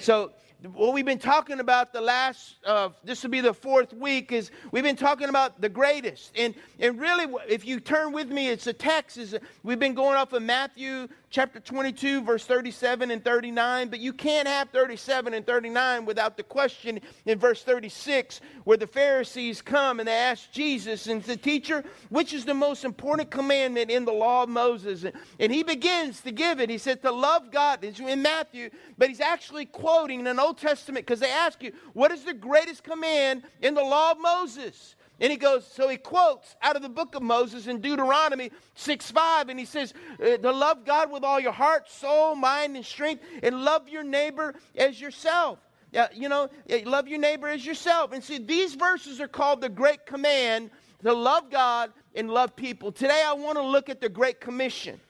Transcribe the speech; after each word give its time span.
So, 0.00 0.32
what 0.74 0.92
we've 0.92 1.04
been 1.04 1.18
talking 1.18 1.60
about 1.60 1.92
the 1.92 2.00
last, 2.00 2.56
uh, 2.66 2.90
this 3.02 3.22
will 3.22 3.30
be 3.30 3.40
the 3.40 3.54
fourth 3.54 3.92
week, 3.92 4.32
is 4.32 4.50
we've 4.72 4.84
been 4.84 4.96
talking 4.96 5.28
about 5.28 5.60
the 5.60 5.68
greatest. 5.68 6.32
And, 6.36 6.54
and 6.78 7.00
really, 7.00 7.26
if 7.48 7.64
you 7.64 7.80
turn 7.80 8.12
with 8.12 8.28
me, 8.28 8.48
it's 8.48 8.66
a 8.66 8.72
text. 8.72 9.16
Is 9.16 9.36
we've 9.62 9.78
been 9.78 9.94
going 9.94 10.16
off 10.16 10.32
of 10.32 10.42
Matthew 10.42 11.08
chapter 11.30 11.60
22, 11.60 12.22
verse 12.22 12.44
37 12.44 13.10
and 13.10 13.24
39, 13.24 13.88
but 13.88 14.00
you 14.00 14.12
can't 14.12 14.48
have 14.48 14.68
37 14.70 15.32
and 15.32 15.46
39 15.46 16.04
without 16.04 16.36
the 16.36 16.42
question 16.42 17.00
in 17.24 17.38
verse 17.38 17.62
36 17.62 18.40
where 18.64 18.76
the 18.76 18.86
Pharisees 18.86 19.62
come 19.62 20.00
and 20.00 20.08
they 20.08 20.12
ask 20.12 20.50
Jesus 20.50 21.06
and 21.06 21.22
the 21.22 21.36
teacher, 21.36 21.84
which 22.08 22.34
is 22.34 22.44
the 22.44 22.54
most 22.54 22.84
important 22.84 23.30
commandment 23.30 23.90
in 23.90 24.04
the 24.04 24.12
law 24.12 24.42
of 24.42 24.48
Moses? 24.48 25.06
And 25.38 25.52
he 25.52 25.62
begins 25.62 26.20
to 26.22 26.32
give 26.32 26.60
it. 26.60 26.68
He 26.68 26.78
said 26.78 27.00
to 27.02 27.12
love 27.12 27.50
God. 27.50 27.84
It's 27.84 28.00
in 28.00 28.22
Matthew, 28.22 28.70
but 28.98 29.08
he's 29.08 29.20
actually 29.20 29.66
quoting 29.66 30.26
an 30.26 30.38
Old 30.38 30.49
Testament 30.54 31.06
because 31.06 31.20
they 31.20 31.30
ask 31.30 31.62
you, 31.62 31.72
what 31.92 32.10
is 32.10 32.24
the 32.24 32.34
greatest 32.34 32.84
command 32.84 33.42
in 33.62 33.74
the 33.74 33.82
law 33.82 34.12
of 34.12 34.20
Moses? 34.20 34.94
And 35.20 35.30
he 35.30 35.36
goes, 35.36 35.66
so 35.66 35.88
he 35.88 35.98
quotes 35.98 36.56
out 36.62 36.76
of 36.76 36.82
the 36.82 36.88
book 36.88 37.14
of 37.14 37.22
Moses 37.22 37.66
in 37.66 37.80
Deuteronomy 37.80 38.50
6 38.74 39.10
5, 39.10 39.50
and 39.50 39.58
he 39.58 39.66
says, 39.66 39.92
uh, 40.22 40.38
to 40.38 40.50
love 40.50 40.86
God 40.86 41.12
with 41.12 41.24
all 41.24 41.38
your 41.38 41.52
heart, 41.52 41.90
soul, 41.90 42.34
mind, 42.34 42.74
and 42.74 42.84
strength, 42.84 43.22
and 43.42 43.62
love 43.62 43.88
your 43.88 44.02
neighbor 44.02 44.54
as 44.76 44.98
yourself. 44.98 45.58
Yeah, 45.92 46.08
you 46.14 46.28
know, 46.28 46.48
love 46.84 47.08
your 47.08 47.18
neighbor 47.18 47.48
as 47.48 47.66
yourself. 47.66 48.12
And 48.12 48.22
see, 48.22 48.38
these 48.38 48.74
verses 48.74 49.20
are 49.20 49.28
called 49.28 49.60
the 49.60 49.68
Great 49.68 50.06
Command 50.06 50.70
to 51.02 51.12
love 51.12 51.50
God 51.50 51.92
and 52.14 52.30
love 52.30 52.54
people. 52.56 52.92
Today, 52.92 53.22
I 53.26 53.32
want 53.34 53.58
to 53.58 53.62
look 53.62 53.88
at 53.88 54.00
the 54.00 54.08
Great 54.08 54.40
Commission. 54.40 55.00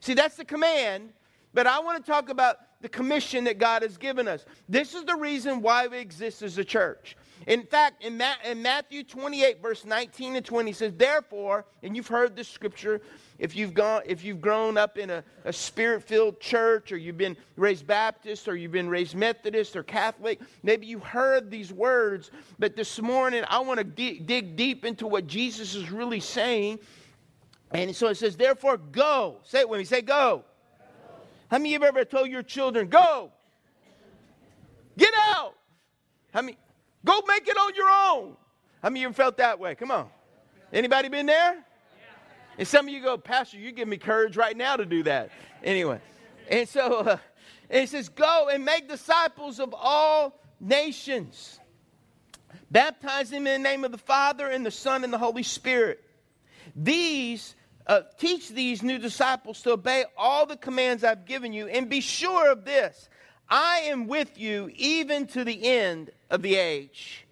See, 0.00 0.14
that's 0.14 0.36
the 0.36 0.44
command, 0.44 1.10
but 1.52 1.66
I 1.66 1.80
want 1.80 2.04
to 2.04 2.10
talk 2.10 2.28
about 2.28 2.58
the 2.80 2.88
commission 2.88 3.44
that 3.44 3.58
God 3.58 3.82
has 3.82 3.96
given 3.96 4.28
us. 4.28 4.44
This 4.68 4.94
is 4.94 5.04
the 5.04 5.16
reason 5.16 5.62
why 5.62 5.86
we 5.88 5.98
exist 5.98 6.42
as 6.42 6.58
a 6.58 6.64
church. 6.64 7.16
In 7.46 7.64
fact, 7.64 8.04
in, 8.04 8.16
Ma- 8.16 8.34
in 8.44 8.62
Matthew 8.62 9.02
28, 9.04 9.62
verse 9.62 9.84
19 9.84 10.36
and 10.36 10.44
20, 10.44 10.72
says, 10.72 10.92
Therefore, 10.96 11.64
and 11.82 11.96
you've 11.96 12.08
heard 12.08 12.36
this 12.36 12.48
scripture, 12.48 13.00
if 13.38 13.56
you've, 13.56 13.74
gone, 13.74 14.02
if 14.06 14.24
you've 14.24 14.40
grown 14.40 14.76
up 14.76 14.98
in 14.98 15.10
a, 15.10 15.24
a 15.44 15.52
spirit 15.52 16.02
filled 16.02 16.40
church, 16.40 16.92
or 16.92 16.96
you've 16.96 17.16
been 17.16 17.36
raised 17.56 17.86
Baptist, 17.86 18.48
or 18.48 18.56
you've 18.56 18.72
been 18.72 18.88
raised 18.88 19.14
Methodist 19.14 19.76
or 19.76 19.82
Catholic, 19.82 20.40
maybe 20.62 20.86
you 20.86 20.98
heard 20.98 21.50
these 21.50 21.72
words, 21.72 22.30
but 22.58 22.76
this 22.76 23.00
morning 23.00 23.44
I 23.48 23.60
want 23.60 23.78
to 23.78 23.84
dig, 23.84 24.26
dig 24.26 24.56
deep 24.56 24.84
into 24.84 25.06
what 25.06 25.26
Jesus 25.26 25.74
is 25.74 25.90
really 25.90 26.20
saying. 26.20 26.78
And 27.70 27.94
so 27.94 28.08
it 28.08 28.16
says, 28.16 28.36
Therefore, 28.36 28.76
go. 28.76 29.38
Say 29.44 29.60
it 29.60 29.68
with 29.68 29.78
me, 29.78 29.84
say, 29.84 30.02
Go. 30.02 30.44
How 31.50 31.58
many 31.58 31.74
of 31.74 31.80
you 31.80 31.86
have 31.86 31.96
ever 31.96 32.04
told 32.04 32.28
your 32.28 32.42
children, 32.42 32.88
Go? 32.88 33.32
Get 34.96 35.14
out? 35.16 35.54
How 36.32 36.42
many? 36.42 36.58
Go 37.04 37.22
make 37.26 37.46
it 37.48 37.56
on 37.56 37.74
your 37.74 37.88
own. 37.88 38.36
How 38.82 38.90
many 38.90 39.04
of 39.04 39.10
you 39.10 39.14
felt 39.14 39.38
that 39.38 39.58
way? 39.58 39.74
Come 39.74 39.90
on. 39.90 40.08
Anybody 40.72 41.08
been 41.08 41.26
there? 41.26 41.64
And 42.58 42.66
some 42.66 42.88
of 42.88 42.92
you 42.92 43.00
go, 43.00 43.16
Pastor, 43.16 43.56
you 43.56 43.70
give 43.70 43.86
me 43.86 43.96
courage 43.96 44.36
right 44.36 44.56
now 44.56 44.76
to 44.76 44.84
do 44.84 45.04
that. 45.04 45.30
Anyway, 45.62 46.00
and 46.50 46.68
so 46.68 46.98
uh, 46.98 47.16
it 47.70 47.88
says, 47.88 48.08
Go 48.08 48.48
and 48.52 48.64
make 48.64 48.88
disciples 48.88 49.60
of 49.60 49.74
all 49.74 50.40
nations. 50.60 51.60
Baptize 52.70 53.30
them 53.30 53.46
in 53.46 53.62
the 53.62 53.68
name 53.68 53.84
of 53.84 53.92
the 53.92 53.98
Father 53.98 54.48
and 54.48 54.66
the 54.66 54.70
Son 54.70 55.04
and 55.04 55.12
the 55.12 55.18
Holy 55.18 55.42
Spirit. 55.42 56.02
These 56.76 57.54
uh, 57.88 58.02
teach 58.18 58.50
these 58.50 58.82
new 58.82 58.98
disciples 58.98 59.62
to 59.62 59.72
obey 59.72 60.04
all 60.16 60.46
the 60.46 60.56
commands 60.56 61.02
I've 61.02 61.24
given 61.24 61.52
you, 61.52 61.66
and 61.66 61.88
be 61.88 62.00
sure 62.00 62.50
of 62.50 62.64
this 62.64 63.08
I 63.48 63.80
am 63.86 64.06
with 64.06 64.38
you 64.38 64.70
even 64.76 65.26
to 65.28 65.44
the 65.44 65.66
end 65.66 66.10
of 66.30 66.42
the 66.42 66.56
age. 66.56 67.24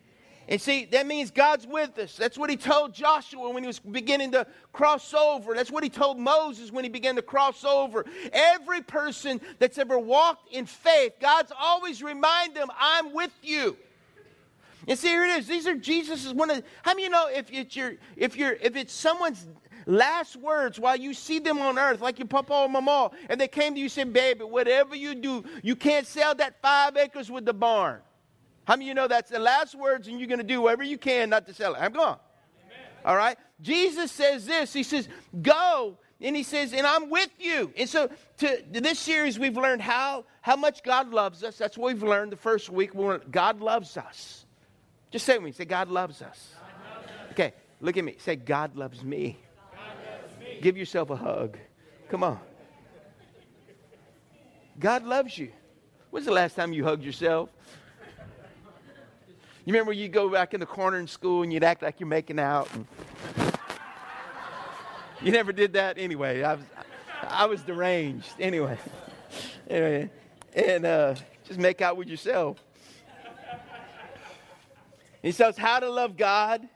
And 0.49 0.61
see, 0.61 0.85
that 0.87 1.09
means 1.09 1.33
God's 1.33 1.67
with 1.67 1.99
us. 1.99 2.17
That's 2.17 2.39
what 2.39 2.51
he 2.51 2.57
told 2.57 2.95
Joshua 2.95 3.51
when 3.51 3.65
he 3.65 3.67
was 3.67 3.81
beginning 3.81 4.31
to 4.33 4.47
cross 4.73 5.13
over. 5.13 5.55
That's 5.55 5.73
what 5.73 5.83
he 5.83 5.91
told 5.91 6.19
Moses 6.19 6.71
when 6.71 6.85
he 6.85 6.89
began 6.89 7.17
to 7.17 7.23
cross 7.23 7.65
over. 7.65 8.05
Every 8.33 8.81
person 8.81 9.41
that's 9.59 9.77
ever 9.77 9.99
walked 9.99 10.53
in 10.55 10.67
faith, 10.67 11.15
God's 11.21 11.53
always 11.59 12.01
remind 12.01 12.55
them, 12.55 12.69
I'm 12.79 13.13
with 13.13 13.33
you. 13.43 13.77
And 14.87 14.97
see, 14.97 15.09
here 15.09 15.25
it 15.25 15.31
is. 15.31 15.49
These 15.49 15.67
are 15.67 15.75
Jesus's 15.75 16.33
one 16.33 16.49
of. 16.49 16.63
How 16.83 16.93
many 16.93 17.05
you 17.05 17.11
know 17.11 17.27
if 17.29 17.53
it's 17.53 17.75
your 17.75 17.95
if 18.15 18.37
you're 18.37 18.53
if 18.53 18.77
it's 18.77 18.93
someone's 18.93 19.45
last 19.87 20.37
words 20.37 20.79
while 20.79 20.97
you 20.97 21.15
see 21.15 21.39
them 21.39 21.59
on 21.59 21.79
earth, 21.79 22.01
like 22.01 22.19
your 22.19 22.29
papa 22.29 22.53
or 22.53 22.69
mama, 22.69 23.11
and 23.29 23.41
they 23.41 23.49
came 23.49 23.75
to 23.75 23.79
you 23.79 23.87
and 23.87 23.93
said, 23.93 24.13
Baby, 24.13 24.45
whatever 24.45 24.95
you 24.95 25.15
do, 25.15 25.45
you 25.63 25.77
can't 25.77 26.07
sell 26.07 26.35
that 26.35 26.61
five 26.61 26.97
acres 26.97 27.31
with 27.31 27.45
the 27.45 27.55
barn. 27.55 28.01
How 28.67 28.75
many 28.75 28.87
of 28.87 28.89
you 28.89 28.95
know 28.95 29.09
that's 29.09 29.31
the 29.31 29.39
last 29.39 29.75
words 29.77 30.09
and 30.09 30.19
you're 30.19 30.29
going 30.29 30.39
to 30.39 30.45
do 30.45 30.61
whatever 30.61 30.83
you 30.83 30.99
can 30.99 31.31
not 31.31 31.47
to 31.47 31.55
sell 31.55 31.75
it? 31.75 31.79
I'm 31.81 31.93
gone. 31.93 32.19
All 33.05 33.17
right? 33.17 33.39
Jesus 33.63 34.11
says 34.11 34.45
this 34.45 34.73
He 34.73 34.83
says, 34.83 35.09
Go. 35.41 35.99
And 36.21 36.35
he 36.35 36.45
says, 36.45 36.73
and 36.73 36.87
I'm 36.87 37.11
with 37.11 37.29
you. 37.39 37.71
And 37.77 37.87
so 37.87 38.09
to, 38.39 38.63
to 38.63 38.81
this 38.81 38.99
series, 38.99 39.39
we've 39.39 39.57
learned 39.57 39.83
how, 39.83 40.25
how 40.41 40.57
much 40.57 40.83
God 40.83 41.11
loves 41.11 41.45
us. 41.45 41.59
That's 41.59 41.77
what 41.77 41.93
we've 41.93 42.03
learned 42.03 42.33
the 42.33 42.39
first 42.39 42.71
week. 42.71 42.95
We 42.95 43.05
learned 43.05 43.31
God 43.31 43.61
loves 43.61 43.99
us. 43.99 44.47
Just 45.11 45.27
say 45.27 45.35
with 45.35 45.45
me. 45.45 45.53
Say, 45.53 45.67
God 45.67 45.89
loves 45.89 46.23
us. 46.23 46.55
God 46.55 46.97
loves 46.97 47.09
us. 47.09 47.33
Okay, 47.33 47.53
look 47.83 47.99
at 47.99 48.05
me. 48.05 48.17
Say, 48.19 48.37
God 48.37 48.77
loves 48.77 49.05
me. 49.05 49.37
Give 50.61 50.77
yourself 50.77 51.11
a 51.11 51.17
hug. 51.17 51.59
Come 52.09 52.23
on. 52.23 52.39
God 54.79 55.05
loves 55.05 55.37
you. 55.37 55.51
When's 56.11 56.27
the 56.27 56.33
last 56.33 56.55
time 56.55 56.73
you 56.73 56.85
hugged 56.85 57.05
yourself? 57.05 57.49
You 59.65 59.73
remember 59.73 59.93
you 59.93 60.09
go 60.09 60.29
back 60.29 60.55
in 60.55 60.61
the 60.61 60.67
corner 60.67 60.99
in 60.99 61.09
school 61.09 61.43
and 61.43 61.53
you'd 61.53 61.65
act 61.65 61.83
like 61.83 61.99
you're 61.99 62.09
making 62.09 62.39
out. 62.39 62.69
you 65.21 65.33
never 65.33 65.53
did 65.53 65.73
that 65.73 65.99
anyway. 65.99 66.43
I 66.43 66.55
was, 66.55 66.65
I 67.23 67.47
was 67.47 67.63
deranged 67.63 68.35
anyway. 68.39 68.79
anyway 69.69 70.11
and 70.57 70.87
uh, 70.87 71.15
just 71.45 71.61
make 71.61 71.81
out 71.83 71.97
with 71.97 72.09
yourself. 72.09 72.59
He 75.23 75.33
says 75.33 75.57
how 75.57 75.81
to 75.81 75.91
love 75.91 76.17
God 76.17 76.67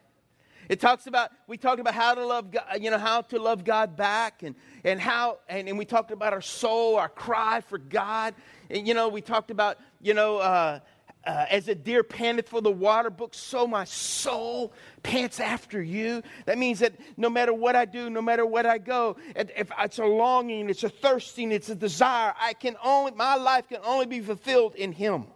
it 0.71 0.79
talks 0.79 1.09
about, 1.09 1.33
we 1.49 1.57
talked 1.57 1.81
about 1.81 1.95
how 1.95 2.15
to 2.15 2.25
love 2.25 2.53
God, 2.53 2.63
you 2.81 2.93
know, 2.93 2.99
how 2.99 3.23
to 3.23 3.41
love 3.41 3.65
God 3.65 3.97
back 3.97 4.45
and, 4.45 4.55
and 4.85 5.01
how, 5.01 5.39
and, 5.49 5.69
and 5.69 5.77
we 5.77 5.85
talked 5.85 6.13
about 6.13 6.33
our 6.33 6.41
soul, 6.41 6.95
our 6.95 7.09
cry 7.09 7.61
for 7.61 7.77
God. 7.77 8.37
And, 8.71 8.87
you 8.87 8.95
know, 8.95 9.09
we 9.09 9.21
talked 9.21 9.51
about, 9.51 9.79
you 10.01 10.15
know, 10.15 10.39
uh, 10.39 10.79
uh, 11.27 11.47
as 11.51 11.67
a 11.67 11.75
deer 11.75 12.05
panteth 12.05 12.49
for 12.49 12.61
the 12.61 12.71
water 12.71 13.11
brook, 13.11 13.35
so 13.35 13.67
my 13.67 13.83
soul 13.83 14.73
pants 15.03 15.41
after 15.41 15.83
you. 15.83 16.23
That 16.47 16.57
means 16.57 16.79
that 16.79 16.93
no 17.17 17.29
matter 17.29 17.53
what 17.53 17.75
I 17.75 17.85
do, 17.85 18.09
no 18.09 18.23
matter 18.23 18.47
what 18.47 18.65
I 18.65 18.79
go, 18.79 19.17
if 19.35 19.73
it's 19.77 19.99
a 19.99 20.05
longing, 20.05 20.71
it's 20.71 20.85
a 20.85 20.89
thirsting, 20.89 21.51
it's 21.51 21.69
a 21.69 21.75
desire, 21.75 22.33
I 22.41 22.53
can 22.53 22.77
only, 22.81 23.11
my 23.11 23.35
life 23.35 23.69
can 23.69 23.81
only 23.83 24.07
be 24.07 24.21
fulfilled 24.21 24.77
in 24.77 24.93
Him. 24.93 25.27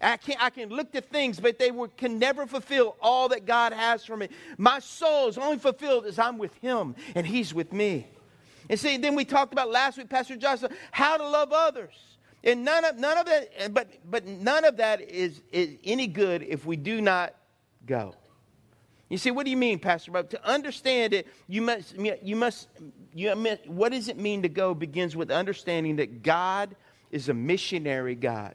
I 0.00 0.16
can, 0.16 0.36
I 0.40 0.50
can 0.50 0.68
look 0.68 0.92
to 0.92 1.00
things, 1.00 1.40
but 1.40 1.58
they 1.58 1.70
were, 1.70 1.88
can 1.88 2.18
never 2.18 2.46
fulfill 2.46 2.96
all 3.00 3.28
that 3.30 3.46
God 3.46 3.72
has 3.72 4.04
for 4.04 4.16
me. 4.16 4.28
My 4.56 4.78
soul 4.78 5.28
is 5.28 5.38
only 5.38 5.58
fulfilled 5.58 6.06
as 6.06 6.18
I'm 6.18 6.38
with 6.38 6.54
Him 6.56 6.94
and 7.14 7.26
He's 7.26 7.52
with 7.52 7.72
me. 7.72 8.06
And 8.68 8.78
see, 8.78 8.96
then 8.96 9.14
we 9.14 9.24
talked 9.24 9.52
about 9.52 9.70
last 9.70 9.98
week, 9.98 10.08
Pastor 10.08 10.36
Joshua, 10.36 10.70
how 10.90 11.16
to 11.16 11.26
love 11.26 11.52
others. 11.52 11.94
And 12.44 12.64
none 12.64 12.84
of, 12.84 12.98
none 12.98 13.18
of 13.18 13.26
that, 13.26 13.74
but, 13.74 13.88
but 14.08 14.26
none 14.26 14.64
of 14.64 14.76
that 14.76 15.00
is, 15.00 15.40
is 15.50 15.70
any 15.84 16.06
good 16.06 16.42
if 16.42 16.64
we 16.64 16.76
do 16.76 17.00
not 17.00 17.34
go. 17.86 18.14
You 19.08 19.16
see, 19.16 19.30
what 19.30 19.44
do 19.44 19.50
you 19.50 19.56
mean, 19.56 19.78
Pastor 19.78 20.10
Bob? 20.10 20.28
To 20.30 20.46
understand 20.46 21.14
it, 21.14 21.26
you 21.48 21.62
must, 21.62 21.96
you 21.96 22.36
must, 22.36 22.68
you 23.14 23.34
must, 23.34 23.66
what 23.66 23.92
does 23.92 24.08
it 24.08 24.18
mean 24.18 24.42
to 24.42 24.48
go 24.48 24.74
begins 24.74 25.16
with 25.16 25.30
understanding 25.30 25.96
that 25.96 26.22
God 26.22 26.76
is 27.10 27.28
a 27.28 27.34
missionary 27.34 28.14
God. 28.14 28.54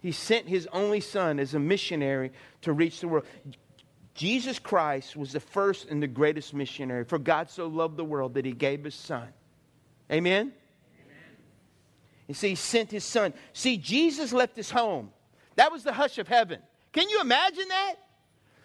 He 0.00 0.12
sent 0.12 0.48
his 0.48 0.66
only 0.72 1.00
son 1.00 1.38
as 1.38 1.54
a 1.54 1.58
missionary 1.58 2.32
to 2.62 2.72
reach 2.72 3.00
the 3.00 3.08
world. 3.08 3.26
Jesus 4.14 4.58
Christ 4.58 5.16
was 5.16 5.32
the 5.32 5.40
first 5.40 5.88
and 5.88 6.02
the 6.02 6.06
greatest 6.06 6.54
missionary. 6.54 7.04
For 7.04 7.18
God 7.18 7.50
so 7.50 7.66
loved 7.66 7.96
the 7.96 8.04
world 8.04 8.34
that 8.34 8.44
he 8.44 8.52
gave 8.52 8.84
his 8.84 8.94
son. 8.94 9.28
Amen? 10.10 10.40
Amen. 10.40 10.52
And 12.28 12.36
see, 12.36 12.50
he 12.50 12.54
sent 12.54 12.90
his 12.90 13.04
son. 13.04 13.32
See, 13.52 13.76
Jesus 13.76 14.32
left 14.32 14.56
his 14.56 14.70
home. 14.70 15.10
That 15.56 15.70
was 15.70 15.84
the 15.84 15.92
hush 15.92 16.18
of 16.18 16.28
heaven. 16.28 16.60
Can 16.92 17.08
you 17.08 17.20
imagine 17.20 17.68
that? 17.68 17.94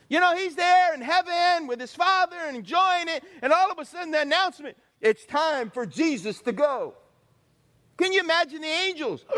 You 0.07 0.19
know, 0.19 0.35
he's 0.35 0.55
there 0.55 0.93
in 0.93 1.01
heaven 1.01 1.67
with 1.67 1.79
his 1.79 1.93
father 1.93 2.38
and 2.47 2.57
enjoying 2.57 3.07
it, 3.07 3.23
and 3.41 3.51
all 3.51 3.71
of 3.71 3.79
a 3.79 3.85
sudden 3.85 4.11
the 4.11 4.21
announcement 4.21 4.77
it's 5.01 5.25
time 5.25 5.69
for 5.69 5.85
Jesus 5.85 6.41
to 6.41 6.51
go. 6.51 6.95
Can 7.97 8.11
you 8.11 8.21
imagine 8.21 8.61
the 8.61 8.67
angels? 8.67 9.25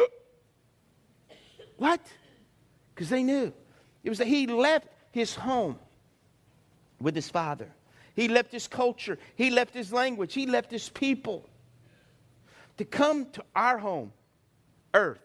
What? 1.77 2.01
Because 2.94 3.09
they 3.09 3.24
knew. 3.24 3.53
It 4.03 4.09
was 4.09 4.18
that 4.18 4.27
he 4.27 4.47
left 4.47 4.88
his 5.12 5.35
home 5.35 5.79
with 7.00 7.15
his 7.15 7.29
father. 7.29 7.69
He 8.15 8.27
left 8.27 8.51
his 8.51 8.68
culture. 8.68 9.19
He 9.35 9.50
left 9.50 9.74
his 9.74 9.94
language. 9.94 10.33
He 10.33 10.47
left 10.47 10.71
his 10.71 10.89
people 10.89 11.47
to 12.77 12.85
come 12.85 13.29
to 13.31 13.44
our 13.56 13.77
home, 13.77 14.13
earth, 14.94 15.19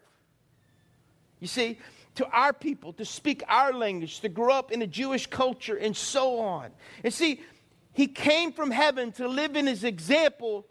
You 1.41 1.47
see, 1.47 1.79
to 2.15 2.27
our 2.27 2.53
people, 2.53 2.93
to 2.95 3.05
speak 3.05 3.43
our 3.49 3.73
language, 3.73 4.21
to 4.21 4.29
grow 4.29 4.55
up 4.55 4.73
in 4.73 4.83
a 4.83 4.87
Jewish 4.87 5.27
culture, 5.27 5.77
and 5.77 5.97
so 5.97 6.39
on. 6.39 6.71
And 7.05 7.13
see, 7.13 7.41
he 7.93 8.07
came 8.07 8.53
from 8.53 8.71
heaven 8.71 9.13
to 9.13 9.29
live 9.29 9.57
in 9.57 9.67
his 9.67 9.85
example 9.85 10.67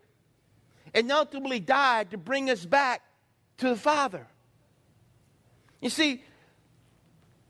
and 0.93 1.11
ultimately 1.11 1.59
died 1.59 2.11
to 2.11 2.17
bring 2.17 2.49
us 2.49 2.65
back 2.65 3.01
to 3.57 3.69
the 3.69 3.75
Father. 3.75 4.27
You 5.81 5.89
see, 5.89 6.23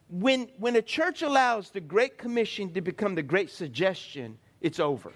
when, 0.09 0.49
when 0.57 0.75
a 0.75 0.81
church 0.81 1.21
allows 1.21 1.69
the 1.69 1.81
Great 1.81 2.17
Commission 2.17 2.73
to 2.73 2.81
become 2.81 3.15
the 3.15 3.23
Great 3.23 3.49
Suggestion, 3.49 4.37
it's 4.61 4.79
over. 4.79 5.11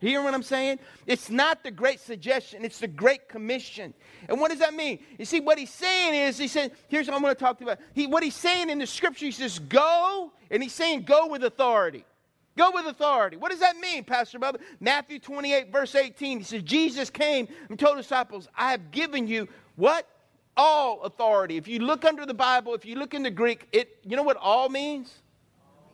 You 0.00 0.10
hear 0.10 0.22
what 0.22 0.32
I'm 0.32 0.44
saying? 0.44 0.78
It's 1.06 1.28
not 1.28 1.64
the 1.64 1.72
great 1.72 1.98
suggestion, 1.98 2.64
it's 2.64 2.78
the 2.78 2.86
great 2.86 3.28
commission. 3.28 3.92
And 4.28 4.40
what 4.40 4.50
does 4.50 4.60
that 4.60 4.74
mean? 4.74 5.00
You 5.18 5.24
see, 5.24 5.40
what 5.40 5.58
he's 5.58 5.72
saying 5.72 6.14
is, 6.14 6.38
he 6.38 6.46
said, 6.46 6.72
here's 6.86 7.08
what 7.08 7.16
I'm 7.16 7.22
going 7.22 7.34
to 7.34 7.40
talk 7.40 7.58
to 7.58 7.64
you 7.64 7.70
about. 7.70 7.84
He, 7.94 8.06
what 8.06 8.22
he's 8.22 8.36
saying 8.36 8.70
in 8.70 8.78
the 8.78 8.86
scripture, 8.86 9.26
he 9.26 9.32
says, 9.32 9.58
go, 9.58 10.32
and 10.50 10.62
he's 10.62 10.72
saying, 10.72 11.02
go 11.02 11.26
with 11.26 11.42
authority. 11.42 12.04
Go 12.56 12.70
with 12.72 12.86
authority. 12.86 13.36
What 13.36 13.50
does 13.50 13.60
that 13.60 13.76
mean, 13.78 14.04
Pastor 14.04 14.38
Bubba? 14.38 14.60
Matthew 14.80 15.18
28, 15.18 15.72
verse 15.72 15.94
18, 15.94 16.38
he 16.38 16.44
says, 16.44 16.62
Jesus 16.62 17.10
came 17.10 17.48
and 17.68 17.78
told 17.78 17.96
disciples, 17.96 18.48
I 18.56 18.70
have 18.70 18.92
given 18.92 19.26
you 19.26 19.48
what? 19.74 20.08
All 20.58 21.00
authority. 21.02 21.56
If 21.56 21.68
you 21.68 21.78
look 21.78 22.04
under 22.04 22.26
the 22.26 22.34
Bible, 22.34 22.74
if 22.74 22.84
you 22.84 22.96
look 22.96 23.14
in 23.14 23.22
the 23.22 23.30
Greek, 23.30 23.66
it 23.72 23.96
you 24.04 24.16
know 24.16 24.22
what 24.22 24.36
all 24.36 24.68
means? 24.68 25.10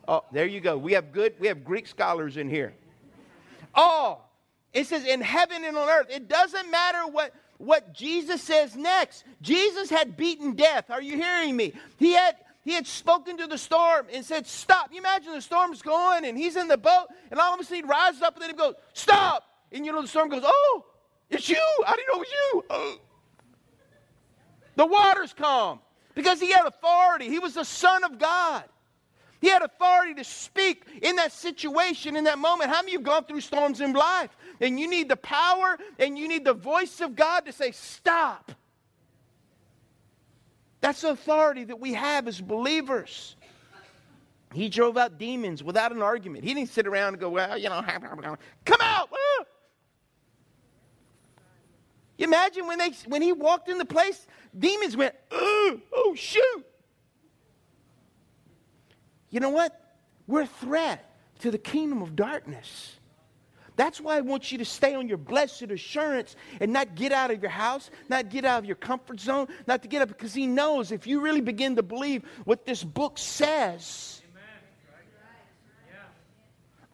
Oh, 0.08 0.24
there 0.32 0.46
you 0.46 0.60
go. 0.60 0.76
We 0.76 0.94
have 0.94 1.12
good, 1.12 1.34
we 1.38 1.46
have 1.46 1.64
Greek 1.64 1.86
scholars 1.86 2.36
in 2.36 2.50
here 2.50 2.74
all. 3.74 4.30
It 4.72 4.86
says 4.86 5.04
in 5.04 5.20
heaven 5.20 5.64
and 5.64 5.76
on 5.76 5.88
earth. 5.88 6.06
It 6.10 6.28
doesn't 6.28 6.70
matter 6.70 7.06
what, 7.06 7.32
what 7.58 7.92
Jesus 7.92 8.42
says 8.42 8.76
next. 8.76 9.24
Jesus 9.40 9.90
had 9.90 10.16
beaten 10.16 10.54
death. 10.54 10.90
Are 10.90 11.02
you 11.02 11.16
hearing 11.16 11.56
me? 11.56 11.72
He 11.98 12.12
had 12.12 12.36
he 12.62 12.72
had 12.72 12.86
spoken 12.86 13.36
to 13.36 13.46
the 13.46 13.58
storm 13.58 14.06
and 14.12 14.24
said, 14.24 14.46
Stop. 14.46 14.90
You 14.90 14.98
imagine 14.98 15.32
the 15.32 15.42
storm's 15.42 15.82
going 15.82 16.24
and 16.24 16.36
he's 16.36 16.56
in 16.56 16.66
the 16.66 16.78
boat, 16.78 17.06
and 17.30 17.38
all 17.38 17.54
of 17.54 17.60
a 17.60 17.64
sudden 17.64 17.84
he 17.84 17.88
rises 17.88 18.22
up 18.22 18.34
and 18.34 18.42
then 18.42 18.50
he 18.50 18.56
goes, 18.56 18.74
Stop. 18.94 19.44
And 19.70 19.84
you 19.84 19.92
know, 19.92 20.02
the 20.02 20.08
storm 20.08 20.30
goes, 20.30 20.42
Oh, 20.44 20.84
it's 21.30 21.48
you. 21.48 21.60
I 21.86 21.94
didn't 21.94 22.08
know 22.08 22.14
it 22.14 22.18
was 22.18 22.28
you. 22.30 22.64
Oh. 22.70 22.96
The 24.76 24.86
water's 24.86 25.32
calm 25.32 25.80
because 26.14 26.40
he 26.40 26.50
had 26.50 26.66
authority. 26.66 27.28
He 27.28 27.38
was 27.38 27.54
the 27.54 27.64
Son 27.64 28.04
of 28.04 28.18
God. 28.18 28.64
He 29.40 29.50
had 29.50 29.62
authority 29.62 30.14
to 30.14 30.24
speak 30.24 30.84
in 31.02 31.16
that 31.16 31.30
situation, 31.30 32.16
in 32.16 32.24
that 32.24 32.38
moment. 32.38 32.70
How 32.70 32.80
many 32.80 32.88
of 32.88 32.92
you 32.92 32.98
have 33.00 33.04
gone 33.04 33.24
through 33.24 33.42
storms 33.42 33.82
in 33.82 33.92
life? 33.92 34.30
And 34.60 34.80
you 34.80 34.88
need 34.88 35.08
the 35.08 35.16
power 35.16 35.76
and 35.98 36.16
you 36.16 36.28
need 36.28 36.44
the 36.44 36.54
voice 36.54 37.00
of 37.02 37.14
God 37.14 37.44
to 37.44 37.52
say, 37.52 37.70
Stop. 37.72 38.52
That's 40.80 41.02
the 41.02 41.10
authority 41.10 41.64
that 41.64 41.78
we 41.78 41.94
have 41.94 42.26
as 42.26 42.40
believers. 42.40 43.36
He 44.54 44.68
drove 44.68 44.96
out 44.96 45.18
demons 45.18 45.62
without 45.62 45.92
an 45.92 46.00
argument. 46.00 46.44
He 46.44 46.54
didn't 46.54 46.70
sit 46.70 46.86
around 46.86 47.14
and 47.14 47.20
go, 47.20 47.28
Well, 47.28 47.58
you 47.58 47.68
know, 47.68 47.82
come 48.64 48.80
out. 48.80 49.10
You 52.16 52.26
imagine 52.26 52.66
when, 52.66 52.78
they, 52.78 52.90
when 53.06 53.22
he 53.22 53.32
walked 53.32 53.68
in 53.68 53.78
the 53.78 53.84
place, 53.84 54.26
demons 54.56 54.96
went, 54.96 55.14
oh, 55.30 55.80
oh, 55.92 56.14
shoot. 56.14 56.64
You 59.30 59.40
know 59.40 59.50
what? 59.50 59.80
We're 60.26 60.42
a 60.42 60.46
threat 60.46 61.10
to 61.40 61.50
the 61.50 61.58
kingdom 61.58 62.02
of 62.02 62.14
darkness. 62.14 62.96
That's 63.76 64.00
why 64.00 64.16
I 64.16 64.20
want 64.20 64.52
you 64.52 64.58
to 64.58 64.64
stay 64.64 64.94
on 64.94 65.08
your 65.08 65.18
blessed 65.18 65.62
assurance 65.62 66.36
and 66.60 66.72
not 66.72 66.94
get 66.94 67.10
out 67.10 67.32
of 67.32 67.42
your 67.42 67.50
house, 67.50 67.90
not 68.08 68.28
get 68.28 68.44
out 68.44 68.58
of 68.58 68.64
your 68.64 68.76
comfort 68.76 69.18
zone, 69.18 69.48
not 69.66 69.82
to 69.82 69.88
get 69.88 70.00
up 70.00 70.08
because 70.08 70.32
he 70.32 70.46
knows 70.46 70.92
if 70.92 71.06
you 71.08 71.20
really 71.20 71.40
begin 71.40 71.74
to 71.76 71.82
believe 71.82 72.22
what 72.44 72.64
this 72.64 72.84
book 72.84 73.18
says, 73.18 74.13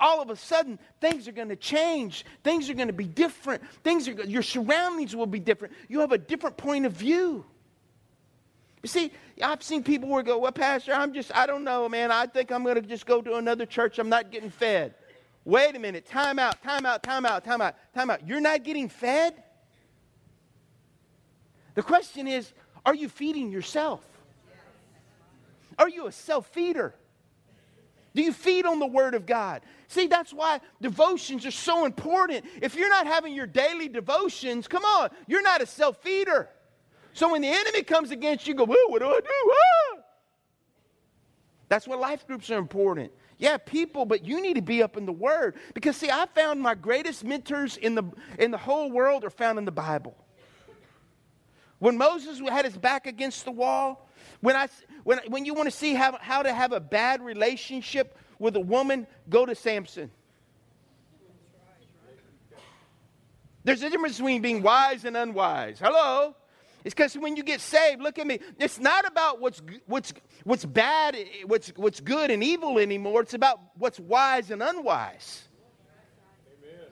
all 0.01 0.21
of 0.23 0.31
a 0.31 0.37
sudden 0.37 0.79
things 1.01 1.29
are 1.29 1.33
going 1.33 1.51
to 1.51 1.57
change. 1.57 2.25
Things 2.43 2.71
are 2.71 2.75
going 2.75 2.89
to 2.89 2.95
be 2.95 3.05
different. 3.05 3.63
Things 3.85 4.09
are 4.09 4.13
your 4.13 4.43
surroundings 4.43 5.15
will 5.15 5.27
be 5.27 5.41
different. 5.41 5.75
You 5.89 6.01
have 6.01 6.13
a 6.13 6.19
different 6.19 6.57
point 6.57 6.87
of 6.87 6.93
view. 6.93 7.45
You 8.83 8.89
see, 8.89 9.13
I've 9.43 9.63
seen 9.63 9.83
people 9.83 10.09
who 10.09 10.23
go, 10.23 10.39
Well, 10.39 10.53
Pastor, 10.53 10.93
I'm 10.93 11.13
just, 11.13 11.35
I 11.37 11.47
don't 11.47 11.65
know, 11.65 11.89
man. 11.89 12.11
I 12.11 12.27
think 12.27 12.51
I'm 12.51 12.65
going 12.65 12.77
to 12.77 12.83
just 12.83 13.07
go 13.07 13.21
to 13.21 13.35
another 13.35 13.67
church. 13.67 13.99
I'm 13.99 14.09
not 14.09 14.31
getting 14.31 14.51
fed. 14.51 14.95
Wait 15.45 15.77
a 15.77 15.79
minute. 15.79 16.07
Time 16.07 16.39
out, 16.39 16.63
time 16.63 16.87
out, 16.87 17.03
time 17.03 17.27
out, 17.27 17.45
time 17.45 17.61
out, 17.61 17.75
time 17.95 18.11
out. 18.11 18.27
You're 18.27 18.41
not 18.41 18.65
getting 18.65 18.89
fed? 18.89 19.43
The 21.75 21.83
question 21.83 22.27
is, 22.27 22.53
are 22.85 22.95
you 22.95 23.09
feeding 23.09 23.51
yourself? 23.51 24.07
Are 25.79 25.89
you 25.89 26.07
a 26.07 26.13
self 26.13 26.47
feeder? 26.49 26.95
Do 28.15 28.23
you 28.23 28.33
feed 28.33 28.67
on 28.67 28.79
the 28.79 28.87
Word 28.87 29.15
of 29.15 29.25
God? 29.25 29.63
See, 29.91 30.07
that's 30.07 30.33
why 30.33 30.61
devotions 30.81 31.45
are 31.45 31.51
so 31.51 31.85
important. 31.85 32.45
If 32.63 32.77
you're 32.77 32.89
not 32.89 33.09
having 33.09 33.35
your 33.35 33.49
daily 33.49 33.89
devotions, 33.89 34.69
come 34.69 34.85
on, 34.85 35.11
you're 35.27 35.43
not 35.43 35.63
a 35.63 35.67
self 35.67 35.97
feeder. 35.97 36.49
So 37.13 37.33
when 37.33 37.43
the 37.43 37.49
enemy 37.49 37.83
comes 37.83 38.13
against 38.13 38.47
you, 38.47 38.55
go, 38.55 38.63
well, 38.63 38.79
what 38.87 39.01
do 39.01 39.09
I 39.09 39.19
do? 39.19 39.53
Ah! 39.53 40.03
That's 41.69 41.89
why 41.89 41.97
life 41.97 42.25
groups 42.25 42.53
are 42.53 42.59
important. 42.59 43.11
Yeah, 43.37 43.57
people, 43.57 44.05
but 44.05 44.25
you 44.25 44.41
need 44.41 44.55
to 44.55 44.63
be 44.63 44.81
up 44.81 44.97
in 44.97 45.07
the 45.07 45.13
Word. 45.13 45.57
Because, 45.75 45.97
see, 45.97 46.09
I 46.09 46.27
found 46.37 46.61
my 46.61 46.77
greatest 46.77 47.25
mentors 47.25 47.77
in 47.77 47.97
the, 47.97 48.05
in 48.39 48.53
the 48.53 48.59
whole 48.59 48.93
world 48.93 49.25
are 49.25 49.31
found 49.31 49.59
in 49.59 49.65
the 49.65 49.73
Bible. 49.73 50.17
When 51.81 51.99
Moses 51.99 52.39
had 52.39 52.65
his 52.65 52.79
back 52.79 53.09
against 53.09 53.45
the 53.45 53.51
wall, 53.51 54.09
when, 54.41 54.55
I, 54.55 54.69
when, 55.03 55.19
when 55.27 55.45
you 55.45 55.53
want 55.53 55.67
to 55.67 55.77
see 55.77 55.95
how, 55.95 56.17
how 56.21 56.45
to 56.45 56.55
have 56.55 56.71
a 56.71 56.79
bad 56.79 57.23
relationship 57.23 58.17
with 58.41 58.57
a 58.57 58.61
woman, 58.61 59.07
go 59.29 59.47
to 59.47 59.55
Samson. 59.55 60.11
There's 63.63 63.83
a 63.83 63.91
difference 63.91 64.17
between 64.17 64.41
being 64.43 64.63
wise 64.63 65.05
and 65.05 65.17
unwise. 65.17 65.79
Hello? 65.79 66.35
It's 66.83 66.95
because 66.95 67.15
when 67.17 67.37
you 67.37 67.43
get 67.43 67.61
saved, 67.61 68.01
look 68.01 68.19
at 68.19 68.27
me. 68.27 68.41
It's 68.59 68.81
not 68.81 69.07
about 69.07 69.39
what's, 69.39 69.61
what's, 69.87 70.15
what's 70.45 70.65
bad, 70.65 71.15
eh, 71.15 71.25
what's, 71.47 71.69
what's 71.77 72.01
good 72.01 72.31
and 72.31 72.43
evil 72.43 72.79
anymore. 72.79 73.21
It's 73.21 73.35
about 73.35 73.61
what's 73.77 74.01
wise 74.01 74.51
and 74.51 74.63
unwise. 74.63 75.43
Amen. 76.65 76.87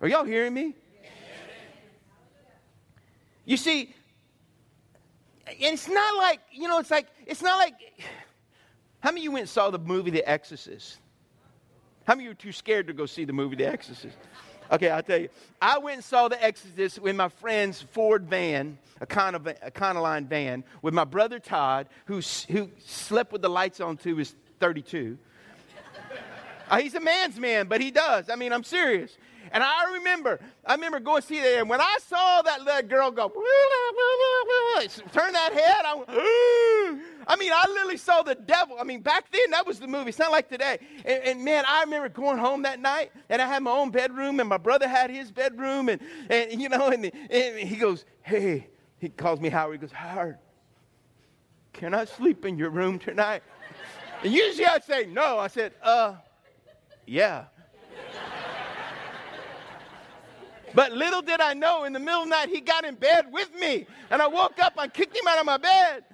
Are 0.00 0.08
y'all 0.08 0.24
hearing 0.24 0.54
me? 0.54 0.76
You 3.44 3.56
see, 3.56 3.92
and 5.46 5.74
it's 5.74 5.88
not 5.88 6.16
like, 6.16 6.40
you 6.52 6.68
know, 6.68 6.78
it's 6.78 6.90
like, 6.90 7.08
it's 7.26 7.42
not 7.42 7.58
like, 7.58 7.74
how 9.04 9.10
many 9.10 9.20
of 9.20 9.24
you 9.24 9.32
went 9.32 9.42
and 9.42 9.50
saw 9.50 9.68
the 9.68 9.78
movie 9.78 10.10
The 10.10 10.26
Exorcist? 10.26 10.96
How 12.06 12.14
many 12.14 12.22
of 12.22 12.24
you 12.24 12.30
were 12.30 12.34
too 12.36 12.52
scared 12.52 12.86
to 12.86 12.94
go 12.94 13.04
see 13.04 13.26
the 13.26 13.34
movie 13.34 13.54
The 13.54 13.68
Exorcist? 13.68 14.16
Okay, 14.72 14.88
I'll 14.88 15.02
tell 15.02 15.18
you. 15.18 15.28
I 15.60 15.76
went 15.76 15.96
and 15.96 16.04
saw 16.04 16.28
the 16.28 16.42
Exorcist 16.42 16.98
with 17.00 17.14
my 17.14 17.28
friend's 17.28 17.82
Ford 17.82 18.24
van, 18.24 18.78
a 19.02 19.06
Econoline 19.06 20.26
van, 20.26 20.64
with 20.80 20.94
my 20.94 21.04
brother 21.04 21.38
Todd, 21.38 21.88
who, 22.06 22.22
who 22.48 22.70
slept 22.78 23.30
with 23.30 23.42
the 23.42 23.50
lights 23.50 23.78
on 23.78 23.98
to 23.98 24.16
his 24.16 24.34
32. 24.58 25.18
uh, 26.70 26.78
he's 26.78 26.94
a 26.94 27.00
man's 27.00 27.38
man, 27.38 27.66
but 27.66 27.82
he 27.82 27.90
does. 27.90 28.30
I 28.30 28.36
mean, 28.36 28.54
I'm 28.54 28.64
serious. 28.64 29.18
And 29.54 29.62
I 29.62 29.92
remember, 29.94 30.40
I 30.66 30.74
remember 30.74 30.98
going 30.98 31.22
to 31.22 31.28
see 31.28 31.38
that, 31.40 31.60
and 31.60 31.68
when 31.70 31.80
I 31.80 31.98
saw 32.08 32.42
that 32.42 32.62
little 32.62 32.82
girl 32.82 33.12
go, 33.12 33.28
turn 35.12 35.32
that 35.32 35.52
head, 35.52 35.84
I 35.86 35.94
went, 35.94 36.10
I 37.28 37.36
mean, 37.36 37.52
I 37.54 37.64
literally 37.68 37.96
saw 37.96 38.24
the 38.24 38.34
devil. 38.34 38.76
I 38.80 38.82
mean, 38.82 39.00
back 39.00 39.30
then, 39.30 39.52
that 39.52 39.64
was 39.64 39.78
the 39.78 39.86
movie. 39.86 40.08
It's 40.08 40.18
not 40.18 40.32
like 40.32 40.48
today. 40.48 40.78
And, 41.04 41.22
and, 41.22 41.44
man, 41.44 41.64
I 41.68 41.84
remember 41.84 42.08
going 42.08 42.38
home 42.38 42.62
that 42.62 42.80
night, 42.80 43.12
and 43.28 43.40
I 43.40 43.46
had 43.46 43.62
my 43.62 43.70
own 43.70 43.92
bedroom, 43.92 44.40
and 44.40 44.48
my 44.48 44.56
brother 44.56 44.88
had 44.88 45.08
his 45.08 45.30
bedroom, 45.30 45.88
and, 45.88 46.02
and 46.28 46.60
you 46.60 46.68
know, 46.68 46.88
and, 46.88 47.04
and 47.30 47.56
he 47.56 47.76
goes, 47.76 48.06
hey, 48.22 48.66
he 48.98 49.08
calls 49.08 49.38
me 49.38 49.50
Howard. 49.50 49.76
He 49.76 49.86
goes, 49.86 49.92
Howard, 49.92 50.38
can 51.72 51.94
I 51.94 52.06
sleep 52.06 52.44
in 52.44 52.58
your 52.58 52.70
room 52.70 52.98
tonight? 52.98 53.44
And 54.24 54.32
usually 54.32 54.66
I'd 54.66 54.82
say 54.82 55.06
no. 55.06 55.38
I 55.38 55.46
said, 55.46 55.74
uh, 55.80 56.16
yeah. 57.06 57.44
But 60.74 60.92
little 60.92 61.22
did 61.22 61.40
I 61.40 61.54
know, 61.54 61.84
in 61.84 61.92
the 61.92 62.00
middle 62.00 62.22
of 62.22 62.28
the 62.28 62.30
night, 62.30 62.48
he 62.48 62.60
got 62.60 62.84
in 62.84 62.96
bed 62.96 63.32
with 63.32 63.54
me. 63.54 63.86
And 64.10 64.20
I 64.20 64.26
woke 64.26 64.58
up, 64.58 64.74
I 64.76 64.88
kicked 64.88 65.16
him 65.16 65.26
out 65.28 65.38
of 65.38 65.46
my 65.46 65.56
bed. 65.56 66.04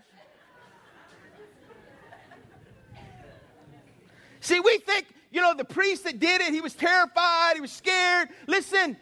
See, 4.41 4.61
we 4.61 4.79
think, 4.79 5.07
you 5.31 5.41
know, 5.41 5.55
the 5.55 5.65
priest 5.65 6.05
that 6.05 6.19
did 6.19 6.41
it, 6.41 6.53
he 6.53 6.61
was 6.61 6.75
terrified, 6.75 7.55
he 7.55 7.61
was 7.61 7.73
scared. 7.73 8.29
Listen, 8.47 8.97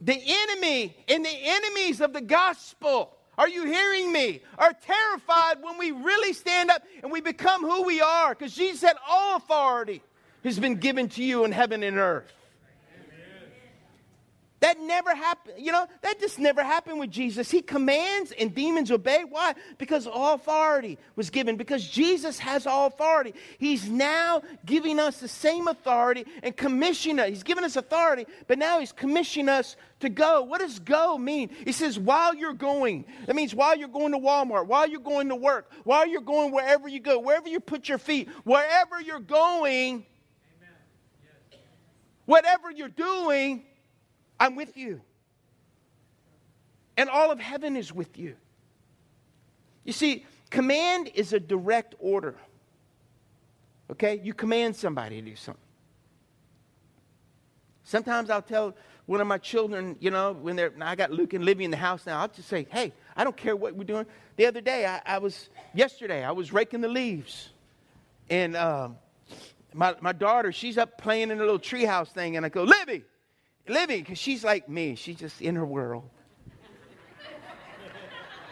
the 0.00 0.20
enemy 0.26 0.96
and 1.08 1.24
the 1.24 1.30
enemies 1.30 2.00
of 2.00 2.12
the 2.12 2.20
gospel, 2.20 3.16
are 3.36 3.48
you 3.48 3.64
hearing 3.64 4.12
me? 4.12 4.42
Are 4.58 4.72
terrified 4.72 5.62
when 5.62 5.78
we 5.78 5.90
really 5.90 6.32
stand 6.32 6.70
up 6.70 6.82
and 7.02 7.10
we 7.10 7.20
become 7.20 7.62
who 7.62 7.84
we 7.84 8.00
are. 8.00 8.34
Because 8.34 8.54
Jesus 8.54 8.80
said, 8.80 8.96
All 9.08 9.36
authority 9.36 10.02
has 10.42 10.58
been 10.58 10.76
given 10.76 11.08
to 11.10 11.24
you 11.24 11.44
in 11.44 11.52
heaven 11.52 11.82
and 11.82 11.98
earth. 11.98 12.32
That 14.64 14.80
never 14.80 15.14
happened. 15.14 15.56
You 15.58 15.72
know, 15.72 15.86
that 16.00 16.18
just 16.18 16.38
never 16.38 16.64
happened 16.64 16.98
with 16.98 17.10
Jesus. 17.10 17.50
He 17.50 17.60
commands 17.60 18.32
and 18.32 18.54
demons 18.54 18.90
obey. 18.90 19.22
Why? 19.28 19.54
Because 19.76 20.06
all 20.06 20.36
authority 20.36 20.96
was 21.16 21.28
given. 21.28 21.56
Because 21.56 21.86
Jesus 21.86 22.38
has 22.38 22.66
all 22.66 22.86
authority. 22.86 23.34
He's 23.58 23.90
now 23.90 24.40
giving 24.64 24.98
us 24.98 25.20
the 25.20 25.28
same 25.28 25.68
authority 25.68 26.24
and 26.42 26.56
commissioning 26.56 27.18
us. 27.18 27.28
He's 27.28 27.42
given 27.42 27.62
us 27.62 27.76
authority, 27.76 28.24
but 28.46 28.56
now 28.56 28.80
he's 28.80 28.92
commissioning 28.92 29.50
us 29.50 29.76
to 30.00 30.08
go. 30.08 30.40
What 30.40 30.62
does 30.62 30.78
go 30.78 31.18
mean? 31.18 31.50
He 31.66 31.72
says, 31.72 31.98
while 31.98 32.34
you're 32.34 32.54
going. 32.54 33.04
That 33.26 33.36
means 33.36 33.54
while 33.54 33.76
you're 33.76 33.88
going 33.88 34.12
to 34.12 34.18
Walmart, 34.18 34.66
while 34.66 34.88
you're 34.88 34.98
going 34.98 35.28
to 35.28 35.36
work, 35.36 35.70
while 35.82 36.08
you're 36.08 36.22
going 36.22 36.52
wherever 36.52 36.88
you 36.88 37.00
go, 37.00 37.18
wherever 37.18 37.48
you 37.48 37.60
put 37.60 37.86
your 37.86 37.98
feet, 37.98 38.30
wherever 38.44 38.98
you're 38.98 39.20
going, 39.20 40.06
yes. 41.22 41.60
whatever 42.24 42.70
you're 42.70 42.88
doing, 42.88 43.64
I'm 44.44 44.56
with 44.56 44.76
you. 44.76 45.00
And 46.98 47.08
all 47.08 47.30
of 47.30 47.40
heaven 47.40 47.78
is 47.78 47.94
with 47.94 48.18
you. 48.18 48.36
You 49.84 49.94
see, 49.94 50.26
command 50.50 51.10
is 51.14 51.32
a 51.32 51.40
direct 51.40 51.94
order. 51.98 52.36
Okay? 53.90 54.20
You 54.22 54.34
command 54.34 54.76
somebody 54.76 55.22
to 55.22 55.30
do 55.30 55.34
something. 55.34 55.62
Sometimes 57.84 58.28
I'll 58.28 58.42
tell 58.42 58.76
one 59.06 59.22
of 59.22 59.26
my 59.26 59.38
children, 59.38 59.96
you 59.98 60.10
know, 60.10 60.32
when 60.34 60.56
they're, 60.56 60.74
I 60.78 60.94
got 60.94 61.10
Luke 61.10 61.32
and 61.32 61.42
Libby 61.42 61.64
in 61.64 61.70
the 61.70 61.78
house 61.78 62.04
now, 62.04 62.20
I'll 62.20 62.28
just 62.28 62.48
say, 62.48 62.66
hey, 62.70 62.92
I 63.16 63.24
don't 63.24 63.36
care 63.38 63.56
what 63.56 63.74
we're 63.74 63.84
doing. 63.84 64.04
The 64.36 64.44
other 64.44 64.60
day, 64.60 64.84
I, 64.84 65.00
I 65.06 65.18
was, 65.18 65.48
yesterday, 65.72 66.22
I 66.22 66.32
was 66.32 66.52
raking 66.52 66.82
the 66.82 66.88
leaves. 66.88 67.48
And 68.28 68.56
um, 68.56 68.98
my, 69.72 69.94
my 70.02 70.12
daughter, 70.12 70.52
she's 70.52 70.76
up 70.76 70.98
playing 70.98 71.30
in 71.30 71.38
a 71.38 71.40
little 71.40 71.58
treehouse 71.58 72.08
thing, 72.08 72.36
and 72.36 72.44
I 72.44 72.50
go, 72.50 72.62
Livy, 72.62 73.04
Livy, 73.66 73.98
because 73.98 74.18
she's 74.18 74.44
like 74.44 74.68
me, 74.68 74.94
she's 74.94 75.16
just 75.16 75.40
in 75.40 75.56
her 75.56 75.64
world. 75.64 76.08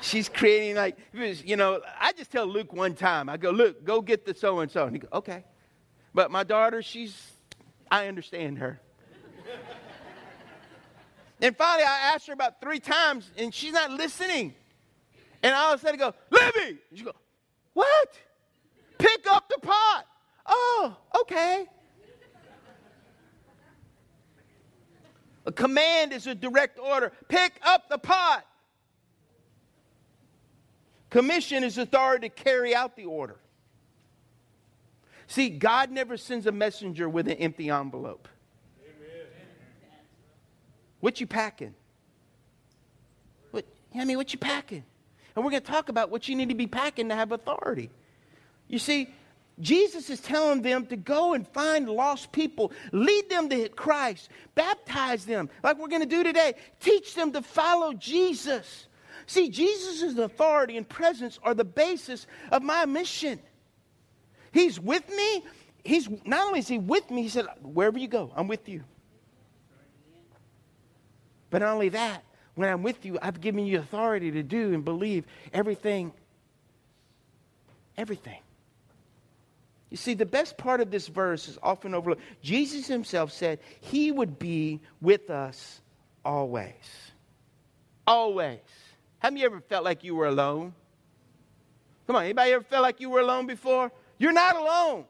she's 0.00 0.28
creating 0.28 0.76
like, 0.76 0.96
you 1.12 1.56
know, 1.56 1.80
I 2.00 2.12
just 2.12 2.30
tell 2.30 2.46
Luke 2.46 2.72
one 2.72 2.94
time, 2.94 3.28
I 3.28 3.36
go, 3.36 3.50
Luke, 3.50 3.84
go 3.84 4.00
get 4.00 4.24
the 4.24 4.34
so 4.34 4.60
and 4.60 4.70
so. 4.70 4.84
And 4.84 4.94
he 4.94 5.00
goes, 5.00 5.10
okay. 5.12 5.44
But 6.14 6.30
my 6.30 6.44
daughter, 6.44 6.82
she's, 6.82 7.32
I 7.90 8.08
understand 8.08 8.58
her. 8.58 8.80
And 11.42 11.56
finally, 11.56 11.82
I 11.82 12.12
asked 12.14 12.28
her 12.28 12.32
about 12.32 12.60
three 12.60 12.78
times, 12.78 13.28
and 13.36 13.52
she's 13.52 13.72
not 13.72 13.90
listening. 13.90 14.54
And 15.42 15.52
all 15.54 15.74
of 15.74 15.80
a 15.80 15.82
sudden, 15.82 16.00
I 16.00 16.10
go, 16.10 16.14
Libby! 16.30 16.78
And 16.88 16.98
she 16.98 17.04
go, 17.04 17.12
What? 17.72 18.16
Pick 18.96 19.26
up 19.28 19.48
the 19.48 19.58
pot. 19.60 20.06
Oh, 20.46 20.96
okay. 21.22 21.66
A 25.44 25.52
command 25.52 26.12
is 26.12 26.26
a 26.26 26.34
direct 26.34 26.78
order. 26.78 27.12
Pick 27.28 27.58
up 27.62 27.88
the 27.88 27.98
pot. 27.98 28.46
Commission 31.10 31.64
is 31.64 31.78
authority 31.78 32.28
to 32.28 32.34
carry 32.34 32.74
out 32.74 32.96
the 32.96 33.04
order. 33.04 33.36
See, 35.26 35.50
God 35.50 35.90
never 35.90 36.16
sends 36.16 36.46
a 36.46 36.52
messenger 36.52 37.08
with 37.08 37.28
an 37.28 37.38
empty 37.38 37.70
envelope. 37.70 38.28
What 41.00 41.20
you 41.20 41.26
packing? 41.26 41.74
What, 43.50 43.64
I 43.94 44.04
mean, 44.04 44.16
what 44.16 44.32
you 44.32 44.38
packing? 44.38 44.84
And 45.34 45.44
we're 45.44 45.50
going 45.50 45.62
to 45.62 45.68
talk 45.68 45.88
about 45.88 46.10
what 46.10 46.28
you 46.28 46.36
need 46.36 46.50
to 46.50 46.54
be 46.54 46.66
packing 46.66 47.08
to 47.08 47.14
have 47.14 47.32
authority. 47.32 47.90
You 48.68 48.78
see, 48.78 49.08
Jesus 49.60 50.10
is 50.10 50.20
telling 50.20 50.62
them 50.62 50.86
to 50.86 50.96
go 50.96 51.34
and 51.34 51.46
find 51.46 51.88
lost 51.88 52.32
people, 52.32 52.72
lead 52.92 53.28
them 53.28 53.48
to 53.50 53.68
Christ, 53.68 54.30
baptize 54.54 55.24
them, 55.24 55.50
like 55.62 55.78
we're 55.78 55.88
going 55.88 56.02
to 56.02 56.08
do 56.08 56.24
today, 56.24 56.54
teach 56.80 57.14
them 57.14 57.32
to 57.32 57.42
follow 57.42 57.92
Jesus. 57.92 58.86
See, 59.26 59.50
Jesus' 59.50 60.16
authority 60.16 60.76
and 60.76 60.88
presence 60.88 61.38
are 61.42 61.54
the 61.54 61.64
basis 61.64 62.26
of 62.50 62.62
my 62.62 62.86
mission. 62.86 63.38
He's 64.52 64.80
with 64.80 65.08
me. 65.08 65.44
He's 65.84 66.08
not 66.24 66.46
only 66.46 66.60
is 66.60 66.68
he 66.68 66.78
with 66.78 67.10
me, 67.10 67.22
he 67.22 67.28
said, 67.28 67.46
Wherever 67.62 67.98
you 67.98 68.08
go, 68.08 68.32
I'm 68.34 68.48
with 68.48 68.68
you. 68.68 68.84
But 71.50 71.60
not 71.60 71.72
only 71.74 71.90
that, 71.90 72.24
when 72.54 72.68
I'm 72.68 72.82
with 72.82 73.04
you, 73.04 73.18
I've 73.20 73.40
given 73.40 73.66
you 73.66 73.78
authority 73.78 74.30
to 74.32 74.42
do 74.42 74.72
and 74.74 74.84
believe 74.84 75.26
everything. 75.52 76.12
Everything. 77.96 78.40
You 79.92 79.98
see, 79.98 80.14
the 80.14 80.24
best 80.24 80.56
part 80.56 80.80
of 80.80 80.90
this 80.90 81.06
verse 81.06 81.48
is 81.48 81.58
often 81.62 81.94
overlooked. 81.94 82.22
Jesus 82.40 82.86
himself 82.86 83.30
said 83.30 83.58
he 83.82 84.10
would 84.10 84.38
be 84.38 84.80
with 85.02 85.28
us 85.28 85.82
always. 86.24 86.72
Always. 88.06 88.60
Have 89.18 89.36
you 89.36 89.44
ever 89.44 89.60
felt 89.60 89.84
like 89.84 90.02
you 90.02 90.14
were 90.14 90.28
alone? 90.28 90.72
Come 92.06 92.16
on, 92.16 92.24
anybody 92.24 92.52
ever 92.52 92.64
felt 92.64 92.82
like 92.82 93.02
you 93.02 93.10
were 93.10 93.20
alone 93.20 93.46
before? 93.46 93.92
You're 94.18 94.32
not 94.32 94.56
alone. 94.56 95.04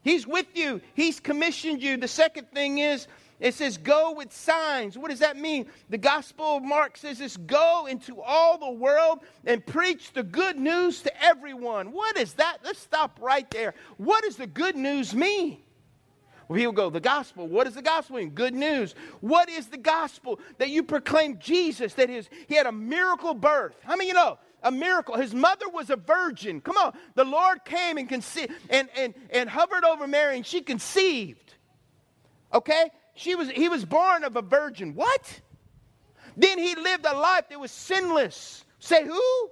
He's 0.00 0.26
with 0.26 0.46
you, 0.54 0.80
He's 0.94 1.20
commissioned 1.20 1.82
you. 1.82 1.98
The 1.98 2.08
second 2.08 2.50
thing 2.50 2.78
is, 2.78 3.06
it 3.40 3.54
says, 3.54 3.76
go 3.78 4.12
with 4.12 4.32
signs. 4.32 4.98
What 4.98 5.10
does 5.10 5.20
that 5.20 5.36
mean? 5.36 5.66
The 5.90 5.98
Gospel 5.98 6.56
of 6.56 6.64
Mark 6.64 6.96
says 6.96 7.18
this 7.18 7.36
go 7.36 7.86
into 7.88 8.20
all 8.20 8.58
the 8.58 8.70
world 8.70 9.20
and 9.44 9.64
preach 9.64 10.12
the 10.12 10.24
good 10.24 10.58
news 10.58 11.02
to 11.02 11.22
everyone. 11.24 11.92
What 11.92 12.16
is 12.16 12.32
that? 12.34 12.58
Let's 12.64 12.80
stop 12.80 13.18
right 13.22 13.48
there. 13.50 13.74
What 13.96 14.24
does 14.24 14.36
the 14.36 14.46
good 14.46 14.76
news 14.76 15.14
mean? 15.14 15.58
Well, 16.48 16.56
people 16.56 16.72
go, 16.72 16.90
the 16.90 16.98
gospel. 16.98 17.46
What 17.46 17.64
does 17.64 17.74
the 17.74 17.82
gospel 17.82 18.16
mean? 18.16 18.30
Good 18.30 18.54
news. 18.54 18.94
What 19.20 19.48
is 19.48 19.66
the 19.66 19.76
gospel? 19.76 20.40
That 20.56 20.70
you 20.70 20.82
proclaim 20.82 21.38
Jesus, 21.38 21.94
that 21.94 22.08
his, 22.08 22.28
he 22.48 22.54
had 22.54 22.66
a 22.66 22.72
miracle 22.72 23.34
birth. 23.34 23.76
How 23.84 23.96
many 23.96 24.08
you 24.08 24.14
know? 24.14 24.38
a 24.62 24.72
miracle. 24.72 25.16
His 25.16 25.32
mother 25.32 25.68
was 25.68 25.88
a 25.88 25.94
virgin. 25.94 26.60
Come 26.60 26.76
on. 26.76 26.92
The 27.14 27.24
Lord 27.24 27.64
came 27.64 27.96
and 27.96 28.08
conceived 28.08 28.52
and, 28.68 28.88
and, 28.96 29.14
and 29.30 29.48
hovered 29.48 29.84
over 29.84 30.08
Mary 30.08 30.36
and 30.36 30.44
she 30.44 30.62
conceived. 30.62 31.54
Okay? 32.52 32.90
She 33.18 33.34
was 33.34 33.50
he 33.50 33.68
was 33.68 33.84
born 33.84 34.22
of 34.22 34.36
a 34.36 34.42
virgin. 34.42 34.94
What? 34.94 35.40
Then 36.36 36.56
he 36.56 36.76
lived 36.76 37.04
a 37.04 37.14
life 37.16 37.48
that 37.50 37.58
was 37.58 37.72
sinless. 37.72 38.64
Say 38.78 39.04
who? 39.04 39.50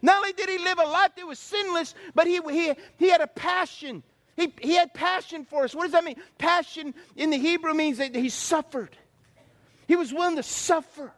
Not 0.00 0.16
only 0.16 0.32
did 0.32 0.48
he 0.48 0.56
live 0.56 0.78
a 0.78 0.88
life 0.88 1.14
that 1.16 1.26
was 1.26 1.38
sinless, 1.38 1.94
but 2.14 2.26
he, 2.26 2.40
he, 2.50 2.72
he 2.96 3.10
had 3.10 3.20
a 3.20 3.26
passion. 3.26 4.02
He, 4.36 4.52
he 4.60 4.74
had 4.74 4.94
passion 4.94 5.44
for 5.44 5.64
us. 5.64 5.74
What 5.74 5.82
does 5.82 5.92
that 5.92 6.02
mean? 6.02 6.16
Passion 6.38 6.94
in 7.14 7.28
the 7.28 7.36
Hebrew 7.36 7.74
means 7.74 7.98
that 7.98 8.14
he 8.14 8.30
suffered. 8.30 8.96
He 9.86 9.94
was 9.94 10.10
willing 10.12 10.36
to 10.36 10.42
suffer 10.42 11.12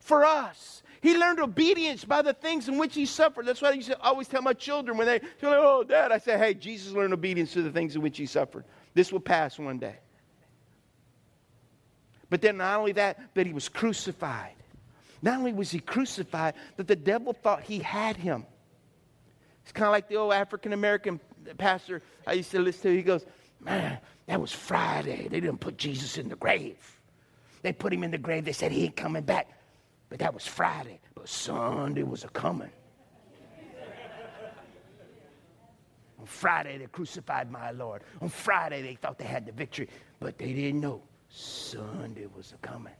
for 0.00 0.26
us. 0.26 0.82
He 1.00 1.16
learned 1.16 1.40
obedience 1.40 2.04
by 2.04 2.20
the 2.20 2.34
things 2.34 2.68
in 2.68 2.76
which 2.76 2.94
he 2.94 3.06
suffered. 3.06 3.46
That's 3.46 3.62
why 3.62 3.70
I 3.70 3.72
used 3.72 3.88
to 3.88 3.98
always 4.02 4.28
tell 4.28 4.42
my 4.42 4.52
children 4.52 4.98
when 4.98 5.06
they 5.06 5.20
say, 5.20 5.26
Oh, 5.42 5.84
Dad, 5.84 6.12
I 6.12 6.18
say, 6.18 6.36
Hey, 6.36 6.52
Jesus 6.52 6.92
learned 6.92 7.14
obedience 7.14 7.54
to 7.54 7.62
the 7.62 7.72
things 7.72 7.96
in 7.96 8.02
which 8.02 8.18
he 8.18 8.26
suffered. 8.26 8.64
This 8.92 9.10
will 9.10 9.20
pass 9.20 9.58
one 9.58 9.78
day. 9.78 9.96
But 12.30 12.42
then 12.42 12.58
not 12.58 12.78
only 12.78 12.92
that, 12.92 13.34
but 13.34 13.46
he 13.46 13.52
was 13.52 13.68
crucified. 13.68 14.54
Not 15.22 15.38
only 15.38 15.52
was 15.52 15.70
he 15.70 15.80
crucified, 15.80 16.54
but 16.76 16.86
the 16.86 16.96
devil 16.96 17.32
thought 17.32 17.62
he 17.62 17.78
had 17.78 18.16
him. 18.16 18.46
It's 19.62 19.72
kind 19.72 19.86
of 19.86 19.92
like 19.92 20.08
the 20.08 20.16
old 20.16 20.32
African 20.32 20.72
American 20.72 21.20
pastor 21.56 22.02
I 22.26 22.34
used 22.34 22.50
to 22.52 22.60
listen 22.60 22.82
to. 22.82 22.96
He 22.96 23.02
goes, 23.02 23.24
Man, 23.60 23.98
that 24.26 24.40
was 24.40 24.52
Friday. 24.52 25.28
They 25.28 25.40
didn't 25.40 25.58
put 25.58 25.76
Jesus 25.76 26.16
in 26.16 26.28
the 26.28 26.36
grave. 26.36 26.76
They 27.62 27.72
put 27.72 27.92
him 27.92 28.04
in 28.04 28.10
the 28.10 28.18
grave. 28.18 28.44
They 28.44 28.52
said 28.52 28.70
he 28.70 28.84
ain't 28.84 28.96
coming 28.96 29.24
back. 29.24 29.48
But 30.08 30.20
that 30.20 30.32
was 30.32 30.46
Friday. 30.46 31.00
But 31.14 31.28
Sunday 31.28 32.02
was 32.02 32.24
a 32.24 32.28
coming. 32.28 32.70
On 36.20 36.26
Friday, 36.26 36.78
they 36.78 36.86
crucified 36.86 37.50
my 37.50 37.70
Lord. 37.72 38.02
On 38.20 38.28
Friday, 38.28 38.82
they 38.82 38.94
thought 38.94 39.18
they 39.18 39.24
had 39.24 39.46
the 39.46 39.52
victory, 39.52 39.88
but 40.20 40.38
they 40.38 40.52
didn't 40.52 40.80
know 40.80 41.02
Sunday 41.28 42.26
was 42.36 42.52
a 42.52 42.66
coming. 42.66 42.92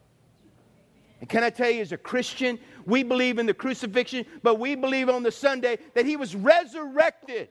And 1.20 1.28
can 1.28 1.42
I 1.42 1.50
tell 1.50 1.70
you, 1.70 1.80
as 1.80 1.92
a 1.92 1.96
Christian, 1.96 2.58
we 2.86 3.02
believe 3.02 3.38
in 3.38 3.46
the 3.46 3.54
crucifixion, 3.54 4.24
but 4.42 4.56
we 4.56 4.76
believe 4.76 5.08
on 5.08 5.22
the 5.22 5.32
Sunday 5.32 5.78
that 5.94 6.06
he 6.06 6.16
was 6.16 6.36
resurrected 6.36 7.48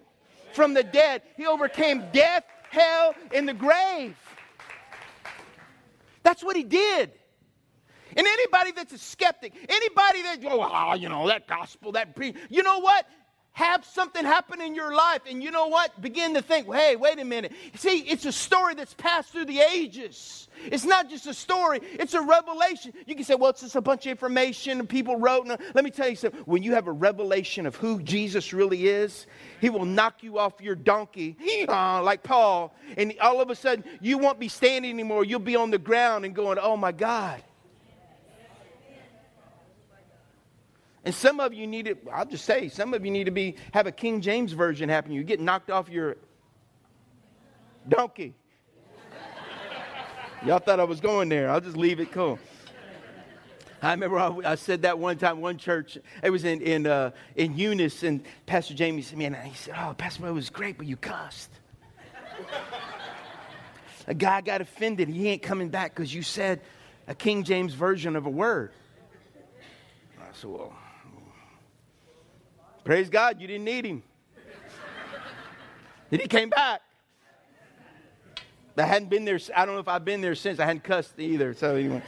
from 0.54 0.74
the 0.74 0.84
dead. 0.84 1.22
He 1.36 1.46
overcame 1.46 2.04
death, 2.14 2.46
hell, 2.70 3.14
and 3.34 3.48
the 3.48 3.54
grave. 3.54 4.16
That's 6.24 6.44
what 6.44 6.56
he 6.56 6.64
did. 6.64 7.12
And 8.16 8.26
anybody 8.26 8.72
that's 8.72 8.94
a 8.94 8.98
skeptic, 8.98 9.54
anybody 9.70 10.22
that, 10.24 10.40
oh, 10.46 10.62
ah, 10.62 10.94
you 10.94 11.10
know, 11.10 11.28
that 11.28 11.48
gospel, 11.48 11.92
that 11.92 12.16
pre, 12.16 12.34
you 12.50 12.64
know 12.64 12.80
what? 12.80 13.06
Have 13.58 13.84
something 13.84 14.24
happen 14.24 14.62
in 14.62 14.76
your 14.76 14.94
life, 14.94 15.24
and 15.28 15.42
you 15.42 15.50
know 15.50 15.66
what? 15.66 16.00
Begin 16.00 16.36
to 16.36 16.44
think, 16.44 16.72
hey, 16.72 16.96
wait 16.96 17.18
a 17.18 17.26
minute. 17.26 17.52
See, 17.74 18.02
it's 18.02 18.24
a 18.26 18.32
story 18.32 18.76
that's 18.76 18.94
passed 18.94 19.32
through 19.32 19.46
the 19.46 19.62
ages. 19.62 20.48
It's 20.66 20.86
not 20.86 21.10
just 21.10 21.26
a 21.26 21.34
story, 21.34 21.80
it's 21.82 22.14
a 22.14 22.22
revelation. 22.22 22.94
You 23.08 23.16
can 23.16 23.24
say, 23.24 23.34
well, 23.34 23.50
it's 23.50 23.62
just 23.62 23.76
a 23.76 23.82
bunch 23.82 24.06
of 24.06 24.12
information 24.12 24.86
people 24.86 25.18
wrote. 25.18 25.48
Let 25.48 25.84
me 25.84 25.90
tell 25.90 26.08
you 26.08 26.16
something. 26.16 26.40
When 26.42 26.62
you 26.62 26.76
have 26.76 26.86
a 26.86 26.92
revelation 26.92 27.66
of 27.66 27.76
who 27.76 28.00
Jesus 28.04 28.54
really 28.54 28.90
is, 28.90 29.26
he 29.60 29.72
will 29.72 29.86
knock 29.86 30.22
you 30.22 30.38
off 30.38 30.62
your 30.62 30.76
donkey, 30.76 31.36
uh, 31.68 32.04
like 32.04 32.22
Paul, 32.22 32.76
and 32.96 33.16
all 33.20 33.42
of 33.42 33.50
a 33.50 33.56
sudden 33.56 33.84
you 34.02 34.20
won't 34.20 34.40
be 34.40 34.50
standing 34.50 34.92
anymore. 34.92 35.26
You'll 35.26 35.40
be 35.40 35.56
on 35.56 35.72
the 35.72 35.80
ground 35.80 36.26
and 36.26 36.36
going, 36.36 36.60
oh 36.62 36.78
my 36.78 36.92
God. 36.92 37.42
And 41.08 41.16
some 41.16 41.40
of 41.40 41.54
you 41.54 41.68
need 41.68 41.86
to, 41.86 41.96
I'll 42.12 42.26
just 42.26 42.44
say, 42.44 42.68
some 42.68 42.94
of 42.94 43.06
you 43.06 43.12
need 43.12 43.24
to 43.24 43.32
be 43.32 43.56
have 43.74 43.88
a 43.88 43.94
King 43.94 44.20
James 44.20 44.52
version 44.52 44.90
happen. 44.90 45.14
You 45.14 45.24
get 45.24 45.40
knocked 45.40 45.72
off 45.72 45.88
your 45.88 46.18
donkey. 47.88 48.34
Y'all 50.46 50.60
thought 50.60 50.82
I 50.82 50.84
was 50.84 51.00
going 51.00 51.30
there. 51.30 51.50
I'll 51.50 51.62
just 51.62 51.78
leave 51.78 52.02
it 52.02 52.12
cool. 52.12 52.38
I 53.82 53.92
remember 53.92 54.20
I, 54.20 54.52
I, 54.52 54.56
said 54.56 54.82
that 54.82 55.00
one 55.00 55.18
time, 55.18 55.40
one 55.40 55.58
church, 55.58 55.98
it 56.22 56.30
was 56.30 56.44
in, 56.44 56.60
in, 56.60 56.86
uh, 56.86 57.12
in 57.38 57.58
Eunice, 57.58 58.04
and 58.04 58.22
Pastor 58.46 58.74
Jamie 58.74 59.02
said, 59.02 59.18
man, 59.18 59.34
he 59.46 59.56
said, 59.56 59.76
oh, 59.78 59.94
Pastor 59.94 60.24
Mo 60.24 60.34
was 60.34 60.50
great, 60.50 60.78
but 60.78 60.88
you 60.88 60.98
cussed. 60.98 61.52
a 64.08 64.14
guy 64.14 64.42
got 64.42 64.60
offended. 64.60 65.08
He 65.08 65.30
ain't 65.30 65.42
coming 65.42 65.70
back 65.70 65.96
because 65.96 66.14
you 66.14 66.22
said 66.22 66.60
a 67.08 67.16
King 67.16 67.46
James 67.46 67.74
version 67.74 68.18
of 68.18 68.26
a 68.26 68.30
word. 68.30 68.74
I 70.20 70.34
said, 70.34 70.50
well, 70.50 70.74
Praise 72.88 73.10
God, 73.10 73.42
you 73.42 73.48
didn't 73.48 73.66
need 73.66 73.84
him. 73.84 74.02
then 76.10 76.22
he 76.22 76.26
came 76.26 76.50
back. 76.50 76.80
I 78.78 78.84
hadn't 78.84 79.10
been 79.10 79.26
there. 79.26 79.42
I 79.54 79.66
don't 79.66 79.76
know 79.76 79.82
if 79.82 79.90
I've 79.90 80.06
been 80.06 80.22
there 80.22 80.36
since. 80.36 80.58
I 80.58 80.64
hadn't 80.64 80.86
cussed 80.86 81.20
either. 81.20 81.54
So 81.54 81.76
anyway. 81.76 82.02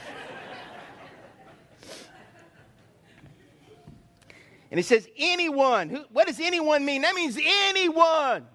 And 4.72 4.78
he 4.80 4.82
says, 4.82 5.06
anyone. 5.18 5.90
Who, 5.90 6.06
what 6.14 6.28
does 6.28 6.40
anyone 6.40 6.86
mean? 6.86 7.02
That 7.02 7.14
means 7.14 7.38
anyone. 7.38 8.48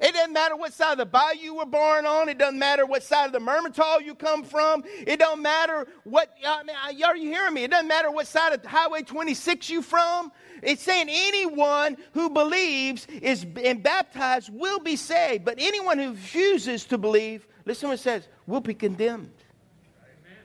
It 0.00 0.14
doesn't 0.14 0.32
matter 0.32 0.56
what 0.56 0.72
side 0.72 0.92
of 0.92 0.98
the 0.98 1.06
bayou 1.06 1.40
you 1.40 1.54
were 1.54 1.66
born 1.66 2.06
on. 2.06 2.28
It 2.28 2.38
doesn't 2.38 2.58
matter 2.58 2.84
what 2.86 3.02
side 3.02 3.26
of 3.26 3.32
the 3.32 3.38
Mermentau 3.38 4.04
you 4.04 4.14
come 4.14 4.44
from. 4.44 4.84
It 5.06 5.18
don't 5.18 5.42
matter 5.42 5.86
what, 6.04 6.30
I 6.46 6.62
mean, 6.62 6.76
are 7.06 7.16
you 7.16 7.30
hearing 7.30 7.54
me? 7.54 7.64
It 7.64 7.70
doesn't 7.70 7.88
matter 7.88 8.10
what 8.10 8.26
side 8.26 8.52
of 8.52 8.64
Highway 8.64 9.02
26 9.02 9.70
you 9.70 9.82
from. 9.82 10.32
It's 10.62 10.82
saying 10.82 11.08
anyone 11.10 11.96
who 12.12 12.30
believes 12.30 13.06
is 13.06 13.46
and 13.62 13.82
baptized 13.82 14.50
will 14.52 14.80
be 14.80 14.96
saved. 14.96 15.44
But 15.44 15.56
anyone 15.58 15.98
who 15.98 16.10
refuses 16.10 16.84
to 16.86 16.98
believe, 16.98 17.46
listen 17.64 17.88
what 17.88 17.98
it 17.98 18.02
says, 18.02 18.26
will 18.46 18.60
be 18.60 18.74
condemned. 18.74 19.32
Amen. 20.02 20.38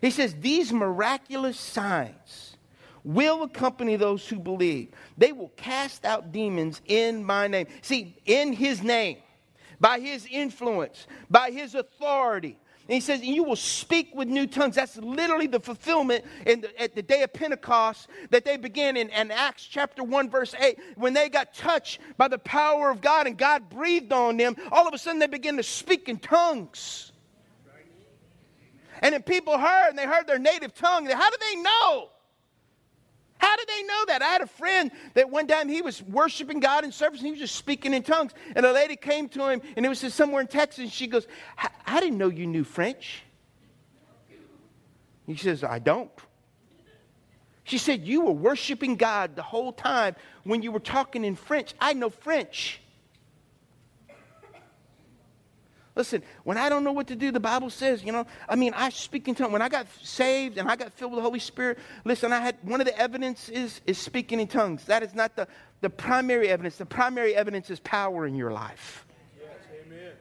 He 0.00 0.10
says, 0.10 0.34
these 0.40 0.72
miraculous 0.72 1.58
signs 1.58 2.51
will 3.04 3.42
accompany 3.42 3.96
those 3.96 4.28
who 4.28 4.38
believe. 4.38 4.90
They 5.18 5.32
will 5.32 5.50
cast 5.56 6.04
out 6.04 6.32
demons 6.32 6.80
in 6.86 7.24
my 7.24 7.48
name. 7.48 7.66
See, 7.82 8.16
in 8.26 8.52
his 8.52 8.82
name, 8.82 9.18
by 9.80 9.98
his 9.98 10.26
influence, 10.30 11.06
by 11.28 11.50
his 11.50 11.74
authority. 11.74 12.56
And 12.88 12.94
he 12.94 13.00
says, 13.00 13.20
and 13.20 13.28
you 13.28 13.44
will 13.44 13.56
speak 13.56 14.12
with 14.14 14.28
new 14.28 14.46
tongues. 14.46 14.74
That's 14.74 14.96
literally 14.96 15.46
the 15.46 15.60
fulfillment 15.60 16.24
the, 16.44 16.70
at 16.80 16.94
the 16.94 17.02
day 17.02 17.22
of 17.22 17.32
Pentecost 17.32 18.08
that 18.30 18.44
they 18.44 18.56
began 18.56 18.96
in, 18.96 19.08
in 19.10 19.30
Acts 19.30 19.64
chapter 19.64 20.02
1, 20.02 20.30
verse 20.30 20.54
8. 20.58 20.78
When 20.96 21.14
they 21.14 21.28
got 21.28 21.54
touched 21.54 22.00
by 22.16 22.28
the 22.28 22.38
power 22.38 22.90
of 22.90 23.00
God 23.00 23.26
and 23.26 23.38
God 23.38 23.70
breathed 23.70 24.12
on 24.12 24.36
them, 24.36 24.56
all 24.72 24.86
of 24.86 24.94
a 24.94 24.98
sudden 24.98 25.20
they 25.20 25.28
began 25.28 25.56
to 25.56 25.62
speak 25.62 26.08
in 26.08 26.18
tongues. 26.18 27.12
And 29.00 29.14
then 29.14 29.22
people 29.22 29.58
heard, 29.58 29.90
and 29.90 29.98
they 29.98 30.06
heard 30.06 30.28
their 30.28 30.38
native 30.38 30.74
tongue. 30.74 31.06
How 31.06 31.30
do 31.30 31.36
they 31.40 31.56
know? 31.56 32.08
How 33.42 33.56
did 33.56 33.66
they 33.66 33.82
know 33.82 34.04
that? 34.06 34.22
I 34.22 34.26
had 34.26 34.40
a 34.40 34.46
friend 34.46 34.92
that 35.14 35.28
one 35.28 35.48
time 35.48 35.68
he 35.68 35.82
was 35.82 36.00
worshiping 36.00 36.60
God 36.60 36.84
in 36.84 36.92
service 36.92 37.18
and 37.18 37.26
he 37.26 37.32
was 37.32 37.40
just 37.40 37.56
speaking 37.56 37.92
in 37.92 38.04
tongues. 38.04 38.30
And 38.54 38.64
a 38.64 38.72
lady 38.72 38.94
came 38.94 39.28
to 39.30 39.48
him 39.48 39.60
and 39.76 39.84
it 39.84 39.88
was 39.88 40.00
just 40.00 40.16
somewhere 40.16 40.40
in 40.40 40.46
Texas. 40.46 40.78
And 40.78 40.92
she 40.92 41.08
goes, 41.08 41.26
I 41.84 41.98
didn't 41.98 42.18
know 42.18 42.28
you 42.28 42.46
knew 42.46 42.62
French. 42.62 43.24
He 45.26 45.34
says, 45.34 45.64
I 45.64 45.80
don't. 45.80 46.10
She 47.64 47.78
said, 47.78 48.06
You 48.06 48.20
were 48.20 48.32
worshiping 48.32 48.94
God 48.94 49.34
the 49.34 49.42
whole 49.42 49.72
time 49.72 50.14
when 50.44 50.62
you 50.62 50.70
were 50.70 50.80
talking 50.80 51.24
in 51.24 51.34
French. 51.34 51.74
I 51.80 51.94
know 51.94 52.10
French. 52.10 52.80
Listen, 55.94 56.22
when 56.44 56.56
I 56.56 56.70
don't 56.70 56.84
know 56.84 56.92
what 56.92 57.06
to 57.08 57.16
do, 57.16 57.30
the 57.30 57.40
Bible 57.40 57.68
says, 57.68 58.02
you 58.02 58.12
know, 58.12 58.26
I 58.48 58.56
mean, 58.56 58.72
I 58.74 58.88
speak 58.88 59.28
in 59.28 59.34
tongues. 59.34 59.52
When 59.52 59.60
I 59.60 59.68
got 59.68 59.86
saved 60.02 60.56
and 60.56 60.68
I 60.68 60.74
got 60.74 60.92
filled 60.92 61.12
with 61.12 61.18
the 61.18 61.22
Holy 61.22 61.38
Spirit, 61.38 61.78
listen, 62.04 62.32
I 62.32 62.40
had 62.40 62.56
one 62.62 62.80
of 62.80 62.86
the 62.86 62.98
evidence 62.98 63.50
is, 63.50 63.82
is 63.86 63.98
speaking 63.98 64.40
in 64.40 64.48
tongues. 64.48 64.84
That 64.86 65.02
is 65.02 65.14
not 65.14 65.36
the, 65.36 65.46
the 65.82 65.90
primary 65.90 66.48
evidence. 66.48 66.76
The 66.76 66.86
primary 66.86 67.34
evidence 67.34 67.68
is 67.68 67.78
power 67.80 68.26
in 68.26 68.34
your 68.34 68.52
life. 68.52 69.04
Yes, 69.38 69.50
amen. 69.86 70.12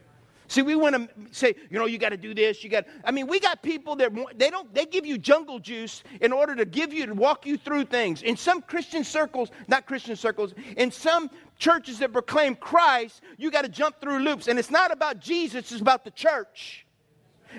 See, 0.50 0.62
we 0.62 0.76
want 0.76 0.96
to 0.96 1.10
say, 1.32 1.56
you 1.70 1.80
know, 1.80 1.86
you 1.86 1.98
got 1.98 2.10
to 2.10 2.18
do 2.18 2.34
this. 2.34 2.66
You 2.66 2.70
got. 2.70 2.86
I 3.06 3.12
mean, 3.12 3.28
we 3.28 3.40
got 3.40 3.64
people 3.64 3.96
that 3.96 4.12
they 4.36 4.50
don't. 4.50 4.74
They 4.74 4.86
give 4.86 5.06
you 5.06 5.18
jungle 5.18 5.60
juice 5.60 6.04
in 6.20 6.34
order 6.34 6.54
to 6.54 6.66
give 6.66 6.92
you 6.92 7.06
to 7.06 7.14
walk 7.14 7.46
you 7.46 7.56
through 7.56 7.86
things. 7.86 8.24
In 8.24 8.36
some 8.36 8.62
Christian 8.62 9.06
circles, 9.06 9.52
not 9.70 9.86
Christian 9.86 10.18
circles, 10.18 10.54
in 10.76 10.92
some 10.92 11.30
churches 11.62 12.00
that 12.00 12.12
proclaim 12.12 12.56
Christ, 12.56 13.22
you 13.38 13.52
got 13.52 13.62
to 13.62 13.70
jump 13.70 14.02
through 14.02 14.20
loops, 14.20 14.48
and 14.48 14.58
it's 14.58 14.72
not 14.72 14.92
about 14.92 15.20
Jesus. 15.20 15.72
It's 15.72 15.80
about 15.80 16.04
the 16.04 16.12
church. 16.12 16.88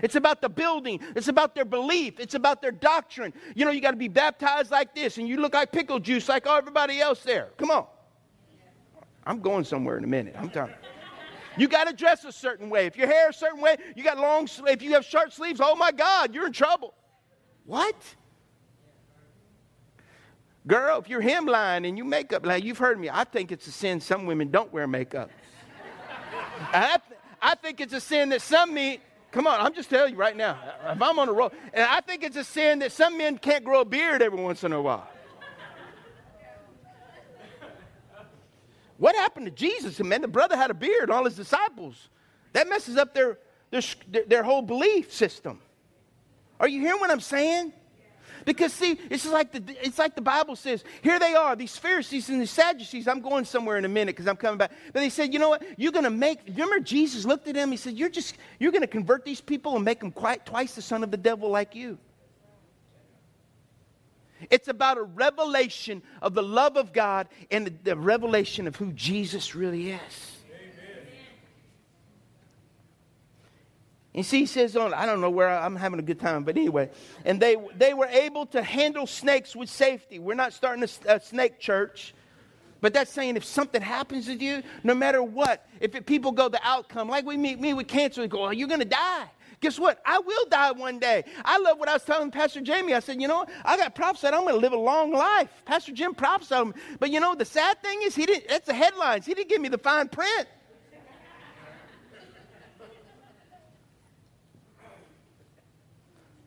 It's 0.03 0.17
about 0.17 0.43
the 0.43 0.49
building. 0.49 1.01
It's 1.15 1.29
about 1.29 1.55
their 1.55 1.65
belief. 1.65 2.19
It's 2.19 2.35
about 2.35 2.61
their 2.61 2.73
doctrine. 2.73 3.33
You 3.55 3.65
know, 3.65 3.71
you 3.71 3.81
got 3.81 3.93
to 3.93 3.97
be 3.97 4.09
baptized 4.09 4.73
like 4.73 4.95
this, 4.95 5.19
and 5.19 5.29
you 5.29 5.37
look 5.37 5.55
like 5.55 5.71
pickle 5.71 6.01
juice 6.01 6.29
like 6.29 6.47
everybody 6.47 7.01
else 7.01 7.23
there. 7.23 7.51
Come 7.57 7.71
on. 7.71 7.87
I'm 9.25 9.41
going 9.41 9.65
somewhere 9.65 9.99
in 9.99 10.05
a 10.05 10.09
minute. 10.09 10.35
I'm 10.37 10.51
telling. 10.51 10.75
You 11.57 11.69
got 11.69 11.85
to 11.85 11.93
dress 11.95 12.25
a 12.25 12.33
certain 12.33 12.71
way. 12.71 12.87
If 12.87 12.97
your 12.97 13.07
hair 13.07 13.29
a 13.29 13.33
certain 13.33 13.61
way, 13.61 13.77
you 13.95 14.03
got 14.03 14.19
long. 14.19 14.49
If 14.67 14.83
you 14.83 14.93
have 14.95 15.05
short 15.05 15.33
sleeves, 15.33 15.61
oh 15.63 15.77
my 15.77 15.93
God, 15.93 16.35
you're 16.35 16.47
in 16.47 16.53
trouble. 16.53 16.93
What? 17.67 17.95
Girl, 20.67 20.99
if 20.99 21.09
you're 21.09 21.23
hemline 21.23 21.89
and 21.89 21.99
you 21.99 22.05
makeup, 22.05 22.47
like 22.47 22.63
you've 22.63 22.79
heard 22.79 22.99
me, 22.99 23.09
I 23.11 23.25
think 23.25 23.51
it's 23.51 23.67
a 23.67 23.73
sin 23.73 24.01
some 24.01 24.27
women 24.27 24.51
don't 24.51 24.73
wear 24.73 24.87
makeup. 24.87 25.31
I, 26.73 26.99
th- 27.09 27.21
I 27.41 27.55
think 27.57 27.81
it's 27.81 27.93
a 27.93 28.01
sin 28.01 28.29
that 28.29 28.43
some 28.43 28.73
men, 28.73 28.99
come 29.33 29.49
on, 29.49 29.61
I'm 29.61 29.75
just 29.75 29.91
telling 29.91 30.13
you 30.13 30.19
right 30.19 30.37
now, 30.37 30.57
if 30.87 31.03
I'm 31.03 31.19
on 31.19 31.29
a 31.29 31.33
roll, 31.33 31.51
and 31.73 31.83
I 31.83 32.01
think 32.01 32.23
it's 32.23 32.37
a 32.37 32.45
sin 32.45 32.79
that 32.79 32.93
some 32.93 33.19
men 33.19 33.39
can't 33.39 33.65
grow 33.65 33.81
a 33.81 33.85
beard 33.85 34.23
every 34.23 34.41
once 34.41 34.63
in 34.63 34.73
a 34.73 34.81
while. 34.81 35.09
What 38.99 39.17
happened 39.17 39.47
to 39.47 39.53
Jesus? 39.53 39.99
Man, 39.99 40.21
the 40.21 40.29
brother 40.29 40.57
had 40.57 40.71
a 40.71 40.75
beard, 40.75 41.11
all 41.11 41.25
his 41.25 41.35
disciples. 41.35 42.09
That 42.53 42.69
messes 42.69 42.97
up 42.97 43.15
their, 43.15 43.39
their, 43.73 43.83
their 44.29 44.43
whole 44.45 44.63
belief 44.63 45.13
system. 45.13 45.59
Are 46.61 46.69
you 46.69 46.81
hearing 46.81 47.01
what 47.01 47.11
I'm 47.11 47.19
saying? 47.19 47.73
Because 48.45 48.73
see, 48.73 48.99
it's 49.11 49.27
like 49.27 49.53
the 49.53 49.63
it's 49.87 49.99
like 49.99 50.15
the 50.15 50.23
Bible 50.23 50.57
says. 50.57 50.85
Here 51.03 51.19
they 51.19 51.35
are, 51.35 51.57
these 51.57 51.77
Pharisees 51.77 52.29
and 52.29 52.41
the 52.41 52.47
Sadducees. 52.47 53.09
I'm 53.09 53.21
going 53.21 53.45
somewhere 53.45 53.79
in 53.79 53.85
a 53.85 53.89
minute 53.89 54.17
because 54.17 54.29
I'm 54.29 54.37
coming 54.37 54.59
back. 54.59 54.73
But 54.93 55.01
they 55.01 55.11
said, 55.11 55.33
you 55.33 55.39
know 55.39 55.51
what? 55.51 55.63
You're 55.77 55.93
going 55.93 56.05
to 56.05 56.11
make. 56.11 56.41
Remember, 56.49 56.81
Jesus 56.81 57.25
looked 57.25 57.49
at 57.49 57.55
them. 57.55 57.71
He 57.71 57.77
said, 57.77 57.95
"You're 57.95 58.09
just 58.09 58.37
you're 58.59 58.73
going 58.73 58.83
to 58.83 58.89
convert 58.89 59.25
these 59.25 59.41
people 59.41 59.77
and 59.77 59.85
make 59.85 60.01
them 60.01 60.11
quite 60.11 60.45
twice 60.47 60.75
the 60.75 60.83
son 60.83 61.03
of 61.03 61.11
the 61.11 61.17
devil 61.17 61.51
like 61.51 61.75
you." 61.75 61.99
It's 64.51 64.69
about 64.69 64.99
a 64.99 65.03
revelation 65.03 66.03
of 66.21 66.35
the 66.35 66.43
love 66.43 66.77
of 66.77 66.93
God 66.93 67.29
and 67.51 67.67
the, 67.67 67.75
the 67.85 67.97
revelation 67.97 68.67
of 68.67 68.77
who 68.77 68.93
Jesus 68.93 69.55
really 69.55 69.91
is. 69.91 70.01
Amen. 70.49 70.73
You 74.15 74.23
see, 74.23 74.41
he 74.41 74.47
says 74.47 74.77
on, 74.77 74.93
I 74.93 75.07
don't 75.07 75.23
know 75.23 75.31
where 75.31 75.49
I'm 75.49 75.75
having 75.75 75.99
a 75.99 76.03
good 76.03 76.21
time, 76.21 76.45
but 76.45 76.57
anyway, 76.57 76.91
and 77.25 77.41
they, 77.41 77.57
they 77.77 77.95
were 77.95 78.07
able 78.07 78.45
to 78.47 78.63
handle 78.63 79.07
snakes 79.07 79.57
with 79.57 79.71
safety. 79.71 80.19
We're 80.19 80.35
not 80.35 80.53
starting 80.53 80.85
a, 80.85 81.15
a 81.15 81.21
snake 81.21 81.59
church. 81.59 82.15
But 82.83 82.93
that's 82.93 83.13
saying 83.13 83.37
if 83.37 83.45
something 83.45 83.81
happens 83.81 84.27
to 84.27 84.35
you, 84.35 84.63
no 84.83 84.95
matter 84.95 85.23
what, 85.23 85.67
if 85.81 85.95
it, 85.95 86.05
people 86.05 86.33
go 86.33 86.49
the 86.49 86.61
outcome, 86.65 87.09
like 87.09 87.25
we 87.25 87.37
meet 87.37 87.61
me 87.61 87.75
with 87.75 87.87
cancer, 87.87 88.23
and 88.23 88.31
go, 88.31 88.47
oh, 88.47 88.51
you're 88.51 88.69
going 88.69 88.81
to 88.81 88.85
die. 88.85 89.31
Guess 89.61 89.79
what? 89.79 90.03
I 90.05 90.19
will 90.19 90.47
die 90.51 90.73
one 90.73 90.99
day. 90.99 91.25
I 91.45 91.59
love 91.59 91.79
what 91.79 91.89
I 91.89 91.93
was 91.93 92.03
telling 92.03 92.33
Pastor 92.33 92.61
Jamie. 92.61 92.95
I 92.95 92.99
said, 92.99 93.23
you 93.23 93.29
know, 93.29 93.47
I 93.65 93.77
got 93.77 93.95
prophesied 93.95 94.35
I'm 94.35 94.43
going 94.43 94.55
to 94.55 94.61
live 94.61 94.73
a 94.73 94.77
long 94.77 95.13
life. 95.13 95.49
Pastor 95.65 95.93
Jim 95.93 96.15
prophesied. 96.15 96.75
But 96.99 97.11
you 97.11 97.21
know, 97.21 97.37
the 97.37 97.45
sad 97.45 97.81
thing 97.81 98.03
is, 98.03 98.17
he 98.17 98.27
didn't, 98.27 98.49
that's 98.49 98.67
the 98.67 98.75
headlines. 98.75 99.25
He 99.25 99.35
didn't 99.35 99.49
give 99.49 99.61
me 99.61 99.69
the 99.69 99.79
fine 99.79 100.09
print. 100.09 100.49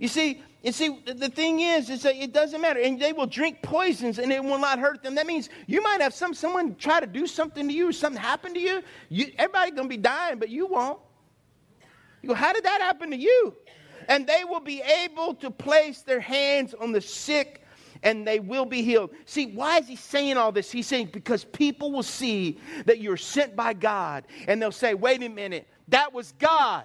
You 0.06 0.10
see, 0.10 0.44
and 0.64 0.76
see, 0.76 1.00
the 1.04 1.30
thing 1.30 1.62
is, 1.62 1.90
is 1.90 2.04
that 2.04 2.16
it 2.16 2.32
doesn't 2.32 2.62
matter. 2.62 2.80
And 2.80 3.02
they 3.02 3.12
will 3.12 3.26
drink 3.26 3.64
poisons 3.64 4.20
and 4.20 4.32
it 4.32 4.44
will 4.44 4.60
not 4.60 4.78
hurt 4.78 5.02
them. 5.02 5.16
That 5.16 5.26
means 5.26 5.50
you 5.66 5.82
might 5.82 6.00
have 6.00 6.14
some 6.14 6.36
someone 6.36 6.76
try 6.76 7.00
to 7.00 7.08
do 7.08 7.26
something 7.26 7.68
to 7.68 7.74
you, 7.74 7.92
something 7.92 8.22
happen 8.22 8.54
to 8.54 8.60
you. 8.60 8.84
you 9.10 9.32
everybody 9.40 9.72
gonna 9.72 9.90
be 9.90 9.98
dying, 9.98 10.38
but 10.38 10.50
you 10.50 10.68
won't. 10.68 11.00
You 12.22 12.30
go, 12.30 12.36
how 12.36 12.54
did 12.54 12.66
that 12.66 12.82
happen 12.82 13.10
to 13.10 13.18
you? 13.18 13.56
And 14.08 14.28
they 14.28 14.44
will 14.44 14.60
be 14.60 14.80
able 14.84 15.34
to 15.34 15.50
place 15.50 16.04
their 16.04 16.20
hands 16.20 16.76
on 16.76 16.92
the 16.92 17.02
sick 17.02 17.64
and 18.04 18.28
they 18.28 18.40
will 18.40 18.66
be 18.66 18.84
healed. 18.84 19.10
See, 19.26 19.48
why 19.48 19.80
is 19.80 19.88
he 19.88 19.96
saying 19.96 20.38
all 20.38 20.52
this? 20.52 20.72
He's 20.72 20.86
saying 20.86 21.10
because 21.14 21.46
people 21.46 21.92
will 21.92 22.04
see 22.04 22.60
that 22.86 23.00
you're 23.00 23.18
sent 23.18 23.56
by 23.56 23.74
God 23.74 24.26
and 24.48 24.62
they'll 24.62 24.72
say, 24.72 24.94
wait 24.94 25.24
a 25.24 25.30
minute, 25.30 25.68
that 25.88 26.14
was 26.14 26.32
God, 26.34 26.84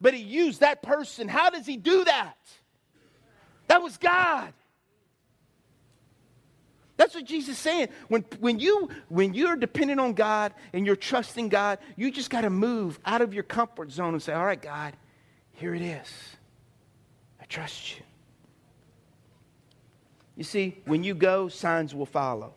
but 0.00 0.14
he 0.14 0.20
used 0.20 0.60
that 0.60 0.82
person. 0.82 1.28
How 1.28 1.50
does 1.50 1.66
he 1.66 1.76
do 1.76 2.04
that? 2.04 2.36
That 3.68 3.82
was 3.82 3.96
God. 3.96 4.52
That's 6.96 7.14
what 7.14 7.24
Jesus 7.24 7.54
is 7.54 7.58
saying. 7.58 7.88
When, 8.08 8.26
when, 8.40 8.58
you, 8.58 8.90
when 9.08 9.32
you're 9.32 9.56
dependent 9.56 10.00
on 10.00 10.12
God 10.12 10.52
and 10.74 10.84
you're 10.84 10.96
trusting 10.96 11.48
God, 11.48 11.78
you 11.96 12.10
just 12.10 12.28
got 12.28 12.42
to 12.42 12.50
move 12.50 12.98
out 13.06 13.22
of 13.22 13.32
your 13.32 13.42
comfort 13.42 13.90
zone 13.90 14.12
and 14.12 14.22
say, 14.22 14.34
All 14.34 14.44
right, 14.44 14.60
God, 14.60 14.94
here 15.52 15.74
it 15.74 15.80
is. 15.80 16.12
I 17.40 17.44
trust 17.46 17.96
you. 17.96 18.04
You 20.36 20.44
see, 20.44 20.78
when 20.84 21.02
you 21.02 21.14
go, 21.14 21.48
signs 21.48 21.94
will 21.94 22.06
follow. 22.06 22.54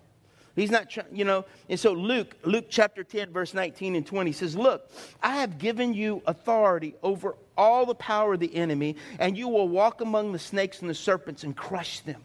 He's 0.56 0.70
not, 0.70 0.90
trying, 0.90 1.08
you 1.12 1.26
know. 1.26 1.46
And 1.68 1.80
so 1.80 1.94
Luke, 1.94 2.36
Luke 2.44 2.66
chapter 2.70 3.04
10, 3.04 3.32
verse 3.32 3.54
19 3.54 3.96
and 3.96 4.06
20 4.06 4.32
says, 4.34 4.56
Look, 4.56 4.90
I 5.22 5.38
have 5.38 5.58
given 5.58 5.94
you 5.94 6.22
authority 6.28 6.96
over 7.02 7.36
all 7.58 7.86
the 7.86 7.96
power 7.96 8.36
of 8.36 8.40
the 8.40 8.56
enemy, 8.56 8.98
and 9.18 9.38
you 9.38 9.48
will 9.48 9.68
walk 9.68 10.02
among 10.02 10.32
the 10.32 10.40
snakes 10.40 10.82
and 10.82 10.90
the 10.90 10.96
serpents 10.96 11.44
and 11.44 11.56
crush 11.56 12.02
them. 12.02 12.22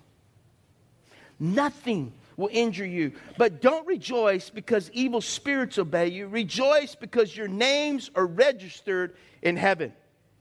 Nothing 1.41 2.13
will 2.37 2.51
injure 2.53 2.87
you. 2.87 3.13
But 3.39 3.63
don't 3.63 3.87
rejoice 3.87 4.51
because 4.51 4.91
evil 4.93 5.21
spirits 5.21 5.79
obey 5.79 6.09
you. 6.09 6.29
Rejoice 6.29 6.95
because 6.95 7.37
your 7.37 7.49
names 7.49 8.11
are 8.15 8.27
registered 8.27 9.17
in 9.41 9.57
heaven. 9.57 9.93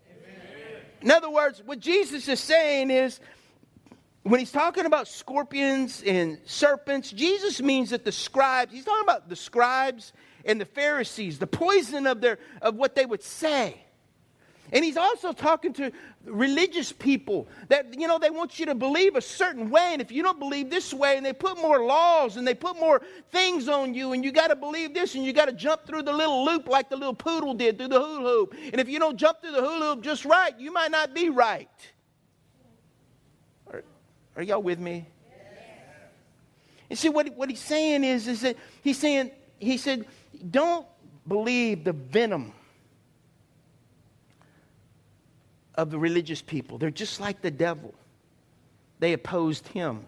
Amen. 0.09 0.81
In 1.01 1.11
other 1.11 1.29
words, 1.29 1.61
what 1.65 1.79
Jesus 1.79 2.27
is 2.27 2.39
saying 2.39 2.91
is 2.91 3.19
when 4.29 4.39
he's 4.39 4.51
talking 4.51 4.85
about 4.85 5.07
scorpions 5.07 6.03
and 6.05 6.37
serpents, 6.45 7.11
Jesus 7.11 7.61
means 7.61 7.91
that 7.91 8.03
the 8.03 8.11
scribes, 8.11 8.73
he's 8.73 8.85
talking 8.85 9.03
about 9.03 9.29
the 9.29 9.35
scribes 9.35 10.11
and 10.43 10.59
the 10.59 10.65
Pharisees, 10.65 11.39
the 11.39 11.47
poison 11.47 12.07
of, 12.07 12.19
their, 12.19 12.39
of 12.61 12.75
what 12.75 12.95
they 12.95 13.05
would 13.05 13.23
say. 13.23 13.83
And 14.73 14.83
he's 14.83 14.97
also 14.97 15.31
talking 15.31 15.71
to 15.73 15.91
religious 16.25 16.91
people 16.91 17.47
that, 17.69 17.97
you 17.97 18.05
know, 18.05 18.19
they 18.19 18.29
want 18.29 18.59
you 18.59 18.65
to 18.65 18.75
believe 18.75 19.15
a 19.15 19.21
certain 19.21 19.69
way. 19.69 19.91
And 19.93 20.01
if 20.01 20.11
you 20.11 20.23
don't 20.23 20.39
believe 20.39 20.69
this 20.69 20.93
way, 20.93 21.15
and 21.15 21.25
they 21.25 21.31
put 21.31 21.57
more 21.57 21.85
laws 21.85 22.35
and 22.35 22.45
they 22.45 22.53
put 22.53 22.77
more 22.77 23.01
things 23.31 23.69
on 23.69 23.93
you, 23.93 24.11
and 24.11 24.25
you 24.25 24.33
got 24.33 24.47
to 24.47 24.57
believe 24.57 24.93
this, 24.93 25.15
and 25.15 25.23
you 25.23 25.31
got 25.31 25.45
to 25.45 25.53
jump 25.53 25.85
through 25.85 26.03
the 26.03 26.11
little 26.11 26.43
loop 26.43 26.67
like 26.67 26.89
the 26.89 26.97
little 26.97 27.13
poodle 27.13 27.53
did 27.53 27.77
through 27.77 27.87
the 27.87 27.99
hula 27.99 28.29
hoop. 28.29 28.55
And 28.73 28.81
if 28.81 28.89
you 28.89 28.99
don't 28.99 29.15
jump 29.15 29.41
through 29.41 29.53
the 29.53 29.61
hula 29.61 29.95
hoop 29.95 30.03
just 30.03 30.25
right, 30.25 30.57
you 30.59 30.73
might 30.73 30.91
not 30.91 31.13
be 31.13 31.29
right. 31.29 31.69
Are 34.37 34.43
y'all 34.43 34.61
with 34.61 34.79
me? 34.79 35.07
And 36.89 36.97
see, 36.97 37.09
what, 37.09 37.27
what 37.35 37.49
he's 37.49 37.59
saying 37.59 38.05
is, 38.05 38.27
is 38.27 38.41
that 38.41 38.55
he's 38.81 38.97
saying, 38.97 39.31
he 39.59 39.77
said, 39.77 40.05
don't 40.51 40.87
believe 41.27 41.83
the 41.83 41.91
venom 41.91 42.53
of 45.75 45.91
the 45.91 45.99
religious 45.99 46.41
people. 46.41 46.77
They're 46.77 46.89
just 46.89 47.19
like 47.19 47.41
the 47.41 47.51
devil. 47.51 47.93
They 48.99 49.13
opposed 49.13 49.67
him. 49.67 50.05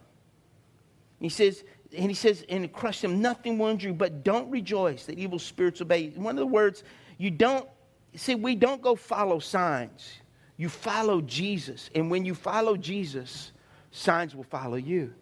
He 1.20 1.30
says, 1.30 1.64
and 1.96 2.10
he 2.10 2.14
says, 2.14 2.46
and 2.48 2.72
crush 2.72 3.02
them, 3.02 3.22
nothing 3.22 3.58
will 3.58 3.68
injure 3.68 3.90
you, 3.90 3.94
but 3.94 4.24
don't 4.24 4.50
rejoice 4.50 5.06
that 5.06 5.18
evil 5.18 5.40
spirits 5.40 5.82
obey. 5.82 6.10
One 6.10 6.38
of 6.38 6.40
the 6.40 6.48
words, 6.48 6.84
you 7.18 7.32
don't, 7.32 7.68
see, 8.16 8.36
we 8.36 8.56
don't 8.56 8.82
go 8.82 8.96
follow 8.96 9.40
signs. 9.40 10.14
You 10.56 10.70
follow 10.70 11.20
Jesus. 11.22 11.90
And 11.94 12.10
when 12.10 12.26
you 12.26 12.36
follow 12.36 12.78
Jesus, 12.78 13.52
signs 13.92 14.36
will 14.36 14.44
follow 14.44 14.76
you. 14.76 15.14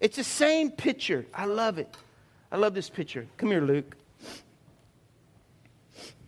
It's 0.00 0.16
the 0.16 0.24
same 0.24 0.70
picture. 0.70 1.26
I 1.34 1.44
love 1.44 1.78
it. 1.78 1.94
I 2.50 2.56
love 2.56 2.74
this 2.74 2.88
picture. 2.88 3.26
Come 3.36 3.50
here, 3.50 3.60
Luke. 3.60 3.96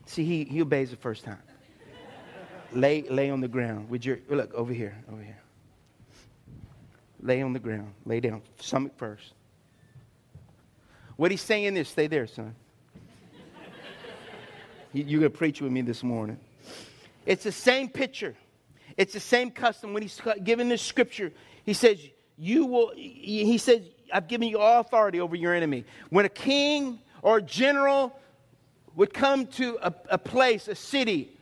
See, 0.07 0.25
he, 0.25 0.45
he 0.45 0.61
obeys 0.61 0.91
the 0.91 0.97
first 0.97 1.25
time. 1.25 1.39
lay, 2.73 3.03
lay 3.03 3.31
on 3.31 3.41
the 3.41 3.49
ground 3.49 3.89
with 3.89 4.05
your, 4.05 4.19
look, 4.29 4.53
over 4.53 4.73
here, 4.73 4.95
over 5.11 5.23
here. 5.23 5.41
Lay 7.23 7.41
on 7.41 7.55
the 7.55 7.59
ground. 7.59 7.95
Lay 8.05 8.21
down. 8.21 8.43
Stomach 8.61 8.93
first. 8.97 9.33
What 11.17 11.31
he's 11.31 11.41
saying 11.41 11.77
is, 11.77 11.89
stay 11.89 12.09
there, 12.09 12.27
son. 12.27 12.55
You're 14.93 15.21
going 15.21 15.33
to 15.33 15.39
preach 15.39 15.63
with 15.63 15.73
me 15.73 15.81
this 15.81 16.03
morning. 16.03 16.39
It's 17.25 17.45
the 17.45 17.53
same 17.53 17.89
picture. 17.89 18.35
It's 18.97 19.13
the 19.13 19.21
same 19.21 19.51
custom 19.51 19.93
when 19.93 20.03
he's 20.03 20.21
given 20.43 20.69
this 20.69 20.83
scripture. 20.83 21.33
He 21.65 21.73
says, 21.73 21.99
You 22.37 22.67
will, 22.67 22.93
he 22.97 23.59
says, 23.59 23.83
I've 24.13 24.29
given 24.29 24.49
you 24.49 24.59
all 24.59 24.81
authority 24.81 25.21
over 25.21 25.37
your 25.37 25.55
enemy. 25.55 25.85
When 26.11 26.25
a 26.25 26.31
king 26.31 26.99
or 27.23 27.39
a 27.39 27.43
general 27.43 28.19
would 28.95 29.15
come 29.15 29.47
to 29.47 29.79
a, 29.83 29.95
a 30.11 30.19
place, 30.19 30.69
a 30.69 30.75
city, 30.75 31.39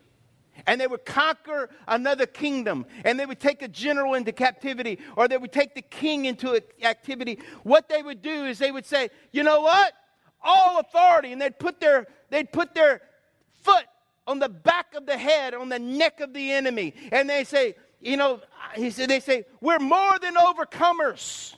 and 0.67 0.81
they 0.81 0.87
would 0.87 1.05
conquer 1.05 1.71
another 1.89 2.27
kingdom 2.27 2.87
and 3.05 3.19
they 3.19 3.27
would 3.27 3.41
take 3.41 3.63
a 3.63 3.69
general 3.69 4.15
into 4.15 4.33
captivity 4.33 4.99
or 5.17 5.29
they 5.29 5.39
would 5.39 5.53
take 5.53 5.75
the 5.75 5.83
king 5.83 6.27
into 6.27 6.61
activity 6.83 7.39
what 7.63 7.89
they 7.89 8.03
would 8.03 8.23
do 8.23 8.45
is 8.45 8.59
they 8.59 8.71
would 8.71 8.87
say 8.87 9.09
you 9.33 9.43
know 9.43 9.61
what 9.61 9.93
all 10.43 10.79
authority 10.81 11.33
and 11.33 11.41
they'd 11.41 11.59
put 11.59 11.81
their 11.81 12.07
they'd 12.31 12.53
put 12.53 12.75
their 12.75 13.01
foot 13.63 13.85
on 14.31 14.39
the 14.39 14.49
back 14.49 14.95
of 14.95 15.07
the 15.07 15.19
head, 15.19 15.55
on 15.55 15.69
the 15.69 15.79
neck 15.79 16.21
of 16.21 16.33
the 16.33 16.53
enemy. 16.53 16.95
And 17.11 17.29
they 17.29 17.43
say, 17.43 17.75
you 18.01 18.17
know, 18.17 18.41
he 18.77 18.91
said, 18.91 19.11
they 19.11 19.21
say, 19.21 19.45
we're 19.61 19.81
more 19.81 20.19
than 20.21 20.37
overcomers. 20.37 21.55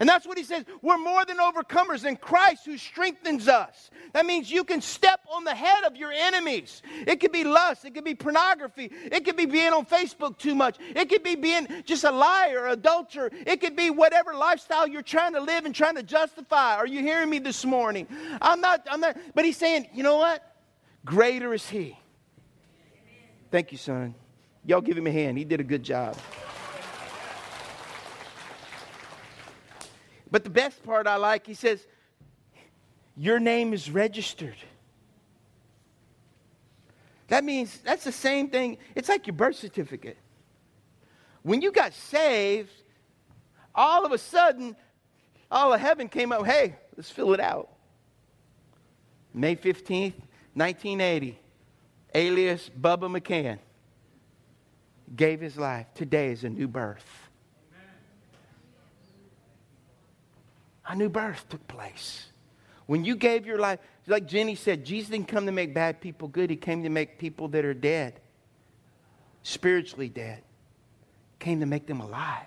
And 0.00 0.08
that's 0.08 0.26
what 0.26 0.38
he 0.38 0.44
says. 0.44 0.64
We're 0.80 0.96
more 0.96 1.24
than 1.24 1.38
overcomers 1.38 2.06
in 2.06 2.16
Christ 2.16 2.64
who 2.64 2.78
strengthens 2.78 3.48
us. 3.48 3.90
That 4.12 4.26
means 4.26 4.50
you 4.50 4.64
can 4.64 4.80
step 4.80 5.20
on 5.30 5.44
the 5.44 5.54
head 5.54 5.84
of 5.84 5.96
your 5.96 6.12
enemies. 6.12 6.82
It 7.06 7.16
could 7.20 7.32
be 7.32 7.44
lust. 7.44 7.84
It 7.84 7.94
could 7.94 8.04
be 8.04 8.14
pornography. 8.14 8.90
It 8.92 9.24
could 9.24 9.36
be 9.36 9.46
being 9.46 9.72
on 9.72 9.84
Facebook 9.84 10.38
too 10.38 10.54
much. 10.54 10.76
It 10.94 11.10
could 11.10 11.24
be 11.24 11.34
being 11.34 11.66
just 11.84 12.04
a 12.04 12.12
liar, 12.12 12.68
adulterer. 12.68 13.30
It 13.44 13.60
could 13.60 13.74
be 13.76 13.90
whatever 13.90 14.34
lifestyle 14.34 14.86
you're 14.86 15.02
trying 15.02 15.34
to 15.34 15.40
live 15.40 15.66
and 15.66 15.74
trying 15.74 15.96
to 15.96 16.04
justify. 16.04 16.76
Are 16.76 16.86
you 16.86 17.00
hearing 17.00 17.28
me 17.28 17.40
this 17.40 17.64
morning? 17.64 18.06
I'm 18.40 18.60
not, 18.60 18.86
I'm 18.88 19.00
not, 19.00 19.16
but 19.34 19.44
he's 19.44 19.56
saying, 19.56 19.88
you 19.92 20.04
know 20.04 20.16
what? 20.16 20.42
Greater 21.04 21.54
is 21.54 21.68
He. 21.68 21.98
Thank 23.50 23.72
you, 23.72 23.78
son. 23.78 24.14
Y'all 24.64 24.80
give 24.80 24.98
him 24.98 25.06
a 25.06 25.10
hand. 25.10 25.38
He 25.38 25.44
did 25.44 25.60
a 25.60 25.64
good 25.64 25.82
job. 25.82 26.16
But 30.30 30.44
the 30.44 30.50
best 30.50 30.82
part 30.82 31.06
I 31.06 31.16
like, 31.16 31.46
he 31.46 31.54
says, 31.54 31.86
Your 33.16 33.40
name 33.40 33.72
is 33.72 33.90
registered. 33.90 34.56
That 37.28 37.44
means 37.44 37.78
that's 37.78 38.04
the 38.04 38.12
same 38.12 38.48
thing. 38.48 38.78
It's 38.94 39.08
like 39.08 39.26
your 39.26 39.34
birth 39.36 39.56
certificate. 39.56 40.16
When 41.42 41.62
you 41.62 41.72
got 41.72 41.94
saved, 41.94 42.72
all 43.74 44.04
of 44.04 44.12
a 44.12 44.18
sudden, 44.18 44.76
all 45.50 45.72
of 45.72 45.80
heaven 45.80 46.08
came 46.08 46.32
up, 46.32 46.44
hey, 46.44 46.76
let's 46.96 47.10
fill 47.10 47.32
it 47.32 47.40
out. 47.40 47.70
May 49.32 49.56
15th, 49.56 50.14
1980, 50.58 51.38
alias 52.14 52.70
Bubba 52.78 53.08
McCann, 53.08 53.58
gave 55.14 55.40
his 55.40 55.56
life. 55.56 55.86
Today 55.94 56.32
is 56.32 56.44
a 56.44 56.50
new 56.50 56.68
birth. 56.68 57.28
A 60.86 60.96
new 60.96 61.08
birth 61.08 61.48
took 61.48 61.66
place. 61.68 62.26
When 62.86 63.04
you 63.04 63.14
gave 63.14 63.46
your 63.46 63.58
life, 63.58 63.78
like 64.06 64.26
Jenny 64.26 64.54
said, 64.54 64.84
Jesus 64.84 65.10
didn't 65.10 65.28
come 65.28 65.46
to 65.46 65.52
make 65.52 65.74
bad 65.74 66.00
people 66.00 66.28
good. 66.28 66.48
He 66.48 66.56
came 66.56 66.82
to 66.82 66.88
make 66.88 67.18
people 67.18 67.48
that 67.48 67.64
are 67.64 67.74
dead, 67.74 68.20
spiritually 69.42 70.08
dead, 70.08 70.42
came 71.38 71.60
to 71.60 71.66
make 71.66 71.86
them 71.86 72.00
alive. 72.00 72.46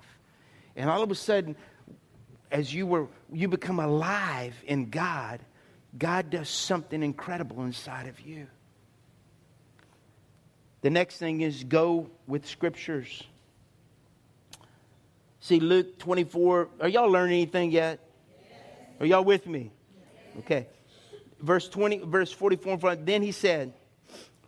And 0.76 0.90
all 0.90 1.04
of 1.04 1.12
a 1.12 1.16
sudden, 1.16 1.56
as 2.52 2.74
you 2.74 2.88
were 2.88 3.08
you 3.32 3.48
become 3.48 3.80
alive 3.80 4.56
in 4.66 4.90
God, 4.90 5.40
God 5.98 6.30
does 6.30 6.50
something 6.50 7.04
incredible 7.04 7.64
inside 7.64 8.08
of 8.08 8.20
you. 8.22 8.48
The 10.82 10.90
next 10.90 11.18
thing 11.18 11.42
is 11.42 11.64
go 11.64 12.10
with 12.28 12.48
scriptures. 12.48 13.24
See, 15.40 15.60
Luke 15.60 16.00
24, 16.00 16.70
are 16.82 16.88
y'all 16.88 17.10
learning 17.10 17.34
anything 17.34 17.72
yet? 17.72 18.00
Are 19.00 19.06
y'all 19.06 19.24
with 19.24 19.48
me? 19.48 19.72
Okay. 20.40 20.68
Verse 21.40 21.68
20, 21.68 22.00
verse 22.06 22.32
44, 22.32 22.98
then 22.98 23.22
he 23.22 23.32
said, 23.32 23.74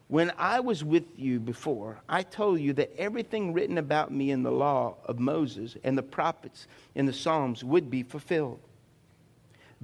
When 0.08 0.32
I 0.38 0.60
was 0.60 0.84
with 0.84 1.17
you 1.17 1.39
before, 1.39 1.99
I 2.08 2.21
told 2.21 2.60
you 2.60 2.73
that 2.73 2.95
everything 2.97 3.53
written 3.53 3.79
about 3.79 4.12
me 4.12 4.32
in 4.32 4.43
the 4.43 4.51
law 4.51 4.97
of 5.06 5.19
Moses 5.19 5.75
and 5.84 5.97
the 5.97 6.03
prophets 6.03 6.67
in 6.93 7.08
the 7.08 7.13
Psalms 7.13 7.63
would 7.63 7.89
be 7.89 8.03
fulfilled. 8.03 8.60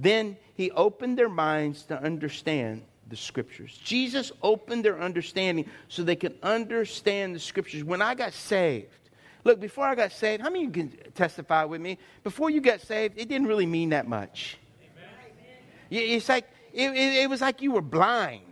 Then 0.00 0.38
he 0.54 0.70
opened 0.70 1.18
their 1.18 1.28
minds 1.28 1.82
to 1.84 2.02
understand 2.02 2.82
the 3.08 3.16
scriptures. 3.16 3.78
Jesus 3.84 4.32
opened 4.42 4.84
their 4.84 4.98
understanding 4.98 5.66
so 5.88 6.02
they 6.02 6.16
could 6.16 6.38
understand 6.42 7.34
the 7.34 7.40
scriptures. 7.40 7.84
When 7.84 8.00
I 8.00 8.14
got 8.14 8.32
saved, 8.32 9.10
look, 9.44 9.60
before 9.60 9.84
I 9.84 9.94
got 9.94 10.12
saved, 10.12 10.42
how 10.42 10.48
many 10.48 10.64
of 10.64 10.76
you 10.76 10.88
can 10.88 11.12
testify 11.12 11.64
with 11.64 11.82
me? 11.82 11.98
Before 12.22 12.48
you 12.48 12.62
got 12.62 12.80
saved, 12.80 13.18
it 13.18 13.28
didn't 13.28 13.46
really 13.46 13.66
mean 13.66 13.90
that 13.90 14.08
much. 14.08 14.56
Amen. 15.90 16.14
It's 16.14 16.28
like, 16.28 16.46
it, 16.72 16.90
it, 16.92 17.22
it 17.24 17.30
was 17.30 17.42
like 17.42 17.60
you 17.60 17.72
were 17.72 17.82
blind. 17.82 18.42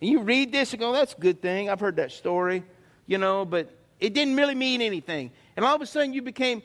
And 0.00 0.10
you 0.10 0.20
read 0.20 0.52
this 0.52 0.72
and 0.72 0.80
go, 0.80 0.92
that's 0.92 1.12
a 1.12 1.20
good 1.20 1.42
thing. 1.42 1.68
I've 1.68 1.80
heard 1.80 1.96
that 1.96 2.12
story, 2.12 2.62
you 3.06 3.18
know, 3.18 3.44
but 3.44 3.70
it 4.00 4.14
didn't 4.14 4.36
really 4.36 4.54
mean 4.54 4.80
anything. 4.80 5.32
And 5.56 5.64
all 5.64 5.74
of 5.74 5.82
a 5.82 5.86
sudden 5.86 6.14
you 6.14 6.22
became 6.22 6.62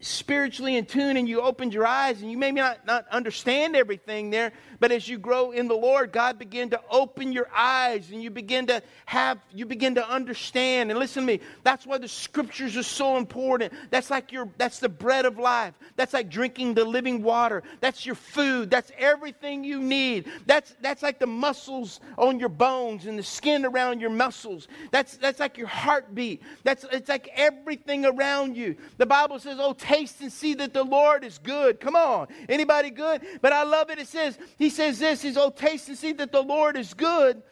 spiritually 0.00 0.76
in 0.76 0.86
tune 0.86 1.16
and 1.16 1.28
you 1.28 1.40
opened 1.40 1.72
your 1.72 1.86
eyes 1.86 2.22
and 2.22 2.30
you 2.30 2.38
may 2.38 2.50
not, 2.50 2.86
not 2.86 3.06
understand 3.08 3.76
everything 3.76 4.30
there 4.30 4.52
but 4.78 4.90
as 4.90 5.08
you 5.08 5.18
grow 5.18 5.50
in 5.50 5.68
the 5.68 5.74
lord 5.74 6.10
god 6.12 6.38
begin 6.38 6.70
to 6.70 6.80
open 6.90 7.32
your 7.32 7.48
eyes 7.54 8.10
and 8.10 8.22
you 8.22 8.30
begin 8.30 8.66
to 8.66 8.82
have 9.06 9.38
you 9.52 9.66
begin 9.66 9.94
to 9.94 10.08
understand. 10.08 10.90
And 10.90 10.98
listen 10.98 11.22
to 11.22 11.26
me 11.26 11.40
that's 11.62 11.86
why 11.86 11.98
the 11.98 12.08
scriptures 12.08 12.76
are 12.76 12.82
so 12.82 13.16
important. 13.16 13.72
That's 13.90 14.10
like 14.10 14.32
your 14.32 14.48
that's 14.58 14.78
the 14.78 14.88
bread 14.88 15.24
of 15.24 15.38
life. 15.38 15.74
That's 15.96 16.12
like 16.12 16.28
drinking 16.28 16.74
the 16.74 16.84
living 16.84 17.22
water. 17.22 17.62
That's 17.80 18.06
your 18.06 18.14
food. 18.14 18.70
That's 18.70 18.90
everything 18.98 19.64
you 19.64 19.80
need. 19.80 20.26
That's 20.46 20.74
that's 20.80 21.02
like 21.02 21.18
the 21.18 21.26
muscles 21.26 22.00
on 22.18 22.38
your 22.38 22.48
bones 22.48 23.06
and 23.06 23.18
the 23.18 23.22
skin 23.22 23.64
around 23.64 24.00
your 24.00 24.10
muscles. 24.10 24.68
That's 24.90 25.16
that's 25.16 25.40
like 25.40 25.58
your 25.58 25.68
heartbeat. 25.68 26.42
That's 26.64 26.84
it's 26.92 27.08
like 27.08 27.30
everything 27.34 28.04
around 28.04 28.56
you. 28.56 28.76
The 28.98 29.06
bible 29.06 29.38
says 29.38 29.58
oh 29.60 29.72
taste 29.90 30.20
and 30.20 30.32
see 30.32 30.54
that 30.54 30.72
the 30.72 30.84
Lord 30.84 31.24
is 31.24 31.38
good. 31.38 31.80
Come 31.80 31.96
on. 31.96 32.28
Anybody 32.48 32.90
good? 32.90 33.22
But 33.40 33.52
I 33.52 33.64
love 33.64 33.90
it. 33.90 33.98
It 33.98 34.06
says, 34.06 34.38
he 34.56 34.70
says 34.70 34.98
this, 34.98 35.22
he's, 35.22 35.36
oh, 35.36 35.50
taste 35.50 35.88
and 35.88 35.98
see 35.98 36.12
that 36.12 36.30
the 36.30 36.42
Lord 36.42 36.76
is 36.76 36.94
good. 36.94 37.42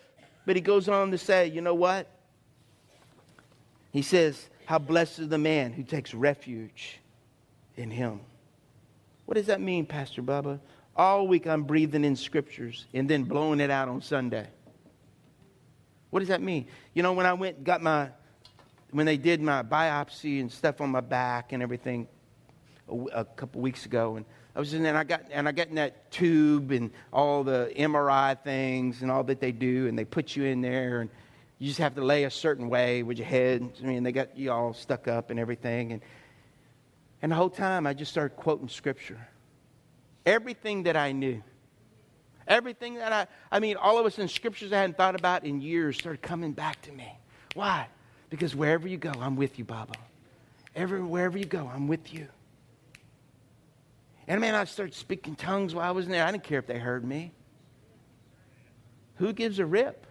But 0.47 0.57
he 0.57 0.63
goes 0.63 0.89
on 0.89 1.11
to 1.11 1.19
say, 1.19 1.49
you 1.49 1.61
know 1.61 1.75
what? 1.75 2.09
He 3.91 4.03
says, 4.03 4.49
how 4.67 4.79
blessed 4.79 5.19
is 5.19 5.29
the 5.29 5.39
man 5.39 5.73
who 5.73 5.83
takes 5.83 6.15
refuge 6.15 7.01
in 7.77 7.91
him. 7.91 8.21
What 9.27 9.35
does 9.35 9.47
that 9.47 9.61
mean, 9.61 9.85
Pastor 9.85 10.23
Bubba? 10.23 10.61
All 10.97 11.27
week 11.27 11.47
I'm 11.47 11.65
breathing 11.65 12.05
in 12.05 12.17
scriptures 12.17 12.87
and 12.95 13.09
then 13.09 13.25
blowing 13.25 13.61
it 13.61 13.71
out 13.71 13.89
on 13.89 14.01
Sunday. 14.01 14.47
What 16.11 16.21
does 16.21 16.29
that 16.29 16.41
mean? 16.41 16.67
You 16.95 17.03
know, 17.03 17.13
when 17.13 17.27
I 17.27 17.35
went, 17.35 17.65
got 17.65 17.83
my, 17.83 18.09
when 18.91 19.07
they 19.07 19.17
did 19.17 19.43
my 19.43 19.63
biopsy 19.63 20.41
and 20.41 20.51
stuff 20.51 20.81
on 20.81 20.91
my 20.91 21.01
back 21.01 21.53
and 21.53 21.63
everything, 21.63 22.09
a, 22.89 23.21
a 23.21 23.25
couple 23.25 23.61
weeks 23.61 23.87
ago, 23.87 24.17
and 24.17 24.25
I 24.55 24.61
was 24.61 24.75
in 24.75 24.85
and 24.87 24.97
I 24.97 25.05
got 25.05 25.23
and 25.31 25.49
I 25.49 25.53
got 25.53 25.69
in 25.69 25.77
that 25.77 26.11
tube 26.11 26.71
and 26.71 26.91
all 27.13 27.45
the 27.45 27.73
MRI 27.77 28.43
things 28.43 29.03
and 29.03 29.11
all 29.11 29.25
that 29.25 29.41
they 29.41 29.53
do, 29.53 29.87
and 29.87 29.99
they 29.99 30.05
put 30.05 30.37
you 30.37 30.45
in 30.45 30.61
there, 30.61 31.01
and 31.01 31.11
you 31.59 31.69
just 31.69 31.79
have 31.79 31.95
to 31.95 32.05
lay 32.05 32.25
a 32.25 32.31
certain 32.31 32.69
way 32.69 33.03
with 33.03 33.19
your 33.19 33.27
head. 33.27 33.71
I 33.83 33.87
mean, 33.87 34.03
they 34.03 34.13
got 34.13 34.37
you 34.37 34.51
all 34.51 34.73
stuck 34.75 35.09
up 35.09 35.31
and 35.31 35.39
everything, 35.39 35.93
and 35.93 36.03
and 37.23 37.33
the 37.33 37.37
whole 37.37 37.51
time 37.51 37.87
I 37.87 37.95
just 37.95 38.11
started 38.11 38.37
quoting 38.37 38.69
scripture, 38.69 39.29
everything 40.27 40.85
that 40.85 40.97
I 40.97 41.13
knew. 41.13 41.43
Everything 42.47 42.95
that 42.95 43.13
I, 43.13 43.27
I 43.53 43.61
mean, 43.61 43.77
all 43.77 43.99
of 43.99 44.07
us 44.07 44.19
in 44.19 44.27
scriptures 44.27 44.73
I 44.73 44.79
hadn't 44.79 44.97
thought 44.97 45.15
about 45.15 45.45
in 45.45 45.61
years 45.61 45.99
started 45.99 46.23
coming 46.23 46.53
back 46.53 46.81
to 46.83 46.93
me. 46.93 47.07
Why? 47.55 47.89
Because 48.31 48.57
wherever 48.57 48.89
you 48.89 48.97
go, 48.97 49.13
I'm 49.21 49.37
with 49.37 49.59
you, 49.59 49.67
Bubba. 49.67 49.97
Every, 50.75 51.03
wherever 51.03 51.37
you 51.37 51.45
go, 51.45 51.71
I'm 51.73 51.89
with 51.89 52.13
you. 52.15 52.27
And 54.29 54.43
man, 54.43 54.55
I 54.55 54.65
started 54.65 54.95
speaking 54.95 55.35
tongues 55.35 55.75
while 55.75 55.89
I 55.89 55.91
was 55.91 56.05
in 56.05 56.13
there. 56.13 56.25
I 56.25 56.31
didn't 56.31 56.45
care 56.45 56.59
if 56.59 56.67
they 56.67 56.79
heard 56.79 57.03
me. 57.03 57.33
Who 59.17 59.33
gives 59.33 59.59
a 59.59 59.65
rip? 59.65 60.07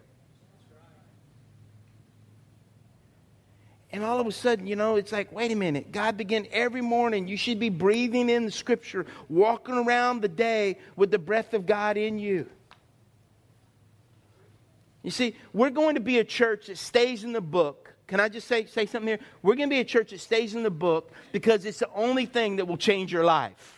And 3.91 4.03
all 4.03 4.19
of 4.19 4.27
a 4.27 4.31
sudden, 4.31 4.67
you 4.67 4.75
know, 4.75 4.95
it's 4.95 5.11
like, 5.11 5.31
wait 5.31 5.51
a 5.51 5.55
minute. 5.55 5.91
God 5.91 6.17
began 6.17 6.47
every 6.51 6.81
morning. 6.81 7.27
You 7.27 7.37
should 7.37 7.59
be 7.59 7.69
breathing 7.69 8.29
in 8.29 8.45
the 8.45 8.51
scripture, 8.51 9.05
walking 9.29 9.75
around 9.75 10.21
the 10.21 10.27
day 10.27 10.79
with 10.95 11.11
the 11.11 11.19
breath 11.19 11.53
of 11.53 11.65
God 11.65 11.95
in 11.95 12.19
you. 12.19 12.47
You 15.03 15.11
see, 15.11 15.35
we're 15.53 15.69
going 15.69 15.95
to 15.95 16.01
be 16.01 16.17
a 16.17 16.23
church 16.23 16.67
that 16.67 16.79
stays 16.79 17.23
in 17.23 17.33
the 17.33 17.41
book. 17.41 17.93
Can 18.07 18.19
I 18.19 18.29
just 18.29 18.47
say, 18.47 18.65
say 18.65 18.87
something 18.87 19.07
here? 19.07 19.19
We're 19.41 19.55
going 19.55 19.69
to 19.69 19.73
be 19.73 19.79
a 19.79 19.85
church 19.85 20.09
that 20.09 20.19
stays 20.19 20.55
in 20.55 20.63
the 20.63 20.71
book 20.71 21.11
because 21.31 21.65
it's 21.65 21.79
the 21.79 21.89
only 21.93 22.25
thing 22.25 22.57
that 22.57 22.67
will 22.67 22.77
change 22.77 23.13
your 23.13 23.23
life. 23.23 23.76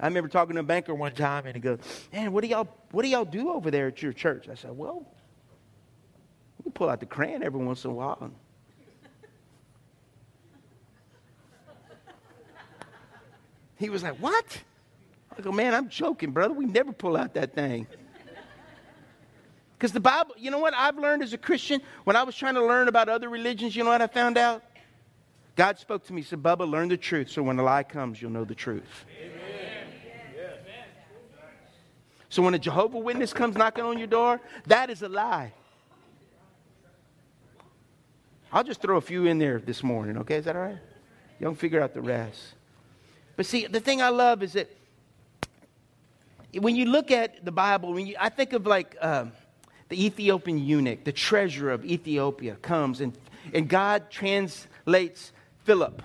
I 0.00 0.06
remember 0.06 0.28
talking 0.28 0.54
to 0.54 0.60
a 0.60 0.64
banker 0.64 0.94
one 0.94 1.12
time, 1.12 1.46
and 1.46 1.54
he 1.54 1.60
goes, 1.60 1.80
"Man, 2.12 2.32
what 2.32 2.42
do 2.42 2.48
y'all 2.48 2.68
what 2.92 3.02
do 3.02 3.08
y'all 3.08 3.24
do 3.24 3.50
over 3.50 3.70
there 3.70 3.88
at 3.88 4.00
your 4.00 4.12
church?" 4.12 4.48
I 4.48 4.54
said, 4.54 4.76
"Well, 4.76 5.04
we 6.62 6.70
pull 6.70 6.88
out 6.88 7.00
the 7.00 7.06
Koran 7.06 7.42
every 7.42 7.64
once 7.64 7.84
in 7.84 7.90
a 7.90 7.94
while." 7.94 8.30
he 13.76 13.90
was 13.90 14.02
like, 14.02 14.16
"What?" 14.16 14.62
I 15.36 15.42
go, 15.42 15.50
"Man, 15.50 15.74
I'm 15.74 15.88
joking, 15.88 16.30
brother. 16.30 16.54
We 16.54 16.66
never 16.66 16.92
pull 16.92 17.16
out 17.16 17.34
that 17.34 17.54
thing." 17.54 17.86
Because 19.76 19.92
the 19.92 20.00
Bible, 20.00 20.34
you 20.36 20.50
know 20.50 20.58
what 20.58 20.74
I've 20.74 20.98
learned 20.98 21.22
as 21.22 21.32
a 21.32 21.38
Christian? 21.38 21.80
When 22.02 22.16
I 22.16 22.24
was 22.24 22.34
trying 22.34 22.54
to 22.54 22.64
learn 22.64 22.88
about 22.88 23.08
other 23.08 23.28
religions, 23.28 23.76
you 23.76 23.84
know 23.84 23.90
what 23.90 24.02
I 24.02 24.08
found 24.08 24.36
out? 24.36 24.64
God 25.54 25.78
spoke 25.78 26.04
to 26.06 26.12
me, 26.12 26.22
said, 26.22 26.42
Bubba, 26.42 26.68
learn 26.68 26.88
the 26.88 26.96
truth 26.96 27.30
so 27.30 27.44
when 27.44 27.56
the 27.56 27.62
lie 27.62 27.84
comes, 27.84 28.20
you'll 28.20 28.32
know 28.32 28.44
the 28.44 28.56
truth. 28.56 29.06
So 32.28 32.42
when 32.42 32.54
a 32.54 32.58
Jehovah 32.58 32.98
Witness 32.98 33.32
comes 33.32 33.56
knocking 33.56 33.84
on 33.84 33.98
your 33.98 34.06
door, 34.06 34.40
that 34.66 34.90
is 34.90 35.02
a 35.02 35.08
lie. 35.08 35.52
I'll 38.52 38.64
just 38.64 38.80
throw 38.80 38.96
a 38.96 39.00
few 39.00 39.26
in 39.26 39.38
there 39.38 39.58
this 39.58 39.82
morning, 39.82 40.16
okay? 40.18 40.36
Is 40.36 40.44
that 40.46 40.56
all 40.56 40.62
right? 40.62 40.78
Y'all 41.38 41.50
can 41.50 41.56
figure 41.56 41.80
out 41.80 41.94
the 41.94 42.00
rest. 42.00 42.54
But 43.36 43.46
see, 43.46 43.66
the 43.66 43.80
thing 43.80 44.02
I 44.02 44.08
love 44.08 44.42
is 44.42 44.54
that 44.54 44.70
when 46.54 46.74
you 46.74 46.86
look 46.86 47.10
at 47.10 47.44
the 47.44 47.52
Bible, 47.52 47.92
when 47.92 48.06
you, 48.06 48.16
I 48.18 48.30
think 48.30 48.52
of 48.52 48.66
like 48.66 48.96
um, 49.00 49.32
the 49.88 50.04
Ethiopian 50.04 50.58
eunuch, 50.58 51.04
the 51.04 51.12
treasurer 51.12 51.72
of 51.72 51.84
Ethiopia 51.84 52.56
comes 52.56 53.00
and, 53.00 53.16
and 53.52 53.68
God 53.68 54.10
translates 54.10 55.32
Philip 55.64 56.02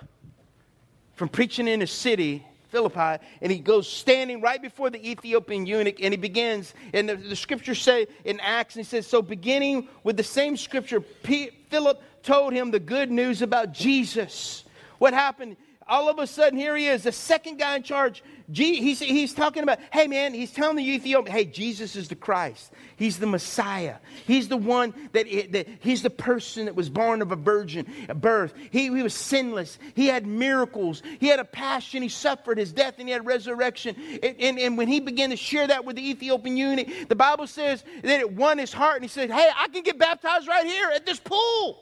from 1.15 1.29
preaching 1.29 1.67
in 1.67 1.81
a 1.81 1.87
city 1.87 2.45
Philippi, 2.73 3.23
and 3.39 3.51
he 3.51 3.59
goes 3.59 3.87
standing 3.87 4.41
right 4.41 4.59
before 4.59 4.89
the 4.89 5.07
Ethiopian 5.07 5.67
eunuch, 5.67 6.01
and 6.01 6.11
he 6.11 6.17
begins, 6.17 6.73
and 6.91 7.07
the, 7.07 7.15
the 7.15 7.35
scriptures 7.35 7.79
say 7.79 8.07
in 8.25 8.39
Acts, 8.39 8.75
and 8.75 8.83
he 8.83 8.89
says, 8.89 9.05
So 9.05 9.21
beginning 9.21 9.87
with 10.03 10.17
the 10.17 10.23
same 10.23 10.57
scripture, 10.57 10.99
P- 10.99 11.51
Philip 11.69 12.01
told 12.23 12.51
him 12.51 12.71
the 12.71 12.79
good 12.79 13.11
news 13.11 13.43
about 13.43 13.73
Jesus. 13.73 14.63
What 14.97 15.13
happened? 15.13 15.55
All 15.87 16.09
of 16.09 16.19
a 16.19 16.27
sudden, 16.27 16.57
here 16.57 16.75
he 16.75 16.87
is, 16.87 17.03
the 17.03 17.11
second 17.11 17.57
guy 17.57 17.75
in 17.75 17.83
charge. 17.83 18.23
he's, 18.51 18.99
he's 18.99 19.33
talking 19.33 19.63
about, 19.63 19.79
hey 19.91 20.07
man, 20.07 20.33
he's 20.33 20.51
telling 20.51 20.77
the 20.77 20.89
Ethiopian, 20.89 21.35
hey, 21.35 21.45
Jesus 21.45 21.95
is 21.95 22.07
the 22.07 22.15
Christ. 22.15 22.71
He's 22.95 23.17
the 23.17 23.27
Messiah. 23.27 23.97
He's 24.25 24.47
the 24.47 24.57
one 24.57 24.93
that, 25.11 25.25
that 25.51 25.67
he's 25.79 26.01
the 26.01 26.09
person 26.09 26.65
that 26.65 26.75
was 26.75 26.89
born 26.89 27.21
of 27.21 27.31
a 27.31 27.35
virgin, 27.35 27.91
a 28.09 28.13
birth. 28.13 28.53
He, 28.71 28.83
he 28.83 29.03
was 29.03 29.13
sinless. 29.13 29.79
He 29.95 30.07
had 30.07 30.25
miracles. 30.25 31.01
He 31.19 31.27
had 31.27 31.39
a 31.39 31.45
passion. 31.45 32.01
He 32.01 32.09
suffered 32.09 32.57
his 32.57 32.71
death 32.71 32.95
and 32.99 33.07
he 33.07 33.13
had 33.13 33.25
resurrection. 33.25 33.95
And, 34.21 34.35
and, 34.39 34.59
and 34.59 34.77
when 34.77 34.87
he 34.87 34.99
began 34.99 35.31
to 35.31 35.37
share 35.37 35.67
that 35.67 35.85
with 35.85 35.95
the 35.95 36.09
Ethiopian 36.09 36.55
eunuch, 36.57 37.09
the 37.09 37.15
Bible 37.15 37.47
says 37.47 37.83
that 38.03 38.19
it 38.19 38.31
won 38.31 38.57
his 38.57 38.71
heart 38.71 38.95
and 38.95 39.03
he 39.03 39.09
said, 39.09 39.31
hey, 39.31 39.49
I 39.57 39.67
can 39.67 39.83
get 39.83 39.97
baptized 39.97 40.47
right 40.47 40.65
here 40.65 40.89
at 40.89 41.05
this 41.05 41.19
pool. 41.19 41.79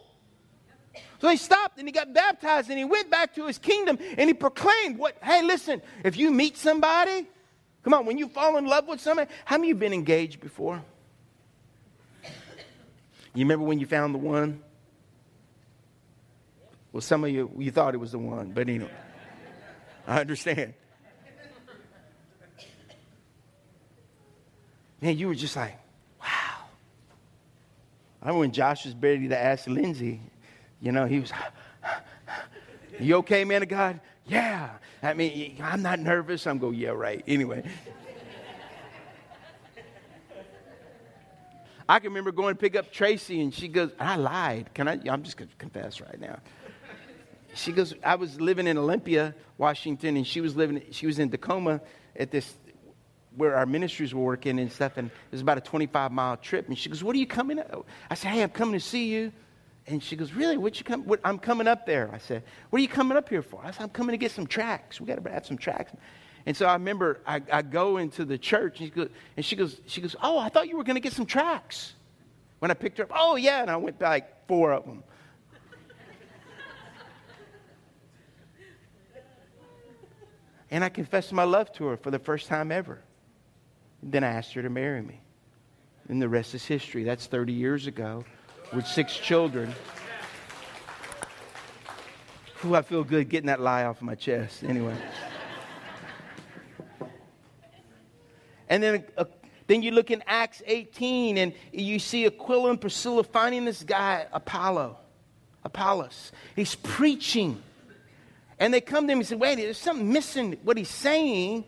So 1.21 1.29
he 1.29 1.37
stopped 1.37 1.77
and 1.77 1.87
he 1.87 1.91
got 1.91 2.11
baptized 2.15 2.71
and 2.71 2.79
he 2.79 2.83
went 2.83 3.11
back 3.11 3.35
to 3.35 3.45
his 3.45 3.59
kingdom 3.59 3.99
and 4.17 4.27
he 4.27 4.33
proclaimed 4.33 4.97
what, 4.97 5.15
hey, 5.21 5.43
listen, 5.43 5.79
if 6.03 6.17
you 6.17 6.31
meet 6.31 6.57
somebody, 6.57 7.27
come 7.83 7.93
on, 7.93 8.07
when 8.07 8.17
you 8.17 8.27
fall 8.27 8.57
in 8.57 8.65
love 8.65 8.87
with 8.87 8.99
somebody, 8.99 9.29
how 9.45 9.57
many 9.57 9.67
you 9.67 9.75
been 9.75 9.93
engaged 9.93 10.41
before? 10.41 10.81
You 12.23 13.45
remember 13.45 13.65
when 13.65 13.79
you 13.79 13.85
found 13.85 14.15
the 14.15 14.17
one? 14.17 14.63
Well, 16.91 17.01
some 17.01 17.23
of 17.23 17.29
you, 17.29 17.51
you 17.55 17.69
thought 17.69 17.93
it 17.93 17.99
was 17.99 18.13
the 18.13 18.17
one, 18.17 18.49
but 18.49 18.67
anyway, 18.67 18.89
I 20.07 20.21
understand. 20.21 20.73
Man, 24.99 25.15
you 25.19 25.27
were 25.27 25.35
just 25.35 25.55
like, 25.55 25.77
wow. 26.19 26.27
I 28.23 28.25
remember 28.25 28.39
when 28.39 28.51
Josh 28.51 28.85
was 28.85 28.95
ready 28.95 29.27
to 29.27 29.37
ask 29.37 29.67
Lindsay, 29.67 30.19
you 30.81 30.91
know, 30.91 31.05
he 31.05 31.19
was, 31.19 31.31
You 32.99 33.17
okay, 33.17 33.43
man 33.43 33.63
of 33.63 33.69
God? 33.69 33.99
Yeah. 34.25 34.69
I 35.03 35.13
mean, 35.13 35.57
I'm 35.61 35.81
not 35.81 35.99
nervous. 35.99 36.45
I'm 36.47 36.57
going, 36.57 36.75
Yeah, 36.75 36.89
right. 36.89 37.23
Anyway. 37.27 37.63
I 41.89 41.99
can 41.99 42.09
remember 42.11 42.31
going 42.31 42.55
to 42.55 42.59
pick 42.59 42.77
up 42.77 42.89
Tracy, 42.89 43.41
and 43.41 43.53
she 43.53 43.67
goes, 43.67 43.91
I 43.99 44.15
lied. 44.15 44.73
Can 44.73 44.87
I? 44.87 44.97
I'm 45.09 45.23
just 45.23 45.35
going 45.35 45.49
to 45.49 45.55
confess 45.57 45.99
right 45.99 46.19
now. 46.21 46.39
She 47.53 47.73
goes, 47.73 47.93
I 48.01 48.15
was 48.15 48.39
living 48.39 48.65
in 48.65 48.77
Olympia, 48.77 49.35
Washington, 49.57 50.15
and 50.15 50.25
she 50.25 50.39
was 50.39 50.55
living, 50.55 50.81
she 50.91 51.05
was 51.05 51.19
in 51.19 51.29
Tacoma 51.29 51.81
at 52.15 52.31
this, 52.31 52.53
where 53.35 53.57
our 53.57 53.65
ministries 53.65 54.13
were 54.13 54.23
working 54.23 54.57
and 54.57 54.71
stuff, 54.71 54.93
and 54.95 55.07
it 55.09 55.31
was 55.31 55.41
about 55.41 55.57
a 55.57 55.61
25 55.61 56.13
mile 56.13 56.37
trip. 56.37 56.69
And 56.69 56.77
she 56.77 56.87
goes, 56.87 57.03
What 57.03 57.13
are 57.13 57.19
you 57.19 57.27
coming? 57.27 57.61
I 58.09 58.15
said, 58.15 58.29
Hey, 58.29 58.43
I'm 58.43 58.51
coming 58.51 58.73
to 58.73 58.79
see 58.79 59.09
you. 59.09 59.33
And 59.87 60.01
she 60.01 60.15
goes, 60.15 60.33
Really? 60.33 60.57
What 60.57 60.77
you 60.77 60.85
come? 60.85 61.03
What, 61.05 61.19
I'm 61.23 61.39
coming 61.39 61.67
up 61.67 61.85
there. 61.85 62.09
I 62.13 62.17
said, 62.19 62.43
What 62.69 62.79
are 62.79 62.81
you 62.81 62.87
coming 62.87 63.17
up 63.17 63.29
here 63.29 63.41
for? 63.41 63.61
I 63.63 63.71
said, 63.71 63.83
I'm 63.83 63.89
coming 63.89 64.13
to 64.13 64.17
get 64.17 64.31
some 64.31 64.47
tracts. 64.47 65.01
We 65.01 65.07
got 65.07 65.23
to 65.23 65.31
have 65.31 65.45
some 65.45 65.57
tracts. 65.57 65.93
And 66.45 66.57
so 66.57 66.65
I 66.65 66.73
remember 66.73 67.19
I, 67.25 67.41
I 67.51 67.61
go 67.61 67.97
into 67.97 68.25
the 68.25 68.37
church 68.37 68.79
and 68.79 68.89
she, 68.89 68.95
goes, 68.95 69.09
and 69.37 69.45
she 69.45 69.55
goes, 69.55 69.81
she 69.87 70.01
goes, 70.01 70.15
Oh, 70.21 70.37
I 70.37 70.49
thought 70.49 70.67
you 70.67 70.77
were 70.77 70.83
going 70.83 70.95
to 70.95 71.01
get 71.01 71.13
some 71.13 71.25
tracts. 71.25 71.93
When 72.59 72.69
I 72.69 72.75
picked 72.75 72.99
her 72.99 73.05
up, 73.05 73.11
oh, 73.13 73.35
yeah. 73.37 73.61
And 73.61 73.71
I 73.71 73.77
went 73.77 73.99
like 73.99 74.47
four 74.47 74.71
of 74.71 74.85
them. 74.85 75.03
and 80.69 80.83
I 80.83 80.89
confessed 80.89 81.33
my 81.33 81.43
love 81.43 81.71
to 81.73 81.85
her 81.85 81.97
for 81.97 82.11
the 82.11 82.19
first 82.19 82.47
time 82.47 82.71
ever. 82.71 83.01
Then 84.03 84.23
I 84.23 84.27
asked 84.27 84.53
her 84.53 84.61
to 84.61 84.69
marry 84.69 85.01
me. 85.01 85.21
And 86.07 86.21
the 86.21 86.29
rest 86.29 86.53
is 86.53 86.63
history. 86.65 87.03
That's 87.03 87.25
30 87.25 87.53
years 87.53 87.87
ago 87.87 88.25
with 88.73 88.87
six 88.87 89.17
children. 89.17 89.73
Who 92.55 92.75
I 92.75 92.81
feel 92.81 93.03
good 93.03 93.27
getting 93.29 93.47
that 93.47 93.59
lie 93.59 93.85
off 93.85 94.01
my 94.01 94.15
chest. 94.15 94.63
Anyway. 94.63 94.95
and 98.69 98.83
then, 98.83 99.03
uh, 99.17 99.25
then 99.67 99.81
you 99.81 99.91
look 99.91 100.11
in 100.11 100.23
Acts 100.27 100.61
18 100.65 101.37
and 101.37 101.53
you 101.71 101.97
see 101.99 102.25
Aquila 102.25 102.71
and 102.71 102.79
Priscilla 102.79 103.23
finding 103.23 103.65
this 103.65 103.83
guy, 103.83 104.27
Apollo, 104.31 104.97
Apollos. 105.63 106.31
He's 106.55 106.75
preaching. 106.75 107.61
And 108.59 108.71
they 108.73 108.79
come 108.79 109.07
to 109.07 109.13
him 109.13 109.19
and 109.19 109.27
say, 109.27 109.35
wait, 109.35 109.55
there's 109.55 109.77
something 109.77 110.11
missing 110.11 110.57
what 110.63 110.77
he's 110.77 110.89
saying. 110.89 111.65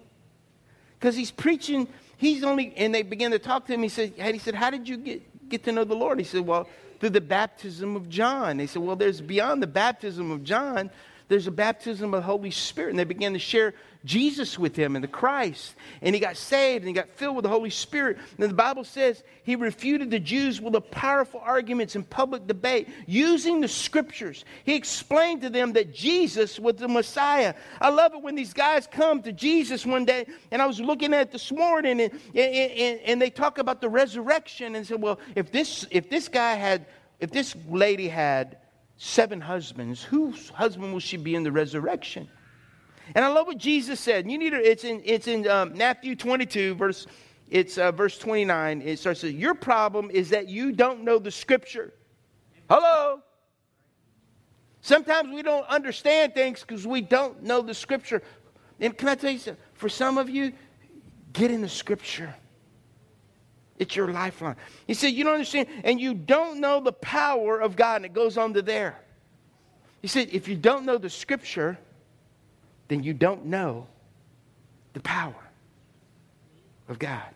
Because 1.00 1.16
he's 1.16 1.32
preaching, 1.32 1.88
he's 2.18 2.44
only, 2.44 2.72
and 2.78 2.94
they 2.94 3.02
begin 3.02 3.32
to 3.32 3.40
talk 3.40 3.66
to 3.66 3.74
him. 3.74 3.82
He 3.82 3.90
said, 3.90 4.14
he 4.16 4.38
said, 4.38 4.54
how 4.54 4.70
did 4.70 4.88
you 4.88 4.98
get, 4.98 5.50
get 5.50 5.64
to 5.64 5.72
know 5.72 5.84
the 5.84 5.96
Lord? 5.96 6.20
He 6.20 6.24
said, 6.24 6.42
well, 6.42 6.70
through 7.04 7.10
the 7.10 7.20
baptism 7.20 7.98
of 7.98 8.08
John. 8.08 8.56
They 8.56 8.66
said, 8.66 8.82
Well, 8.82 8.96
there's 8.96 9.20
beyond 9.20 9.62
the 9.62 9.68
baptism 9.68 10.32
of 10.32 10.42
John, 10.42 10.90
there's 11.28 11.48
a 11.48 11.52
baptism 11.52 12.14
of 12.14 12.22
the 12.22 12.26
Holy 12.26 12.50
Spirit. 12.50 12.92
And 12.92 13.00
they 13.00 13.04
began 13.04 13.34
to 13.34 13.40
share 13.40 13.74
Jesus 14.06 14.60
with 14.60 14.76
him 14.76 14.96
and 14.96 15.04
the 15.04 15.08
Christ. 15.08 15.76
And 16.02 16.14
he 16.14 16.20
got 16.20 16.36
saved 16.36 16.84
and 16.84 16.88
he 16.90 16.94
got 16.94 17.10
filled 17.10 17.38
with 17.38 17.44
the 17.44 17.50
Holy 17.50 17.70
Spirit. 17.70 18.18
And 18.38 18.50
the 18.50 18.54
Bible 18.54 18.84
says 18.84 19.24
he 19.44 19.56
refuted 19.56 20.12
the 20.12 20.20
Jews 20.20 20.60
with 20.60 20.74
the 20.74 20.82
powerful 20.82 21.42
arguments 21.44 21.96
in 21.96 22.04
public 22.04 22.46
debate 22.46 22.90
using 23.08 23.62
the 23.62 23.68
scriptures. 23.68 24.44
He 24.66 24.76
explained 24.76 25.42
to 25.44 25.50
them 25.50 25.74
that 25.74 25.94
Jesus 25.94 26.60
was 26.60 26.76
the 26.76 26.88
Messiah. 26.88 27.54
I 27.80 27.90
love 27.90 28.14
it 28.14 28.22
when 28.22 28.36
these 28.36 28.54
guys 28.54 28.88
come 28.88 29.22
to 29.24 29.32
Jesus 29.32 29.86
one 29.86 30.06
day, 30.06 30.26
and 30.52 30.62
I 30.62 30.66
was 30.66 30.80
looking 30.80 31.14
at 31.14 31.32
this 31.32 31.52
morning, 31.52 32.02
and, 32.02 32.12
and, 32.36 32.72
and, 32.72 33.00
and 33.02 33.22
they 33.22 33.30
talk 33.30 33.58
about 33.58 33.80
the 33.80 33.90
resurrection 33.90 34.76
and 34.76 34.86
said, 34.86 35.02
well, 35.02 35.20
if 35.36 35.52
this, 35.52 35.86
if 35.92 36.10
this 36.10 36.28
guy 36.28 36.56
had, 36.56 36.86
if 37.20 37.32
this 37.32 37.56
lady 37.70 38.08
had 38.10 38.58
seven 38.98 39.40
husbands, 39.40 40.04
whose 40.04 40.50
husband 40.50 40.92
will 40.92 41.00
she 41.00 41.18
be 41.18 41.36
in 41.36 41.44
the 41.44 41.52
resurrection? 41.52 42.28
And 43.16 43.24
I 43.24 43.28
love 43.28 43.48
what 43.48 43.58
Jesus 43.58 44.00
said. 44.00 44.30
You 44.30 44.38
need 44.38 44.52
to, 44.52 44.58
it's 44.58 44.84
in, 44.84 45.02
it's 45.04 45.28
in 45.28 45.48
um, 45.48 45.78
Matthew 45.78 46.16
22, 46.16 46.76
verse, 46.76 47.06
it's 47.50 47.78
uh, 47.78 47.92
verse 47.92 48.18
29. 48.18 48.82
It 48.82 49.00
starts, 49.00 49.24
Your 49.24 49.54
problem 49.54 50.10
is 50.12 50.30
that 50.30 50.48
you 50.48 50.72
don't 50.72 51.04
know 51.04 51.20
the 51.20 51.32
scripture. 51.32 51.94
Hello? 52.70 53.22
Sometimes 54.82 55.34
we 55.34 55.42
don't 55.42 55.66
understand 55.68 56.34
things 56.34 56.62
because 56.62 56.86
we 56.86 57.02
don't 57.02 57.44
know 57.44 57.62
the 57.62 57.74
scripture. 57.74 58.22
And 58.80 58.98
can 58.98 59.08
I 59.08 59.16
tell 59.16 59.32
you 59.32 59.40
something? 59.40 59.64
For 59.76 59.88
some 59.88 60.18
of 60.18 60.30
you, 60.30 60.54
get 61.32 61.52
in 61.52 61.62
the 61.62 61.70
scripture. 61.70 62.34
It's 63.80 63.96
your 63.96 64.10
lifeline. 64.10 64.56
He 64.88 64.94
said, 64.94 65.08
You 65.08 65.24
don't 65.24 65.34
understand, 65.34 65.68
and 65.84 66.00
you 66.00 66.14
don't 66.14 66.60
know 66.60 66.80
the 66.80 66.94
power 66.94 67.60
of 67.60 67.76
God. 67.76 67.98
And 67.98 68.06
it 68.06 68.14
goes 68.14 68.38
on 68.38 68.54
to 68.54 68.62
there. 68.62 69.00
He 70.02 70.08
said, 70.08 70.30
If 70.32 70.48
you 70.48 70.56
don't 70.56 70.86
know 70.86 70.98
the 70.98 71.10
scripture, 71.10 71.78
then 72.88 73.04
you 73.04 73.14
don't 73.14 73.46
know 73.46 73.88
the 74.94 75.00
power 75.00 75.36
of 76.88 77.00
God. 77.00 77.34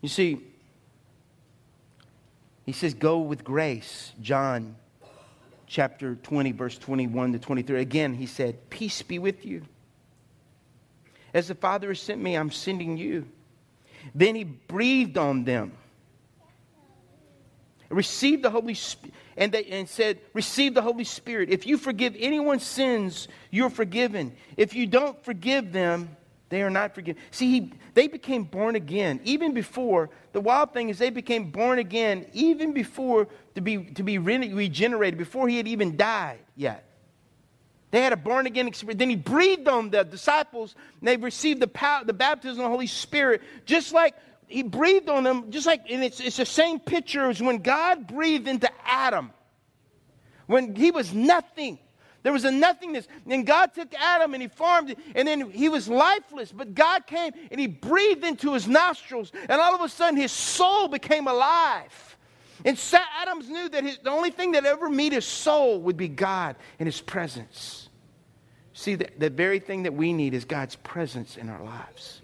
You 0.00 0.08
see, 0.08 0.40
he 2.66 2.72
says, 2.72 2.94
Go 2.94 3.20
with 3.20 3.44
grace. 3.44 4.12
John 4.20 4.76
chapter 5.66 6.16
20, 6.16 6.52
verse 6.52 6.78
21 6.78 7.32
to 7.32 7.38
23. 7.38 7.80
Again, 7.80 8.14
he 8.14 8.26
said, 8.26 8.68
Peace 8.70 9.02
be 9.02 9.18
with 9.18 9.44
you. 9.44 9.62
As 11.32 11.48
the 11.48 11.54
Father 11.54 11.88
has 11.88 12.00
sent 12.00 12.22
me, 12.22 12.36
I'm 12.36 12.50
sending 12.50 12.96
you. 12.96 13.26
Then 14.14 14.34
he 14.34 14.44
breathed 14.44 15.18
on 15.18 15.44
them. 15.44 15.72
Received 17.88 18.42
the 18.42 18.50
Holy 18.50 18.74
Spirit 18.74 19.14
and, 19.36 19.52
they, 19.52 19.64
and 19.64 19.88
said, 19.88 20.18
Receive 20.32 20.74
the 20.74 20.82
Holy 20.82 21.04
Spirit. 21.04 21.50
If 21.50 21.66
you 21.66 21.78
forgive 21.78 22.14
anyone's 22.18 22.64
sins, 22.64 23.28
you're 23.50 23.70
forgiven. 23.70 24.34
If 24.56 24.74
you 24.74 24.86
don't 24.86 25.22
forgive 25.24 25.72
them, 25.72 26.16
they 26.48 26.62
are 26.62 26.70
not 26.70 26.94
forgiven. 26.94 27.20
See, 27.30 27.50
he, 27.50 27.72
they 27.94 28.06
became 28.06 28.44
born 28.44 28.76
again 28.76 29.20
even 29.24 29.54
before. 29.54 30.10
The 30.32 30.40
wild 30.40 30.72
thing 30.72 30.88
is, 30.88 30.98
they 30.98 31.10
became 31.10 31.50
born 31.50 31.78
again 31.78 32.26
even 32.32 32.72
before 32.72 33.28
to 33.54 33.60
be, 33.60 33.84
to 33.84 34.02
be 34.02 34.18
regenerated, 34.18 35.18
before 35.18 35.48
he 35.48 35.56
had 35.56 35.66
even 35.66 35.96
died 35.96 36.40
yet. 36.54 36.84
They 37.90 38.02
had 38.02 38.12
a 38.12 38.16
born 38.16 38.46
again 38.46 38.66
experience. 38.66 38.98
Then 38.98 39.10
he 39.10 39.14
breathed 39.14 39.68
on 39.68 39.90
the 39.90 40.02
disciples, 40.02 40.74
and 40.98 41.06
they 41.06 41.16
received 41.16 41.60
the, 41.60 41.68
power, 41.68 42.04
the 42.04 42.12
baptism 42.12 42.58
of 42.58 42.64
the 42.64 42.68
Holy 42.68 42.88
Spirit, 42.88 43.40
just 43.66 43.92
like 43.92 44.14
he 44.46 44.62
breathed 44.62 45.08
on 45.08 45.24
them, 45.24 45.50
just 45.50 45.66
like, 45.66 45.90
and 45.90 46.04
it's, 46.04 46.20
it's 46.20 46.36
the 46.36 46.46
same 46.46 46.78
picture 46.78 47.28
as 47.28 47.42
when 47.42 47.58
God 47.58 48.06
breathed 48.06 48.48
into 48.48 48.70
Adam. 48.84 49.30
When 50.46 50.74
he 50.74 50.90
was 50.90 51.12
nothing. 51.12 51.78
There 52.22 52.32
was 52.32 52.44
a 52.44 52.50
nothingness. 52.50 53.06
And 53.28 53.46
God 53.46 53.74
took 53.74 53.94
Adam 53.94 54.34
and 54.34 54.42
he 54.42 54.48
formed 54.48 54.90
it, 54.90 54.98
and 55.14 55.28
then 55.28 55.50
he 55.50 55.68
was 55.68 55.88
lifeless. 55.88 56.52
But 56.52 56.74
God 56.74 57.06
came 57.06 57.32
and 57.50 57.60
he 57.60 57.66
breathed 57.66 58.24
into 58.24 58.54
his 58.54 58.66
nostrils, 58.66 59.30
and 59.34 59.60
all 59.60 59.74
of 59.74 59.80
a 59.80 59.88
sudden 59.88 60.18
his 60.18 60.32
soul 60.32 60.88
became 60.88 61.28
alive. 61.28 62.16
And 62.64 62.78
Adams 63.20 63.48
knew 63.48 63.68
that 63.68 63.84
his, 63.84 63.98
the 63.98 64.10
only 64.10 64.30
thing 64.30 64.52
that 64.52 64.64
ever 64.64 64.88
meet 64.88 65.12
his 65.12 65.26
soul 65.26 65.80
would 65.82 65.98
be 65.98 66.08
God 66.08 66.56
and 66.78 66.86
his 66.86 67.00
presence. 67.00 67.88
See, 68.72 68.94
the, 68.94 69.08
the 69.18 69.30
very 69.30 69.58
thing 69.58 69.82
that 69.82 69.92
we 69.92 70.12
need 70.12 70.32
is 70.34 70.44
God's 70.44 70.76
presence 70.76 71.36
in 71.36 71.50
our 71.50 71.62
lives. 71.62 72.22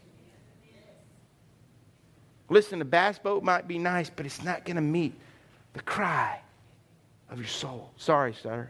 Listen, 2.51 2.81
the 2.81 2.85
bass 2.85 3.19
boat 3.19 3.45
might 3.45 3.67
be 3.69 3.79
nice, 3.79 4.11
but 4.11 4.27
it's 4.27 4.43
not 4.43 4.65
going 4.65 4.77
to 4.77 4.83
meet 4.83 5.15
the 5.73 5.81
cry 5.81 6.41
of 7.31 7.39
your 7.39 7.47
soul. 7.47 7.93
Sorry, 7.97 8.35
sir. 8.35 8.69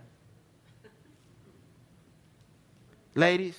Ladies, 3.15 3.59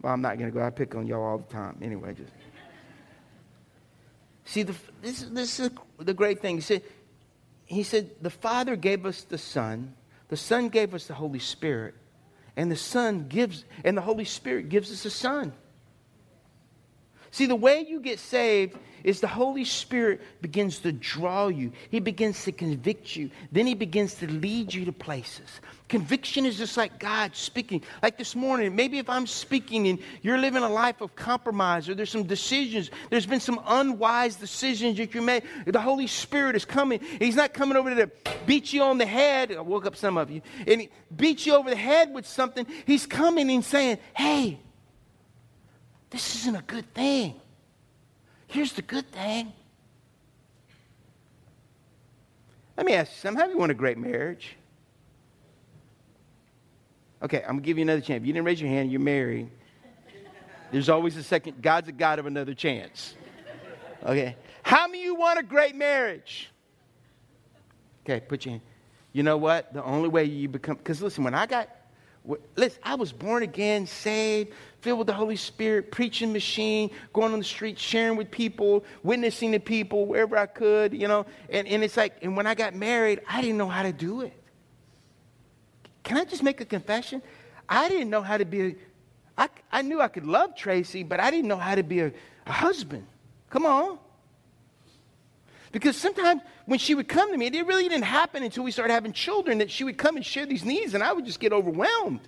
well, 0.00 0.14
I'm 0.14 0.22
not 0.22 0.38
going 0.38 0.50
to 0.50 0.56
go. 0.56 0.64
I 0.64 0.70
pick 0.70 0.94
on 0.94 1.08
y'all 1.08 1.24
all 1.24 1.38
the 1.38 1.52
time. 1.52 1.76
Anyway, 1.82 2.14
just. 2.14 2.32
See, 4.44 4.62
the, 4.62 4.74
this, 5.02 5.22
this 5.22 5.60
is 5.60 5.70
the 5.98 6.14
great 6.14 6.40
thing. 6.40 6.54
He 6.54 6.62
said, 6.62 6.82
he 7.66 7.82
said, 7.82 8.10
the 8.22 8.30
Father 8.30 8.76
gave 8.76 9.04
us 9.04 9.22
the 9.24 9.36
Son, 9.36 9.94
the 10.28 10.36
Son 10.36 10.68
gave 10.68 10.94
us 10.94 11.06
the 11.06 11.14
Holy 11.14 11.40
Spirit, 11.40 11.94
and 12.56 12.70
the 12.70 12.76
Son 12.76 13.26
gives, 13.28 13.64
and 13.84 13.96
the 13.96 14.00
Holy 14.00 14.24
Spirit 14.24 14.68
gives 14.68 14.90
us 14.92 15.04
a 15.04 15.10
Son. 15.10 15.52
See, 17.30 17.46
the 17.46 17.56
way 17.56 17.84
you 17.88 18.00
get 18.00 18.18
saved 18.18 18.78
is 19.04 19.20
the 19.20 19.28
Holy 19.28 19.64
Spirit 19.64 20.20
begins 20.40 20.80
to 20.80 20.92
draw 20.92 21.48
you. 21.48 21.72
He 21.90 22.00
begins 22.00 22.44
to 22.44 22.52
convict 22.52 23.16
you. 23.16 23.30
Then 23.52 23.66
he 23.66 23.74
begins 23.74 24.14
to 24.16 24.26
lead 24.26 24.74
you 24.74 24.84
to 24.86 24.92
places. 24.92 25.60
Conviction 25.88 26.44
is 26.44 26.58
just 26.58 26.76
like 26.76 26.98
God 26.98 27.34
speaking. 27.34 27.82
Like 28.02 28.18
this 28.18 28.34
morning, 28.34 28.74
maybe 28.74 28.98
if 28.98 29.08
I'm 29.08 29.26
speaking 29.26 29.88
and 29.88 29.98
you're 30.22 30.38
living 30.38 30.62
a 30.62 30.68
life 30.68 31.00
of 31.00 31.14
compromise 31.16 31.88
or 31.88 31.94
there's 31.94 32.10
some 32.10 32.24
decisions, 32.24 32.90
there's 33.10 33.26
been 33.26 33.40
some 33.40 33.60
unwise 33.66 34.36
decisions 34.36 34.98
that 34.98 35.14
you 35.14 35.22
made, 35.22 35.44
the 35.66 35.80
Holy 35.80 36.06
Spirit 36.06 36.56
is 36.56 36.64
coming. 36.64 37.00
He's 37.18 37.36
not 37.36 37.54
coming 37.54 37.76
over 37.76 37.94
to 37.94 38.10
beat 38.46 38.72
you 38.72 38.82
on 38.82 38.98
the 38.98 39.06
head. 39.06 39.52
I 39.52 39.60
woke 39.60 39.86
up 39.86 39.96
some 39.96 40.18
of 40.18 40.30
you. 40.30 40.42
And 40.66 40.82
he 40.82 40.90
beat 41.14 41.46
you 41.46 41.54
over 41.54 41.70
the 41.70 41.76
head 41.76 42.12
with 42.12 42.26
something. 42.26 42.66
He's 42.84 43.06
coming 43.06 43.50
and 43.50 43.64
saying, 43.64 43.98
hey, 44.14 44.58
this 46.10 46.36
isn't 46.36 46.56
a 46.56 46.62
good 46.62 46.92
thing. 46.94 47.34
Here's 48.46 48.72
the 48.72 48.82
good 48.82 49.10
thing. 49.12 49.52
Let 52.76 52.86
me 52.86 52.94
ask 52.94 53.10
you 53.10 53.16
something. 53.18 53.40
Have 53.40 53.50
you 53.50 53.58
won 53.58 53.70
a 53.70 53.74
great 53.74 53.98
marriage? 53.98 54.56
Okay, 57.22 57.44
I'm 57.46 57.56
to 57.56 57.62
give 57.62 57.76
you 57.76 57.82
another 57.82 58.00
chance. 58.00 58.22
If 58.22 58.26
you 58.26 58.32
didn't 58.32 58.46
raise 58.46 58.60
your 58.60 58.70
hand, 58.70 58.92
you're 58.92 59.00
married. 59.00 59.50
There's 60.70 60.88
always 60.88 61.16
a 61.16 61.22
second. 61.22 61.60
God's 61.60 61.88
a 61.88 61.92
God 61.92 62.18
of 62.18 62.26
another 62.26 62.54
chance. 62.54 63.14
Okay? 64.04 64.36
How 64.62 64.86
many 64.86 65.00
of 65.00 65.04
you 65.06 65.14
want 65.14 65.38
a 65.38 65.42
great 65.42 65.74
marriage? 65.74 66.50
Okay, 68.04 68.20
put 68.20 68.44
your 68.44 68.52
hand. 68.52 68.62
You 69.12 69.22
know 69.22 69.36
what? 69.36 69.72
The 69.72 69.82
only 69.82 70.08
way 70.08 70.24
you 70.24 70.48
become, 70.48 70.76
because 70.76 71.02
listen, 71.02 71.24
when 71.24 71.34
I 71.34 71.46
got, 71.46 71.68
listen, 72.56 72.80
I 72.82 72.94
was 72.94 73.12
born 73.12 73.42
again, 73.42 73.86
saved, 73.86 74.52
filled 74.80 74.98
with 74.98 75.06
the 75.06 75.12
Holy 75.12 75.36
Spirit, 75.36 75.90
preaching 75.90 76.32
machine, 76.32 76.90
going 77.12 77.32
on 77.32 77.38
the 77.38 77.44
street, 77.44 77.78
sharing 77.78 78.16
with 78.16 78.30
people, 78.30 78.84
witnessing 79.02 79.52
to 79.52 79.60
people 79.60 80.06
wherever 80.06 80.36
I 80.36 80.46
could, 80.46 80.92
you 80.92 81.08
know. 81.08 81.26
And, 81.50 81.66
and 81.66 81.82
it's 81.82 81.96
like, 81.96 82.16
and 82.22 82.36
when 82.36 82.46
I 82.46 82.54
got 82.54 82.74
married, 82.74 83.20
I 83.28 83.40
didn't 83.40 83.58
know 83.58 83.68
how 83.68 83.82
to 83.82 83.92
do 83.92 84.22
it. 84.22 84.34
Can 86.02 86.16
I 86.16 86.24
just 86.24 86.42
make 86.42 86.60
a 86.60 86.64
confession? 86.64 87.22
I 87.68 87.88
didn't 87.88 88.10
know 88.10 88.22
how 88.22 88.36
to 88.36 88.44
be 88.44 88.62
a, 88.62 88.74
I, 89.36 89.48
I 89.70 89.82
knew 89.82 90.00
I 90.00 90.08
could 90.08 90.26
love 90.26 90.56
Tracy, 90.56 91.02
but 91.02 91.20
I 91.20 91.30
didn't 91.30 91.48
know 91.48 91.56
how 91.56 91.74
to 91.74 91.82
be 91.82 92.00
a, 92.00 92.12
a 92.46 92.52
husband. 92.52 93.06
Come 93.50 93.66
on. 93.66 93.98
Because 95.72 95.96
sometimes 95.96 96.42
when 96.66 96.78
she 96.78 96.94
would 96.94 97.08
come 97.08 97.30
to 97.30 97.36
me, 97.36 97.46
it 97.46 97.66
really 97.66 97.88
didn't 97.88 98.04
happen 98.04 98.42
until 98.42 98.64
we 98.64 98.70
started 98.70 98.92
having 98.92 99.12
children 99.12 99.58
that 99.58 99.70
she 99.70 99.84
would 99.84 99.98
come 99.98 100.16
and 100.16 100.24
share 100.24 100.46
these 100.46 100.64
needs, 100.64 100.94
and 100.94 101.02
I 101.02 101.12
would 101.12 101.26
just 101.26 101.40
get 101.40 101.52
overwhelmed 101.52 102.26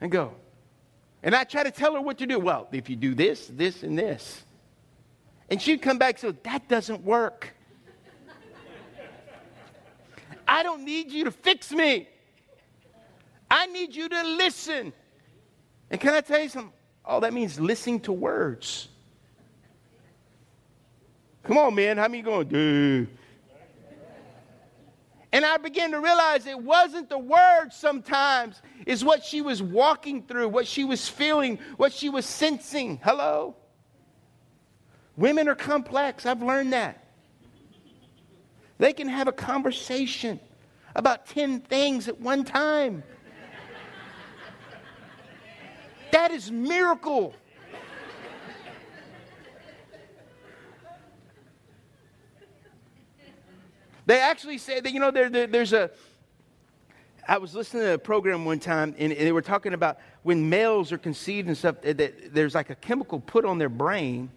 and 0.00 0.10
go. 0.10 0.34
And 1.22 1.34
I 1.34 1.44
try 1.44 1.62
to 1.62 1.70
tell 1.70 1.94
her 1.94 2.00
what 2.00 2.18
to 2.18 2.26
do. 2.26 2.38
Well, 2.38 2.68
if 2.72 2.90
you 2.90 2.96
do 2.96 3.14
this, 3.14 3.46
this, 3.46 3.82
and 3.82 3.98
this. 3.98 4.42
And 5.48 5.60
she'd 5.60 5.82
come 5.82 5.98
back 5.98 6.22
and 6.22 6.34
say, 6.34 6.40
That 6.44 6.68
doesn't 6.68 7.04
work. 7.04 7.54
I 10.46 10.62
don't 10.62 10.84
need 10.84 11.10
you 11.12 11.24
to 11.24 11.30
fix 11.30 11.70
me. 11.72 12.08
I 13.50 13.66
need 13.66 13.94
you 13.94 14.08
to 14.08 14.22
listen. 14.22 14.92
And 15.90 16.00
can 16.00 16.14
I 16.14 16.20
tell 16.20 16.40
you 16.40 16.48
something? 16.48 16.72
All 17.04 17.20
that 17.20 17.32
means 17.32 17.60
listening 17.60 18.00
to 18.00 18.12
words. 18.12 18.88
Come 21.44 21.58
on, 21.58 21.74
man. 21.74 21.98
How 21.98 22.08
many 22.08 22.22
going, 22.22 22.48
dude? 22.48 23.08
And 25.32 25.46
I 25.46 25.56
began 25.56 25.92
to 25.92 26.00
realize 26.00 26.46
it 26.46 26.60
wasn't 26.60 27.08
the 27.08 27.18
words 27.18 27.74
sometimes, 27.74 28.60
it's 28.84 29.02
what 29.02 29.24
she 29.24 29.40
was 29.40 29.62
walking 29.62 30.22
through, 30.24 30.50
what 30.50 30.66
she 30.66 30.84
was 30.84 31.08
feeling, 31.08 31.58
what 31.78 31.92
she 31.92 32.10
was 32.10 32.26
sensing. 32.26 33.00
Hello? 33.02 33.56
Women 35.16 35.48
are 35.48 35.54
complex. 35.54 36.26
I've 36.26 36.42
learned 36.42 36.74
that. 36.74 37.02
They 38.76 38.92
can 38.92 39.08
have 39.08 39.26
a 39.26 39.32
conversation 39.32 40.38
about 40.94 41.26
10 41.26 41.60
things 41.60 42.08
at 42.08 42.20
one 42.20 42.44
time. 42.44 43.02
That 46.10 46.30
is 46.30 46.50
miracle. 46.50 47.34
They 54.06 54.20
actually 54.20 54.58
say 54.58 54.80
that, 54.80 54.92
you 54.92 55.00
know, 55.00 55.10
there, 55.10 55.28
there, 55.28 55.46
there's 55.46 55.72
a. 55.72 55.90
I 57.26 57.38
was 57.38 57.54
listening 57.54 57.84
to 57.84 57.94
a 57.94 57.98
program 57.98 58.44
one 58.44 58.58
time, 58.58 58.96
and, 58.98 59.12
they 59.12 59.30
were 59.30 59.42
talking 59.42 59.74
about 59.74 59.98
when 60.24 60.50
males 60.50 60.90
are 60.90 60.98
conceived 60.98 61.46
and 61.46 61.56
stuff, 61.56 61.80
that 61.82 62.34
there's 62.34 62.54
like 62.54 62.70
a 62.70 62.74
chemical 62.74 63.20
put 63.20 63.44
on 63.44 63.58
their 63.58 63.68
brain 63.68 64.28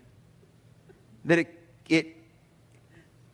that 1.26 1.40
it, 1.40 1.60
it, 1.90 2.16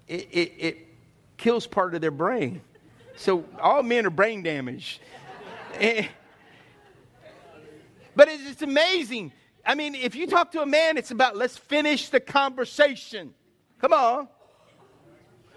it, 0.07 0.29
it, 0.31 0.53
it 0.57 0.87
kills 1.35 1.67
part 1.67 1.95
of 1.95 2.01
their 2.01 2.11
brain. 2.11 2.61
So 3.17 3.43
all 3.59 3.83
men 3.83 4.05
are 4.05 4.09
brain 4.09 4.41
damaged. 4.41 5.01
but 8.15 8.29
it's, 8.29 8.51
it's 8.51 8.61
amazing. 8.61 9.33
I 9.65 9.75
mean, 9.75 9.95
if 9.95 10.15
you 10.15 10.27
talk 10.27 10.53
to 10.53 10.61
a 10.61 10.65
man, 10.65 10.97
it's 10.97 11.11
about 11.11 11.35
let's 11.35 11.57
finish 11.57 12.09
the 12.09 12.21
conversation. 12.21 13.33
Come 13.79 13.93
on. 13.93 14.27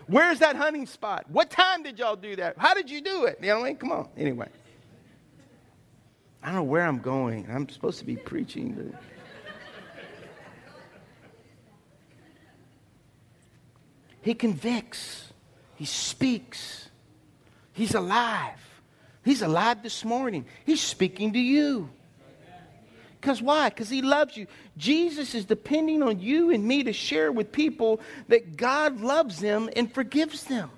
Where's 0.07 0.41
that 0.41 0.57
hunting 0.57 0.87
spot? 0.87 1.25
What 1.29 1.51
time 1.51 1.83
did 1.83 1.99
y'all 1.99 2.17
do 2.17 2.37
that? 2.37 2.57
How 2.59 2.75
did 2.75 2.91
you 2.91 3.01
do 3.01 3.25
it? 3.25 3.39
You 3.41 3.49
know 3.49 3.61
what 3.61 3.67
I 3.67 3.69
mean? 3.69 3.77
Come 3.77 3.93
on. 3.93 4.09
Anyway. 4.17 4.49
I 6.43 6.49
don't 6.49 6.57
know 6.57 6.63
where 6.65 6.85
I'm 6.85 6.99
going. 6.99 7.47
I'm 7.51 7.69
supposed 7.71 7.99
to 8.01 8.05
be 8.05 8.17
preaching. 8.17 8.95
He 14.21 14.35
convicts. 14.35 15.33
He 15.75 15.87
speaks. 15.87 16.89
He's 17.73 17.95
alive. 17.95 18.61
He's 19.25 19.41
alive 19.41 19.83
this 19.83 20.05
morning. 20.05 20.45
He's 20.67 20.83
speaking 20.83 21.33
to 21.33 21.39
you. 21.39 21.89
Because 23.25 23.41
why? 23.41 23.71
Because 23.71 23.89
he 23.89 24.03
loves 24.03 24.37
you. 24.37 24.47
Jesus 24.77 25.35
is 25.35 25.47
depending 25.47 26.03
on 26.03 26.21
you 26.21 26.51
and 26.51 26.63
me 26.63 26.83
to 26.83 26.93
share 26.93 27.33
with 27.33 27.53
people 27.53 28.03
that 28.29 28.59
God 28.59 29.01
loves 29.01 29.41
them 29.41 29.71
and 29.75 29.91
forgives 29.91 30.45
them. 30.45 30.71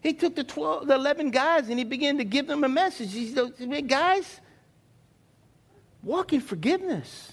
He 0.00 0.12
took 0.12 0.34
the, 0.34 0.42
12, 0.42 0.88
the 0.88 0.96
11 0.96 1.30
guys 1.30 1.68
and 1.68 1.78
he 1.78 1.84
began 1.84 2.18
to 2.18 2.24
give 2.24 2.48
them 2.48 2.64
a 2.64 2.68
message. 2.68 3.12
He 3.12 3.32
said, 3.32 3.88
guys, 3.88 4.40
walk 6.02 6.32
in 6.32 6.40
forgiveness. 6.40 7.30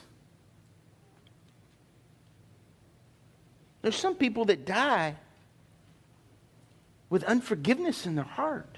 There's 3.81 3.95
some 3.95 4.13
people 4.13 4.45
that 4.45 4.63
die 4.63 5.15
with 7.09 7.23
unforgiveness 7.23 8.05
in 8.05 8.13
their 8.13 8.25
heart. 8.25 8.72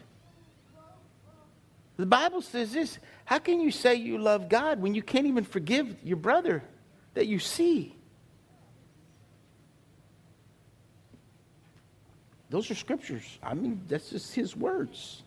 The 1.98 2.06
Bible 2.06 2.42
says 2.42 2.74
this 2.74 3.00
how 3.26 3.40
can 3.40 3.60
you 3.60 3.72
say 3.72 3.96
you 3.96 4.18
love 4.18 4.50
God 4.50 4.82
when 4.82 4.94
you 4.94 5.02
can't 5.02 5.26
even 5.26 5.44
forgive 5.44 5.96
your 6.04 6.18
brother 6.18 6.64
that 7.14 7.28
you 7.28 7.40
see? 7.40 7.96
Those 12.50 12.70
are 12.70 12.76
scriptures. 12.76 13.40
I 13.42 13.54
mean, 13.54 13.82
that's 13.88 14.12
just 14.12 14.36
his 14.36 14.56
words. 14.56 15.24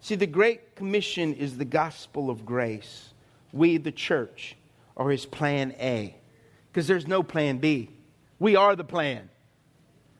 See, 0.00 0.14
the 0.14 0.26
Great 0.26 0.76
Commission 0.76 1.34
is 1.34 1.58
the 1.58 1.64
gospel 1.64 2.30
of 2.30 2.46
grace. 2.46 3.12
We, 3.52 3.76
the 3.76 3.92
church, 3.92 4.56
are 4.96 5.10
his 5.10 5.26
plan 5.26 5.74
A. 5.78 6.16
Because 6.70 6.86
there's 6.86 7.06
no 7.06 7.22
plan 7.22 7.58
B. 7.58 7.90
We 8.38 8.56
are 8.56 8.74
the 8.76 8.84
plan. 8.84 9.28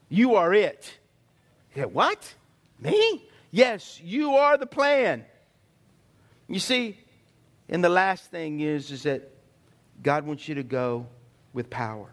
You 0.08 0.34
are 0.34 0.52
it. 0.52 0.98
Yeah, 1.74 1.86
what? 1.86 2.34
Me? 2.78 3.26
Yes, 3.50 4.00
you 4.02 4.34
are 4.34 4.58
the 4.58 4.66
plan. 4.66 5.24
You 6.52 6.58
see, 6.58 6.98
and 7.70 7.82
the 7.82 7.88
last 7.88 8.30
thing 8.30 8.60
is, 8.60 8.90
is 8.90 9.04
that 9.04 9.26
God 10.02 10.26
wants 10.26 10.46
you 10.46 10.56
to 10.56 10.62
go 10.62 11.06
with 11.54 11.70
power. 11.70 12.10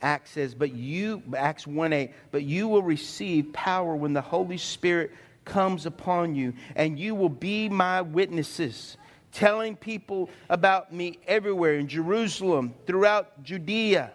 Acts 0.00 0.30
says, 0.30 0.54
but 0.54 0.72
you, 0.72 1.22
Acts 1.36 1.66
1 1.66 1.92
8, 1.92 2.10
but 2.30 2.42
you 2.42 2.68
will 2.68 2.82
receive 2.82 3.52
power 3.52 3.94
when 3.94 4.14
the 4.14 4.22
Holy 4.22 4.56
Spirit 4.56 5.12
comes 5.44 5.84
upon 5.84 6.34
you, 6.34 6.54
and 6.74 6.98
you 6.98 7.14
will 7.14 7.28
be 7.28 7.68
my 7.68 8.00
witnesses, 8.00 8.96
telling 9.30 9.76
people 9.76 10.30
about 10.48 10.90
me 10.90 11.18
everywhere 11.26 11.74
in 11.74 11.86
Jerusalem, 11.86 12.72
throughout 12.86 13.42
Judea 13.42 14.10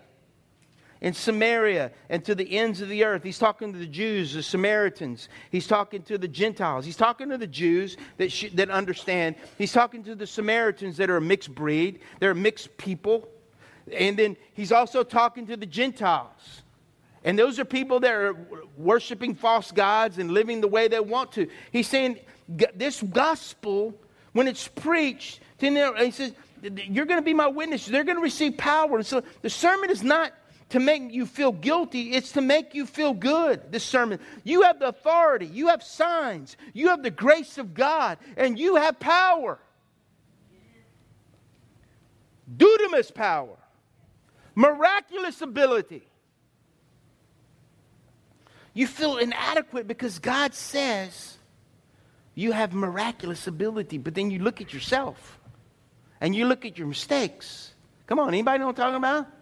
in 1.02 1.14
Samaria 1.14 1.91
and 2.10 2.24
to 2.26 2.36
the 2.36 2.58
ends 2.58 2.80
of 2.80 2.88
the 2.88 3.04
earth. 3.04 3.24
He's 3.24 3.39
talking 3.39 3.74
to 3.74 3.80
the 3.80 3.88
Jews, 3.88 4.34
the 4.34 4.43
Samaritans. 4.43 5.30
He's 5.49 5.68
talking 5.68 6.04
to 6.04 6.18
the 6.18 6.28
Gentiles. 6.28 6.86
He's 6.86 6.95
talking 6.95 7.30
to 7.30 7.38
the 7.38 7.47
Jews 7.47 7.97
that, 8.18 8.32
sh- 8.32 8.52
that 8.54 8.70
understand. 8.70 9.36
He's 9.58 9.74
talking 9.74 10.04
to 10.04 10.16
the 10.16 10.28
Samaritans 10.28 10.97
that 10.97 11.10
are 11.10 11.18
a 11.18 11.22
mixed 11.22 11.54
breed, 11.54 11.99
they're 12.20 12.32
a 12.32 12.36
mixed 12.36 12.78
people. 12.78 13.28
And 13.91 14.16
then 14.16 14.38
he's 14.54 14.72
also 14.72 15.04
talking 15.04 15.47
to 15.47 15.58
the 15.58 15.66
Gentiles. 15.66 16.62
And 17.24 17.38
those 17.38 17.60
are 17.60 17.66
people 17.66 17.99
that 18.02 18.14
are 18.14 18.36
worshiping 18.78 19.36
false 19.36 19.72
gods 19.72 20.20
and 20.20 20.32
living 20.32 20.62
the 20.62 20.68
way 20.68 20.88
they 20.88 20.99
want 20.99 21.32
to. 21.34 21.47
He's 21.72 21.88
saying 21.88 22.20
this 22.47 23.02
gospel, 23.02 23.95
when 24.34 24.47
it's 24.47 24.68
preached, 24.68 25.39
he 25.60 26.12
says, 26.12 26.34
You're 26.62 27.06
going 27.06 27.20
to 27.20 27.26
be 27.26 27.34
my 27.34 27.47
witnesses. 27.47 27.88
They're 27.88 28.04
going 28.04 28.18
to 28.18 28.24
receive 28.24 28.58
power. 28.58 28.97
And 28.97 29.06
so 29.06 29.24
the 29.41 29.49
sermon 29.49 29.89
is 29.89 30.04
not 30.04 30.34
to 30.72 30.80
make 30.80 31.12
you 31.12 31.26
feel 31.26 31.52
guilty, 31.52 32.14
it's 32.14 32.32
to 32.34 32.42
make 32.42 32.74
you 32.74 32.86
feel 32.86 33.14
good. 33.14 33.72
This 33.72 33.84
sermon. 33.84 34.20
You 34.44 34.64
have 34.64 34.80
the 34.80 34.88
authority, 34.88 35.46
you 35.46 35.68
have 35.68 35.84
signs, 35.84 36.58
you 36.74 36.88
have 36.90 37.04
the 37.04 37.12
grace 37.12 37.58
of 37.58 37.74
God, 37.74 38.18
and 38.38 38.58
you 38.58 38.78
have 38.78 39.00
power. 39.00 39.60
Dunamis 42.58 43.14
power, 43.14 43.58
miraculous 44.56 45.42
ability. 45.42 46.08
You 48.74 48.88
feel 48.88 49.18
inadequate 49.18 49.88
because 49.88 50.20
God 50.20 50.54
says 50.54 51.38
you 52.34 52.54
have 52.54 52.74
miraculous 52.74 53.46
ability, 53.46 53.98
but 53.98 54.16
then 54.16 54.32
you 54.32 54.40
look 54.40 54.62
at 54.62 54.74
yourself 54.74 55.38
and 56.22 56.34
you 56.34 56.46
look 56.46 56.66
at 56.66 56.78
your 56.78 56.88
mistakes. 56.88 57.74
Come 58.08 58.20
on, 58.20 58.30
anybody 58.30 58.60
know 58.60 58.68
what 58.68 58.80
I'm 58.80 58.94
talking 58.94 58.98
about? 58.98 59.41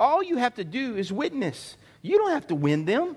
All 0.00 0.22
you 0.22 0.38
have 0.38 0.54
to 0.54 0.64
do 0.64 0.96
is 0.96 1.12
witness. 1.12 1.76
You 2.00 2.16
don't 2.16 2.30
have 2.30 2.46
to 2.46 2.54
win 2.54 2.86
them. 2.86 3.16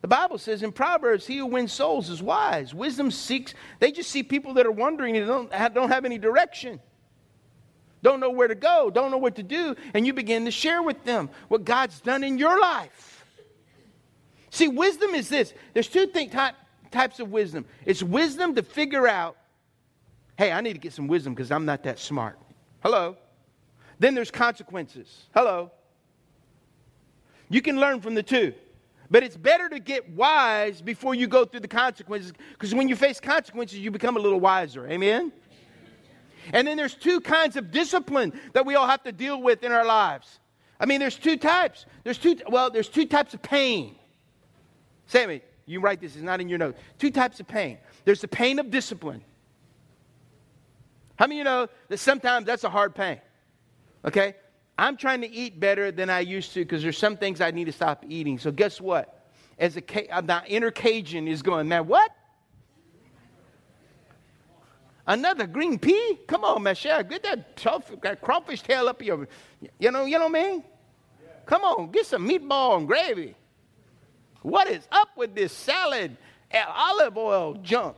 The 0.00 0.08
Bible 0.08 0.38
says 0.38 0.62
in 0.62 0.72
Proverbs, 0.72 1.26
he 1.26 1.38
who 1.38 1.46
wins 1.46 1.72
souls 1.72 2.08
is 2.08 2.22
wise. 2.22 2.72
Wisdom 2.72 3.10
seeks, 3.10 3.54
they 3.80 3.90
just 3.92 4.10
see 4.10 4.22
people 4.22 4.54
that 4.54 4.66
are 4.66 4.72
wandering 4.72 5.16
and 5.16 5.26
don't 5.26 5.52
have, 5.52 5.74
don't 5.74 5.90
have 5.90 6.04
any 6.04 6.18
direction. 6.18 6.80
don't 8.02 8.20
know 8.20 8.30
where 8.30 8.48
to 8.48 8.54
go, 8.54 8.90
don't 8.90 9.10
know 9.10 9.18
what 9.18 9.36
to 9.36 9.42
do, 9.42 9.76
and 9.94 10.06
you 10.06 10.12
begin 10.12 10.44
to 10.44 10.50
share 10.50 10.82
with 10.82 11.04
them 11.04 11.30
what 11.48 11.64
God's 11.64 12.00
done 12.00 12.24
in 12.24 12.38
your 12.38 12.60
life. 12.60 13.24
See, 14.50 14.68
wisdom 14.68 15.14
is 15.14 15.28
this 15.28 15.54
there's 15.72 15.88
two 15.88 16.06
th- 16.06 16.30
ty- 16.30 16.52
types 16.90 17.20
of 17.20 17.30
wisdom 17.30 17.64
it's 17.86 18.02
wisdom 18.02 18.54
to 18.56 18.62
figure 18.62 19.08
out, 19.08 19.36
hey, 20.36 20.52
I 20.52 20.60
need 20.60 20.74
to 20.74 20.80
get 20.80 20.92
some 20.92 21.08
wisdom 21.08 21.34
because 21.34 21.50
I'm 21.50 21.64
not 21.64 21.84
that 21.84 21.98
smart. 21.98 22.38
Hello. 22.82 23.16
Then 24.02 24.16
there's 24.16 24.32
consequences. 24.32 25.28
Hello. 25.32 25.70
You 27.48 27.62
can 27.62 27.78
learn 27.78 28.00
from 28.00 28.16
the 28.16 28.22
two. 28.24 28.52
But 29.08 29.22
it's 29.22 29.36
better 29.36 29.68
to 29.68 29.78
get 29.78 30.10
wise 30.10 30.82
before 30.82 31.14
you 31.14 31.28
go 31.28 31.44
through 31.44 31.60
the 31.60 31.68
consequences 31.68 32.32
because 32.50 32.74
when 32.74 32.88
you 32.88 32.96
face 32.96 33.20
consequences, 33.20 33.78
you 33.78 33.92
become 33.92 34.16
a 34.16 34.18
little 34.18 34.40
wiser. 34.40 34.88
Amen? 34.88 35.30
And 36.52 36.66
then 36.66 36.76
there's 36.76 36.96
two 36.96 37.20
kinds 37.20 37.54
of 37.54 37.70
discipline 37.70 38.32
that 38.54 38.66
we 38.66 38.74
all 38.74 38.88
have 38.88 39.04
to 39.04 39.12
deal 39.12 39.40
with 39.40 39.62
in 39.62 39.70
our 39.70 39.84
lives. 39.84 40.40
I 40.80 40.86
mean, 40.86 40.98
there's 40.98 41.16
two 41.16 41.36
types. 41.36 41.86
There's 42.02 42.18
two, 42.18 42.38
well, 42.48 42.70
there's 42.70 42.88
two 42.88 43.06
types 43.06 43.34
of 43.34 43.42
pain. 43.42 43.94
Sammy, 45.06 45.42
you 45.64 45.78
write 45.78 46.00
this, 46.00 46.16
it's 46.16 46.24
not 46.24 46.40
in 46.40 46.48
your 46.48 46.58
notes. 46.58 46.76
Two 46.98 47.12
types 47.12 47.38
of 47.38 47.46
pain. 47.46 47.78
There's 48.04 48.20
the 48.20 48.26
pain 48.26 48.58
of 48.58 48.68
discipline. 48.68 49.22
How 51.14 51.28
many 51.28 51.36
of 51.36 51.38
you 51.38 51.44
know 51.44 51.68
that 51.86 51.98
sometimes 51.98 52.46
that's 52.46 52.64
a 52.64 52.70
hard 52.70 52.96
pain? 52.96 53.20
Okay? 54.04 54.34
I'm 54.78 54.96
trying 54.96 55.20
to 55.20 55.30
eat 55.30 55.60
better 55.60 55.92
than 55.92 56.10
I 56.10 56.20
used 56.20 56.54
to 56.54 56.60
because 56.60 56.82
there's 56.82 56.98
some 56.98 57.16
things 57.16 57.40
I 57.40 57.50
need 57.50 57.66
to 57.66 57.72
stop 57.72 58.04
eating. 58.08 58.38
So 58.38 58.50
guess 58.50 58.80
what? 58.80 59.26
As 59.58 59.76
a 59.76 59.80
the 59.80 60.34
uh, 60.34 60.42
inner 60.46 60.70
Cajun 60.70 61.28
is 61.28 61.42
going, 61.42 61.68
man, 61.68 61.86
what? 61.86 62.10
Another 65.06 65.46
green 65.46 65.78
pea? 65.78 66.18
Come 66.26 66.44
on, 66.44 66.62
Michelle, 66.62 67.02
get 67.02 67.22
that 67.24 67.56
tough, 67.56 67.90
that 68.02 68.22
crawfish 68.22 68.62
tail 68.62 68.88
up 68.88 69.02
your, 69.02 69.28
you 69.78 69.90
know, 69.90 70.04
you 70.04 70.18
know 70.18 70.28
what 70.28 70.38
I 70.38 70.50
mean? 70.50 70.64
Come 71.44 71.62
on, 71.62 71.90
get 71.90 72.06
some 72.06 72.28
meatball 72.28 72.78
and 72.78 72.86
gravy. 72.86 73.34
What 74.42 74.68
is 74.68 74.86
up 74.90 75.08
with 75.16 75.34
this 75.34 75.52
salad 75.52 76.16
and 76.50 76.68
olive 76.68 77.16
oil 77.16 77.54
junk? 77.62 77.96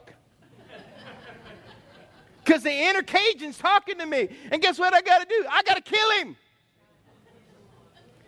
Because 2.44 2.62
the 2.62 2.72
inner 2.72 3.02
Cajun's 3.02 3.56
talking 3.56 3.98
to 3.98 4.06
me. 4.06 4.28
And 4.50 4.60
guess 4.60 4.78
what 4.78 4.92
I 4.92 5.00
got 5.00 5.20
to 5.20 5.26
do? 5.26 5.46
I 5.50 5.62
got 5.62 5.76
to 5.76 5.80
kill 5.80 6.10
him. 6.18 6.36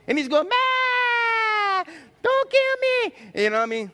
And 0.07 0.17
he's 0.17 0.29
going, 0.29 0.49
Ma, 0.49 1.85
don't 2.23 2.51
kill 2.51 2.61
me. 2.81 3.43
You 3.43 3.51
know 3.51 3.59
what 3.59 3.62
I 3.62 3.67
mean? 3.67 3.91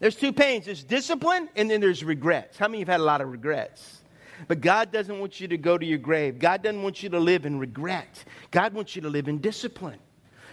There's 0.00 0.16
two 0.16 0.32
pains 0.32 0.64
there's 0.64 0.82
discipline 0.82 1.50
and 1.54 1.70
then 1.70 1.80
there's 1.80 2.02
regrets. 2.02 2.56
How 2.56 2.68
many 2.68 2.78
of 2.82 2.88
you 2.88 2.92
have 2.92 3.00
had 3.00 3.02
a 3.02 3.04
lot 3.04 3.20
of 3.20 3.30
regrets? 3.30 4.02
But 4.48 4.62
God 4.62 4.90
doesn't 4.90 5.20
want 5.20 5.40
you 5.40 5.48
to 5.48 5.58
go 5.58 5.76
to 5.76 5.84
your 5.84 5.98
grave. 5.98 6.38
God 6.38 6.62
doesn't 6.62 6.82
want 6.82 7.02
you 7.02 7.10
to 7.10 7.20
live 7.20 7.44
in 7.44 7.58
regret. 7.58 8.24
God 8.50 8.72
wants 8.72 8.96
you 8.96 9.02
to 9.02 9.10
live 9.10 9.28
in 9.28 9.38
discipline. 9.38 9.98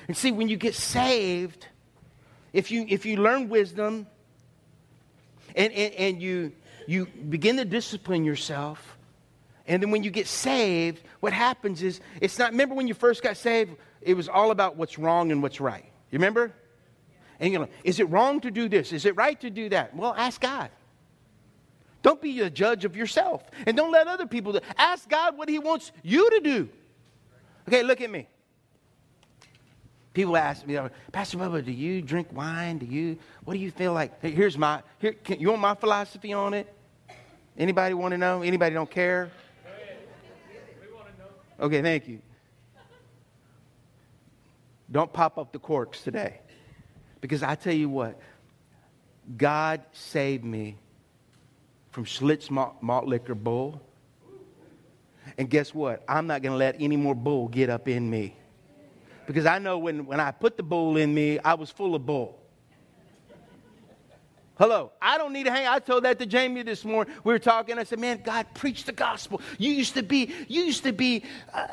And 0.10 0.18
see, 0.18 0.32
when 0.32 0.50
you 0.50 0.58
get 0.58 0.76
saved, 0.76 1.68
if 2.58 2.72
you, 2.72 2.88
if 2.90 3.06
you 3.06 3.18
learn 3.18 3.50
wisdom 3.50 4.08
and, 5.56 5.72
and, 5.72 5.94
and 5.94 6.22
you, 6.22 6.52
you 6.88 7.06
begin 7.06 7.58
to 7.58 7.66
discipline 7.66 8.26
yourself, 8.26 8.98
and 9.68 9.84
then 9.84 9.92
when 9.92 10.02
you 10.02 10.10
get 10.10 10.26
saved, 10.26 11.04
what 11.20 11.34
happens 11.34 11.84
is 11.84 12.02
it's 12.20 12.40
not, 12.40 12.50
remember 12.50 12.74
when 12.74 12.88
you 12.88 12.96
first 12.96 13.22
got 13.22 13.38
saved, 13.38 13.76
it 14.02 14.16
was 14.16 14.28
all 14.28 14.50
about 14.50 14.76
what's 14.76 14.98
wrong 14.98 15.32
and 15.32 15.44
what's 15.44 15.62
right. 15.62 15.86
You 16.10 16.18
remember? 16.18 16.52
And 17.40 17.54
you're 17.54 17.62
like, 17.62 17.72
is 17.84 18.00
it 18.00 18.10
wrong 18.10 18.40
to 18.42 18.50
do 18.50 18.68
this? 18.68 18.92
Is 18.92 19.06
it 19.06 19.16
right 19.16 19.40
to 19.42 19.52
do 19.52 19.70
that? 19.70 19.96
Well, 19.96 20.16
ask 20.18 20.42
God. 20.42 20.72
Don't 22.02 22.20
be 22.20 22.42
a 22.42 22.50
judge 22.50 22.86
of 22.86 22.96
yourself. 22.96 23.44
And 23.68 23.78
don't 23.78 23.92
let 23.92 24.08
other 24.08 24.26
people 24.26 24.54
do. 24.54 24.62
Ask 24.80 25.08
God 25.08 25.38
what 25.38 25.48
He 25.48 25.60
wants 25.60 25.92
you 26.02 26.28
to 26.32 26.40
do. 26.40 26.70
Okay, 27.68 27.84
look 27.84 28.02
at 28.02 28.10
me. 28.10 28.28
People 30.18 30.36
ask 30.36 30.66
me, 30.66 30.80
Pastor 31.12 31.38
Bubba, 31.38 31.64
do 31.64 31.72
you 31.72 32.02
drink 32.02 32.30
wine? 32.34 32.80
Do 32.80 32.88
you, 32.88 33.20
what 33.44 33.54
do 33.54 33.60
you 33.60 33.70
feel 33.70 33.94
like? 33.94 34.20
Here's 34.20 34.58
my, 34.58 34.82
here, 34.98 35.14
can, 35.14 35.40
you 35.40 35.50
want 35.50 35.62
my 35.62 35.76
philosophy 35.76 36.34
on 36.34 36.56
it? 36.56 36.74
Anybody 37.56 37.94
want 37.94 38.14
to 38.14 38.18
know? 38.18 38.42
Anybody 38.42 38.74
don't 38.74 38.90
care? 38.90 39.30
Okay, 41.60 41.84
thank 41.84 42.08
you. 42.08 42.20
Don't 44.92 45.14
pop 45.14 45.38
up 45.38 45.52
the 45.52 45.60
corks 45.60 46.02
today. 46.02 46.40
Because 47.22 47.44
I 47.44 47.54
tell 47.54 47.76
you 47.76 47.88
what, 47.88 48.20
God 49.38 49.82
saved 49.92 50.44
me 50.44 50.78
from 51.92 52.06
Schlitz 52.06 52.50
malt, 52.50 52.78
malt 52.82 53.06
liquor 53.06 53.36
bull. 53.36 53.80
And 55.38 55.48
guess 55.48 55.76
what? 55.76 56.04
I'm 56.08 56.26
not 56.26 56.42
going 56.42 56.54
to 56.54 56.58
let 56.58 56.82
any 56.82 56.98
more 56.98 57.14
bull 57.14 57.50
get 57.50 57.70
up 57.70 57.88
in 57.88 58.10
me. 58.10 58.36
Because 59.28 59.46
I 59.46 59.60
know 59.60 59.78
when, 59.78 60.06
when 60.06 60.20
I 60.20 60.32
put 60.32 60.58
the 60.58 60.64
bull 60.64 60.96
in 60.98 61.14
me, 61.14 61.38
I 61.40 61.54
was 61.54 61.70
full 61.70 61.94
of 61.94 62.06
bull. 62.06 62.40
Hello. 64.58 64.92
I 65.00 65.20
don't 65.20 65.34
need 65.34 65.44
to 65.44 65.52
hang. 65.52 65.68
I 65.68 65.78
told 65.78 66.06
that 66.06 66.18
to 66.18 66.26
Jamie 66.26 66.64
this 66.64 66.84
morning. 66.84 67.14
We 67.24 67.32
were 67.32 67.38
talking. 67.38 67.78
I 67.78 67.84
said, 67.84 68.00
"Man, 68.00 68.22
God, 68.24 68.48
preach 68.56 68.86
the 68.86 68.92
gospel. 68.92 69.40
You 69.60 69.72
used 69.72 69.94
to 69.94 70.02
be. 70.02 70.34
You 70.48 70.64
used 70.64 70.82
to 70.84 70.94
be. 70.94 71.24
Uh, 71.54 71.68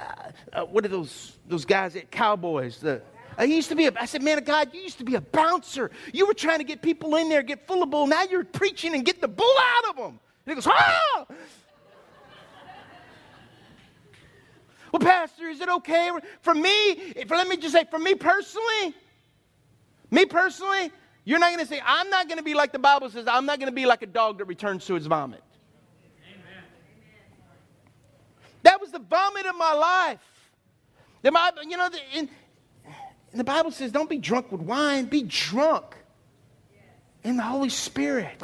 uh, 0.53 0.65
what 0.67 0.85
are 0.85 0.89
those 0.89 1.39
those 1.49 1.65
guys 1.65 1.97
at 1.97 2.11
Cowboys? 2.11 2.79
The 2.79 3.01
I 3.39 3.45
used 3.45 3.71
to 3.71 3.75
be. 3.75 3.87
A, 3.87 3.93
I 3.99 4.05
said, 4.05 4.23
"Man 4.23 4.37
of 4.37 4.45
God, 4.45 4.75
you 4.75 4.83
used 4.83 4.99
to 4.99 5.05
be 5.05 5.15
a 5.15 5.21
bouncer. 5.23 5.91
You 6.13 6.27
were 6.27 6.35
trying 6.35 6.59
to 6.59 6.65
get 6.65 6.83
people 6.83 7.17
in 7.17 7.31
there, 7.31 7.43
get 7.43 7.67
full 7.67 7.83
of 7.83 7.89
bull. 7.89 8.07
Now 8.07 8.25
you're 8.25 8.45
preaching 8.45 8.95
and 8.95 9.03
getting 9.03 9.23
the 9.23 9.29
bull 9.29 9.57
out 9.59 9.91
of 9.91 9.97
them." 9.97 10.21
And 10.45 10.49
he 10.49 10.55
goes, 10.55 10.67
"Ah." 10.67 11.27
Well, 14.95 15.01
Pastor, 15.01 15.49
is 15.49 15.61
it 15.61 15.69
okay 15.69 16.09
for 16.43 16.55
me? 16.55 17.15
Let 17.29 17.49
me 17.49 17.57
just 17.57 17.75
say, 17.75 17.85
for 17.91 17.99
me 17.99 18.15
personally, 18.15 18.95
me 20.13 20.25
personally, 20.25 20.93
you're 21.25 21.41
not 21.41 21.49
going 21.49 21.59
to 21.59 21.67
say, 21.67 21.81
I'm 21.85 22.11
not 22.11 22.29
going 22.29 22.39
to 22.39 22.45
be 22.45 22.55
like 22.55 22.71
the 22.71 22.79
Bible 22.79 23.11
says, 23.11 23.27
I'm 23.27 23.45
not 23.45 23.59
going 23.59 23.69
to 23.69 23.75
be 23.75 23.87
like 23.87 24.03
a 24.03 24.07
dog 24.07 24.39
that 24.39 24.45
returns 24.45 24.87
to 24.87 24.95
its 24.95 25.07
vomit. 25.07 25.43
Amen. 26.25 26.63
That 28.63 28.81
was 28.81 28.93
the 28.93 29.01
vomit 29.01 29.47
of 29.47 29.57
my 29.57 29.73
life. 29.73 30.21
The 31.23 31.33
Bible, 31.33 31.65
you 31.65 31.77
know, 31.77 31.91
in, 32.15 32.29
in 33.33 33.39
the 33.39 33.43
Bible 33.43 33.73
says, 33.73 33.91
don't 33.91 34.09
be 34.09 34.19
drunk 34.19 34.53
with 34.53 34.61
wine, 34.61 35.07
be 35.07 35.25
drunk 35.25 35.97
in 37.25 37.37
the 37.37 37.43
Holy 37.43 37.69
Spirit. 37.69 38.41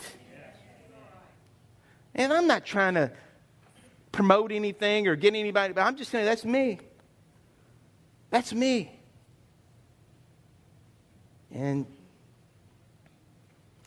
And 2.17 2.33
I'm 2.33 2.49
not 2.49 2.67
trying 2.67 2.95
to 2.95 3.13
promote 4.13 4.53
anything 4.53 5.09
or 5.09 5.17
get 5.17 5.35
anybody, 5.35 5.73
but 5.73 5.83
I'm 5.83 5.97
just 5.97 6.11
saying 6.11 6.25
that's 6.25 6.45
me. 6.45 6.79
That's 8.31 8.53
me. 8.53 8.93
And 11.53 11.87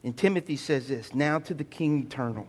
and 0.04 0.16
Timothy 0.16 0.58
says 0.58 0.88
this 0.88 1.14
Now 1.14 1.40
to 1.40 1.54
the 1.54 1.64
King 1.64 2.04
eternal, 2.04 2.48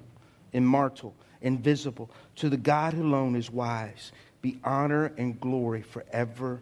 immortal, 0.53 1.15
invisible, 1.41 2.11
to 2.37 2.49
the 2.49 2.57
God 2.57 2.95
who 2.95 3.03
alone 3.03 3.37
is 3.37 3.51
wise, 3.51 4.13
be 4.43 4.59
honor 4.65 5.13
and 5.17 5.41
glory 5.41 5.83
forever 5.83 6.61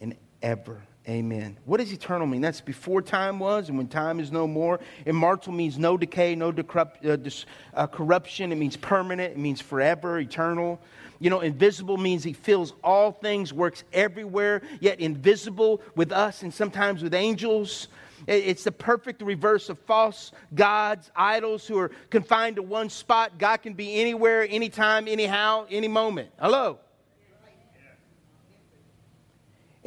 and 0.00 0.14
ever. 0.42 0.82
Amen. 1.08 1.56
What 1.64 1.76
does 1.78 1.92
eternal 1.92 2.26
mean? 2.26 2.40
That's 2.40 2.60
before 2.60 3.00
time 3.00 3.38
was 3.38 3.68
and 3.68 3.78
when 3.78 3.86
time 3.86 4.18
is 4.18 4.32
no 4.32 4.48
more. 4.48 4.80
Immortal 5.04 5.52
means 5.52 5.78
no 5.78 5.96
decay, 5.96 6.34
no 6.34 6.48
uh, 6.48 7.16
dis, 7.16 7.46
uh, 7.74 7.86
corruption. 7.86 8.50
It 8.50 8.56
means 8.56 8.76
permanent. 8.76 9.34
It 9.34 9.38
means 9.38 9.60
forever, 9.60 10.18
eternal. 10.18 10.80
You 11.20 11.30
know, 11.30 11.40
invisible 11.40 11.96
means 11.96 12.24
he 12.24 12.32
fills 12.32 12.72
all 12.82 13.12
things, 13.12 13.52
works 13.52 13.84
everywhere, 13.92 14.62
yet 14.80 14.98
invisible 14.98 15.80
with 15.94 16.10
us 16.10 16.42
and 16.42 16.52
sometimes 16.52 17.04
with 17.04 17.14
angels. 17.14 17.86
It's 18.26 18.64
the 18.64 18.72
perfect 18.72 19.22
reverse 19.22 19.68
of 19.68 19.78
false 19.78 20.32
gods, 20.54 21.12
idols 21.14 21.68
who 21.68 21.78
are 21.78 21.90
confined 22.10 22.56
to 22.56 22.62
one 22.62 22.90
spot. 22.90 23.38
God 23.38 23.58
can 23.58 23.74
be 23.74 24.00
anywhere, 24.00 24.44
anytime, 24.50 25.06
anyhow, 25.06 25.66
any 25.70 25.86
moment. 25.86 26.30
Hello. 26.40 26.80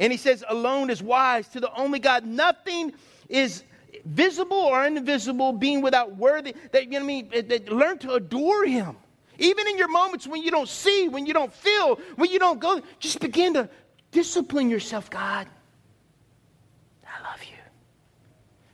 And 0.00 0.10
he 0.10 0.16
says, 0.16 0.42
alone 0.48 0.88
is 0.88 1.02
wise 1.02 1.46
to 1.48 1.60
the 1.60 1.72
only 1.74 1.98
God. 1.98 2.24
Nothing 2.24 2.94
is 3.28 3.62
visible 4.06 4.56
or 4.56 4.86
invisible, 4.86 5.52
being 5.52 5.82
without 5.82 6.16
worthy. 6.16 6.54
That, 6.72 6.84
you 6.84 6.90
know 6.92 6.96
what 6.96 7.04
I 7.04 7.06
mean? 7.06 7.28
That 7.48 7.70
learn 7.70 7.98
to 7.98 8.14
adore 8.14 8.64
him. 8.64 8.96
Even 9.38 9.68
in 9.68 9.76
your 9.76 9.88
moments 9.88 10.26
when 10.26 10.42
you 10.42 10.50
don't 10.50 10.68
see, 10.68 11.08
when 11.08 11.26
you 11.26 11.34
don't 11.34 11.52
feel, 11.52 11.96
when 12.16 12.30
you 12.30 12.38
don't 12.38 12.58
go, 12.58 12.80
just 12.98 13.20
begin 13.20 13.54
to 13.54 13.68
discipline 14.10 14.70
yourself, 14.70 15.10
God. 15.10 15.46
I 17.06 17.30
love 17.30 17.42
you. 17.42 17.56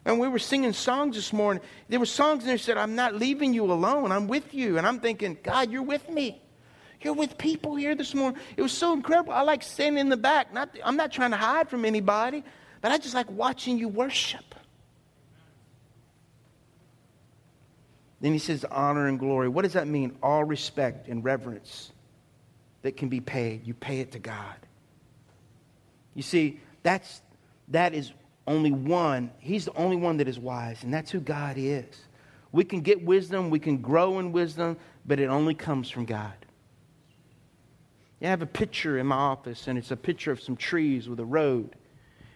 And 0.05 0.21
we 0.21 0.29
were 0.29 0.39
singing 0.39 0.73
songs 0.73 1.17
this 1.17 1.33
morning. 1.33 1.63
There 1.89 1.99
were 1.99 2.07
songs 2.07 2.45
in 2.45 2.47
there 2.47 2.57
that 2.57 2.63
said, 2.63 2.77
I'm 2.79 2.95
not 2.95 3.17
leaving 3.17 3.53
you 3.53 3.65
alone. 3.65 4.13
I'm 4.13 4.29
with 4.29 4.55
you. 4.55 4.79
And 4.79 4.87
I'm 4.87 5.01
thinking, 5.01 5.37
God, 5.43 5.73
you're 5.73 5.83
with 5.83 6.09
me. 6.09 6.41
You're 7.01 7.15
with 7.15 7.39
people 7.39 7.77
here 7.77 7.95
this 7.95 8.15
morning. 8.15 8.41
It 8.57 8.63
was 8.63 8.73
so 8.73 8.93
incredible. 8.93 9.33
I 9.33 9.43
like 9.43 9.63
standing 9.63 10.01
in 10.01 10.09
the 10.09 10.17
back. 10.17 10.53
Not, 10.53 10.71
I'm 10.85 10.97
not 10.97 11.13
trying 11.13 11.31
to 11.31 11.37
hide 11.37 11.69
from 11.69 11.85
anybody, 11.85 12.43
but 12.81 12.93
I 12.93 12.99
just 12.99 13.15
like 13.15 13.31
watching 13.31 13.79
you 13.79 13.89
worship. 13.89 14.55
Then 18.21 18.33
he 18.33 18.39
says 18.39 18.65
honor 18.65 19.09
and 19.09 19.19
glory. 19.19 19.49
What 19.49 19.63
does 19.63 19.75
that 19.75 19.87
mean? 19.87 20.17
All 20.23 20.43
respect 20.43 21.09
and 21.09 21.23
reverence 21.23 21.93
that 22.83 22.97
can 22.97 23.09
be 23.09 23.21
paid. 23.21 23.67
You 23.67 23.75
pay 23.75 24.01
it 24.01 24.13
to 24.13 24.19
God. 24.19 24.57
You 26.15 26.23
see, 26.23 26.61
that's 26.83 27.21
that 27.69 27.95
is 27.95 28.13
only 28.47 28.73
one. 28.73 29.31
He's 29.39 29.67
the 29.67 29.75
only 29.75 29.97
one 29.97 30.17
that 30.19 30.29
is 30.29 30.39
wise, 30.39 30.83
and 30.83 30.95
that's 30.95 31.11
who 31.11 31.21
God 31.21 31.57
is. 31.59 31.85
We 32.53 32.65
can 32.65 32.81
get 32.81 33.05
wisdom, 33.05 33.51
we 33.51 33.59
can 33.59 33.79
grow 33.79 34.19
in 34.19 34.33
wisdom, 34.33 34.79
but 35.05 35.21
it 35.21 35.27
only 35.27 35.55
comes 35.55 35.91
from 35.91 36.07
God. 36.07 36.33
I 38.23 38.27
have 38.27 38.43
a 38.43 38.47
picture 38.47 38.99
in 38.99 39.07
my 39.07 39.17
office, 39.17 39.69
and 39.69 39.79
it's 39.79 39.91
a 39.91 39.97
picture 39.97 40.33
of 40.33 40.41
some 40.41 40.57
trees 40.57 41.09
with 41.09 41.21
a 41.21 41.25
road. 41.25 41.77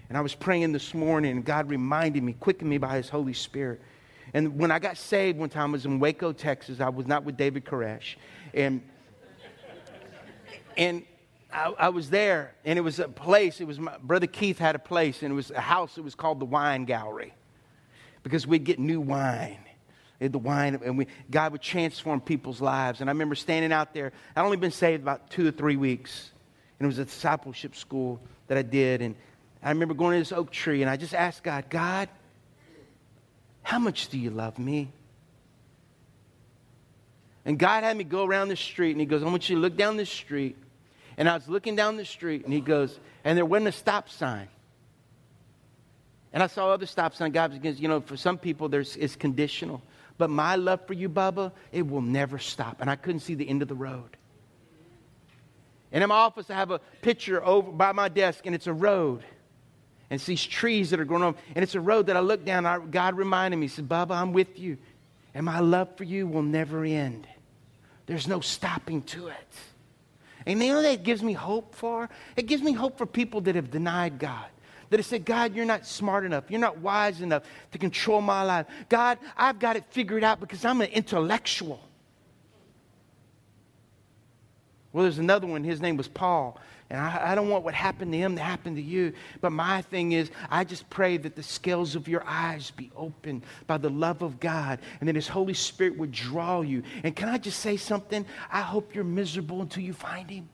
And 0.08 0.18
I 0.18 0.20
was 0.20 0.34
praying 0.34 0.72
this 0.72 0.92
morning, 0.92 1.32
and 1.32 1.44
God 1.44 1.70
reminded 1.70 2.22
me, 2.22 2.34
quickened 2.34 2.68
me 2.68 2.78
by 2.78 2.96
His 2.96 3.08
Holy 3.08 3.32
Spirit. 3.32 3.80
And 4.34 4.58
when 4.58 4.70
I 4.70 4.78
got 4.78 4.96
saved 4.96 5.38
one 5.38 5.48
time, 5.48 5.70
I 5.70 5.72
was 5.72 5.86
in 5.86 5.98
Waco, 5.98 6.32
Texas. 6.32 6.80
I 6.80 6.88
was 6.88 7.06
not 7.06 7.24
with 7.24 7.36
David 7.36 7.64
Koresh. 7.64 8.16
And, 8.52 8.82
and 10.76 11.04
I, 11.52 11.72
I, 11.78 11.88
was 11.88 12.10
there, 12.10 12.54
and 12.64 12.78
it 12.78 12.82
was 12.82 12.98
a 12.98 13.08
place. 13.08 13.60
It 13.60 13.66
was 13.66 13.78
my 13.78 13.96
brother 13.98 14.26
Keith 14.26 14.58
had 14.58 14.74
a 14.74 14.80
place, 14.80 15.22
and 15.22 15.32
it 15.32 15.34
was 15.34 15.50
a 15.50 15.60
house. 15.60 15.96
It 15.96 16.04
was 16.04 16.14
called 16.14 16.40
the 16.40 16.44
Wine 16.44 16.84
Gallery 16.84 17.32
because 18.22 18.46
we'd 18.46 18.64
get 18.64 18.78
new 18.78 19.00
wine 19.00 19.58
the 20.28 20.38
wine, 20.38 20.78
and 20.84 20.98
we, 20.98 21.06
God 21.30 21.52
would 21.52 21.62
transform 21.62 22.20
people's 22.20 22.60
lives. 22.60 23.00
And 23.00 23.08
I 23.08 23.12
remember 23.12 23.34
standing 23.34 23.72
out 23.72 23.94
there. 23.94 24.12
I'd 24.36 24.44
only 24.44 24.58
been 24.58 24.70
saved 24.70 25.02
about 25.02 25.30
two 25.30 25.48
or 25.48 25.50
three 25.50 25.76
weeks, 25.76 26.30
and 26.78 26.84
it 26.84 26.88
was 26.88 26.98
a 26.98 27.04
discipleship 27.06 27.74
school 27.74 28.20
that 28.48 28.58
I 28.58 28.62
did. 28.62 29.00
And 29.00 29.14
I 29.62 29.70
remember 29.70 29.94
going 29.94 30.12
to 30.12 30.18
this 30.18 30.32
oak 30.32 30.50
tree, 30.50 30.82
and 30.82 30.90
I 30.90 30.96
just 30.96 31.14
asked 31.14 31.42
God, 31.42 31.70
God, 31.70 32.08
how 33.62 33.78
much 33.78 34.08
do 34.08 34.18
you 34.18 34.30
love 34.30 34.58
me? 34.58 34.92
And 37.44 37.58
God 37.58 37.84
had 37.84 37.96
me 37.96 38.04
go 38.04 38.24
around 38.24 38.48
the 38.48 38.56
street, 38.56 38.92
and 38.92 39.00
He 39.00 39.06
goes, 39.06 39.22
I 39.22 39.26
want 39.26 39.48
you 39.48 39.56
to 39.56 39.62
look 39.62 39.76
down 39.76 39.96
this 39.96 40.10
street. 40.10 40.56
And 41.16 41.28
I 41.28 41.34
was 41.34 41.48
looking 41.48 41.76
down 41.76 41.96
the 41.96 42.04
street, 42.04 42.44
and 42.44 42.52
He 42.52 42.60
goes, 42.60 42.98
and 43.24 43.36
there 43.38 43.46
wasn't 43.46 43.68
a 43.68 43.72
stop 43.72 44.10
sign. 44.10 44.48
And 46.32 46.42
I 46.42 46.46
saw 46.46 46.70
other 46.70 46.86
stop 46.86 47.14
signs. 47.14 47.32
God 47.34 47.62
was, 47.62 47.80
you 47.80 47.88
know, 47.88 48.00
for 48.00 48.16
some 48.16 48.38
people, 48.38 48.68
there's, 48.68 48.96
it's 48.96 49.16
conditional. 49.16 49.82
But 50.20 50.28
my 50.28 50.56
love 50.56 50.86
for 50.86 50.92
you, 50.92 51.08
Bubba, 51.08 51.50
it 51.72 51.88
will 51.88 52.02
never 52.02 52.38
stop. 52.38 52.82
And 52.82 52.90
I 52.90 52.96
couldn't 52.96 53.20
see 53.20 53.32
the 53.32 53.48
end 53.48 53.62
of 53.62 53.68
the 53.68 53.74
road. 53.74 54.18
And 55.92 56.02
in 56.02 56.10
my 56.10 56.14
office, 56.14 56.50
I 56.50 56.56
have 56.56 56.70
a 56.70 56.78
picture 57.00 57.42
over 57.42 57.72
by 57.72 57.92
my 57.92 58.10
desk, 58.10 58.44
and 58.44 58.54
it's 58.54 58.66
a 58.66 58.72
road. 58.74 59.24
And 60.10 60.18
it's 60.18 60.26
these 60.26 60.44
trees 60.44 60.90
that 60.90 61.00
are 61.00 61.06
growing 61.06 61.24
up. 61.24 61.38
And 61.54 61.62
it's 61.62 61.74
a 61.74 61.80
road 61.80 62.08
that 62.08 62.18
I 62.18 62.20
look 62.20 62.44
down, 62.44 62.66
I, 62.66 62.80
God 62.80 63.16
reminded 63.16 63.56
me, 63.56 63.64
He 63.64 63.68
said, 63.68 63.88
Bubba, 63.88 64.10
I'm 64.10 64.34
with 64.34 64.58
you. 64.58 64.76
And 65.32 65.46
my 65.46 65.60
love 65.60 65.96
for 65.96 66.04
you 66.04 66.26
will 66.26 66.42
never 66.42 66.84
end. 66.84 67.26
There's 68.04 68.28
no 68.28 68.40
stopping 68.40 69.00
to 69.04 69.28
it. 69.28 69.54
And 70.44 70.62
you 70.62 70.74
know 70.74 70.82
that 70.82 71.02
gives 71.02 71.22
me 71.22 71.32
hope 71.32 71.74
for? 71.74 72.10
It 72.36 72.44
gives 72.44 72.62
me 72.62 72.72
hope 72.72 72.98
for 72.98 73.06
people 73.06 73.40
that 73.42 73.54
have 73.54 73.70
denied 73.70 74.18
God 74.18 74.48
that 74.90 74.98
have 74.98 75.06
said, 75.06 75.24
God, 75.24 75.54
you're 75.54 75.64
not 75.64 75.86
smart 75.86 76.24
enough. 76.24 76.44
You're 76.48 76.60
not 76.60 76.78
wise 76.78 77.20
enough 77.20 77.44
to 77.72 77.78
control 77.78 78.20
my 78.20 78.42
life. 78.42 78.66
God, 78.88 79.18
I've 79.36 79.58
got 79.58 79.76
it 79.76 79.84
figured 79.90 80.24
out 80.24 80.40
because 80.40 80.64
I'm 80.64 80.80
an 80.80 80.90
intellectual. 80.90 81.80
Well, 84.92 85.04
there's 85.04 85.18
another 85.18 85.46
one. 85.46 85.62
His 85.62 85.80
name 85.80 85.96
was 85.96 86.08
Paul. 86.08 86.58
And 86.90 86.98
I, 86.98 87.30
I, 87.30 87.34
don't 87.36 87.48
want 87.48 87.62
what 87.62 87.74
happened 87.74 88.10
to 88.10 88.18
him 88.18 88.34
to 88.34 88.42
happen 88.42 88.74
to 88.74 88.82
you. 88.82 89.12
But 89.40 89.52
my 89.52 89.82
thing 89.82 90.10
is, 90.10 90.32
I 90.50 90.64
just 90.64 90.90
pray 90.90 91.16
that 91.18 91.36
the 91.36 91.42
scales 91.42 91.94
of 91.94 92.08
your 92.08 92.24
eyes 92.26 92.72
be 92.72 92.90
opened 92.96 93.42
by 93.68 93.78
the 93.78 93.90
love 93.90 94.22
of 94.22 94.40
God 94.40 94.80
and 94.98 95.08
that 95.08 95.14
His 95.14 95.28
Holy 95.28 95.54
Spirit 95.54 95.96
would 95.98 96.10
draw 96.10 96.62
you. 96.62 96.82
And 97.04 97.14
can 97.14 97.28
I 97.28 97.38
just 97.38 97.60
say 97.60 97.76
something? 97.76 98.26
I 98.50 98.62
hope 98.62 98.92
you're 98.92 99.04
miserable 99.04 99.62
until 99.62 99.84
you 99.84 99.92
find 99.92 100.28
Him. 100.28 100.48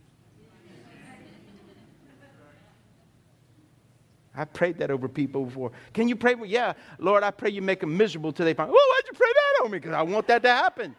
I 4.36 4.44
prayed 4.44 4.78
that 4.78 4.90
over 4.90 5.08
people 5.08 5.46
before. 5.46 5.72
Can 5.94 6.08
you 6.08 6.16
pray? 6.16 6.34
Yeah, 6.44 6.74
Lord, 6.98 7.22
I 7.22 7.30
pray 7.30 7.50
you 7.50 7.62
make 7.62 7.80
them 7.80 7.96
miserable 7.96 8.32
till 8.32 8.44
they 8.44 8.54
find. 8.54 8.70
Oh, 8.70 8.74
why'd 8.74 9.06
you 9.06 9.16
pray 9.16 9.32
that 9.32 9.64
on 9.64 9.70
me? 9.70 9.78
Because 9.78 9.94
I 9.94 10.02
want 10.02 10.26
that 10.28 10.42
to 10.42 10.50
happen. 10.50 10.94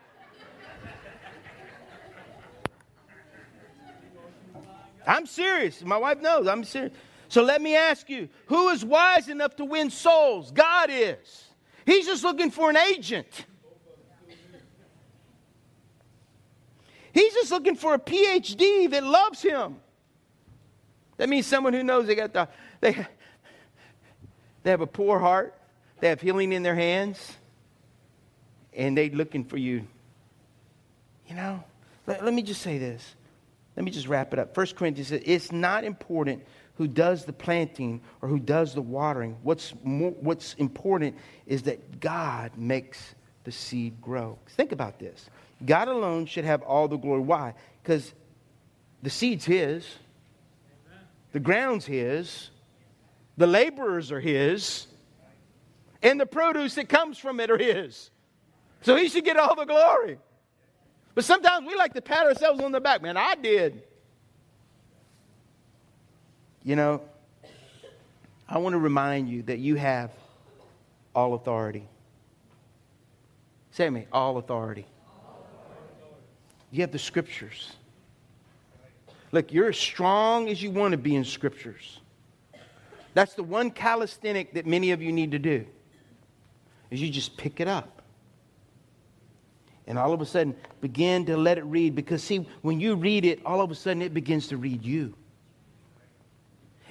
I'm 5.06 5.26
serious. 5.26 5.84
My 5.84 5.98
wife 5.98 6.20
knows. 6.20 6.48
I'm 6.48 6.64
serious. 6.64 6.94
So 7.30 7.44
let 7.44 7.62
me 7.62 7.76
ask 7.76 8.10
you 8.10 8.28
who 8.48 8.70
is 8.70 8.84
wise 8.84 9.30
enough 9.30 9.56
to 9.58 9.66
win 9.66 9.90
souls? 9.90 10.52
God 10.52 10.90
is. 10.92 11.46
He's 11.86 12.06
just 12.06 12.24
looking 12.24 12.52
for 12.52 12.70
an 12.70 12.78
agent. 12.78 13.46
He's 17.14 17.34
just 17.34 17.52
looking 17.52 17.76
for 17.76 17.94
a 17.94 18.00
PhD 18.00 18.90
that 18.92 19.04
loves 19.04 19.42
him. 19.42 19.78
That 21.18 21.30
means 21.30 21.48
someone 21.48 21.74
who 21.74 21.84
knows 21.84 22.06
they 22.06 22.16
got 22.16 22.34
the 22.34 22.48
they 22.80 23.08
they 24.68 24.72
have 24.72 24.82
a 24.82 24.86
poor 24.86 25.18
heart. 25.18 25.54
They 26.02 26.10
have 26.10 26.20
healing 26.20 26.52
in 26.52 26.62
their 26.62 26.76
hands. 26.76 27.38
And 28.74 28.98
they're 28.98 29.08
looking 29.08 29.46
for 29.46 29.56
you. 29.56 29.88
You 31.26 31.36
know, 31.36 31.64
let, 32.06 32.26
let 32.26 32.34
me 32.34 32.42
just 32.42 32.62
say 32.62 32.78
this. 32.78 33.16
Let 33.78 33.86
me 33.86 33.92
just 33.92 34.10
wrap 34.10 34.34
it 34.34 34.40
up. 34.40 34.54
First 34.54 34.76
Corinthians 34.76 35.08
says 35.08 35.22
it's 35.24 35.54
not 35.54 35.86
important 35.86 36.44
who 36.76 36.86
does 36.86 37.24
the 37.24 37.32
planting 37.32 38.02
or 38.22 38.28
who 38.28 38.40
does 38.40 38.74
the 38.74 38.82
watering. 38.82 39.38
What's, 39.42 39.74
more, 39.86 40.12
what's 40.20 40.54
important 40.56 41.16
is 41.46 41.62
that 41.64 42.02
God 42.02 42.52
makes 42.58 43.16
the 43.46 43.54
seed 43.54 44.02
grow. 44.02 44.38
Think 44.50 44.74
about 44.74 45.00
this. 45.00 45.30
God 45.66 45.88
alone 45.88 46.26
should 46.26 46.44
have 46.44 46.62
all 46.64 46.90
the 46.90 46.98
glory. 46.98 47.22
Why? 47.22 47.54
Because 47.82 48.14
the 49.02 49.10
seed's 49.10 49.46
His, 49.46 49.88
the 51.32 51.40
ground's 51.40 51.86
His, 51.86 52.50
the 53.38 53.48
laborers 53.48 54.12
are 54.12 54.20
his, 54.20 54.88
and 56.02 56.20
the 56.20 56.26
produce 56.26 56.76
that 56.76 56.90
comes 56.90 57.18
from 57.18 57.40
it 57.40 57.50
are 57.50 57.58
his. 57.58 58.10
So 58.82 58.96
he 58.96 59.10
should 59.10 59.26
get 59.26 59.38
all 59.38 59.56
the 59.56 59.66
glory. 59.66 60.18
But 61.16 61.26
sometimes 61.26 61.68
we 61.68 61.76
like 61.76 61.94
to 61.94 62.02
pat 62.02 62.26
ourselves 62.26 62.62
on 62.62 62.72
the 62.72 62.80
back. 62.80 63.02
Man, 63.02 63.18
I 63.18 63.36
did. 63.36 63.84
You 66.64 66.76
know, 66.76 67.02
I 68.48 68.58
want 68.60 68.74
to 68.74 68.80
remind 68.80 69.30
you 69.30 69.42
that 69.44 69.60
you 69.60 69.76
have 69.76 70.12
all 71.16 71.34
authority. 71.34 71.88
Say 73.72 73.86
to 73.86 73.92
me, 73.92 74.06
all 74.12 74.38
authority. 74.38 74.86
You 76.72 76.82
have 76.82 76.92
the 76.92 77.00
scriptures. 77.00 77.72
Look, 79.32 79.52
you're 79.52 79.70
as 79.70 79.78
strong 79.78 80.50
as 80.50 80.62
you 80.62 80.72
want 80.72 80.92
to 80.92 80.98
be 80.98 81.16
in 81.16 81.24
scriptures. 81.24 82.00
That's 83.18 83.34
the 83.34 83.42
one 83.42 83.72
calisthenic 83.72 84.54
that 84.54 84.68
many 84.68 84.92
of 84.92 85.02
you 85.02 85.12
need 85.12 85.32
to 85.32 85.40
do. 85.40 85.66
Is 86.92 87.02
you 87.02 87.10
just 87.10 87.36
pick 87.36 87.60
it 87.60 87.68
up. 87.68 88.04
And 89.88 89.98
all 89.98 90.14
of 90.14 90.22
a 90.22 90.26
sudden 90.28 90.56
begin 90.82 91.26
to 91.26 91.36
let 91.36 91.58
it 91.58 91.64
read 91.64 91.96
because 91.96 92.22
see 92.22 92.48
when 92.62 92.80
you 92.80 92.94
read 92.94 93.26
it 93.26 93.42
all 93.44 93.60
of 93.60 93.72
a 93.72 93.76
sudden 93.76 94.04
it 94.04 94.14
begins 94.14 94.50
to 94.50 94.58
read 94.58 94.86
you. 94.86 95.16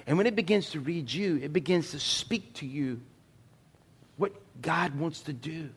And 0.05 0.17
when 0.17 0.27
it 0.27 0.35
begins 0.35 0.71
to 0.71 0.81
read 0.81 1.09
you, 1.09 1.39
it 1.41 1.53
begins 1.53 1.91
to 1.91 1.99
speak 2.01 2.55
to 2.55 2.65
you 2.65 2.99
what 4.17 4.33
God 4.61 4.99
wants 4.99 5.21
to 5.21 5.33
do, 5.33 5.69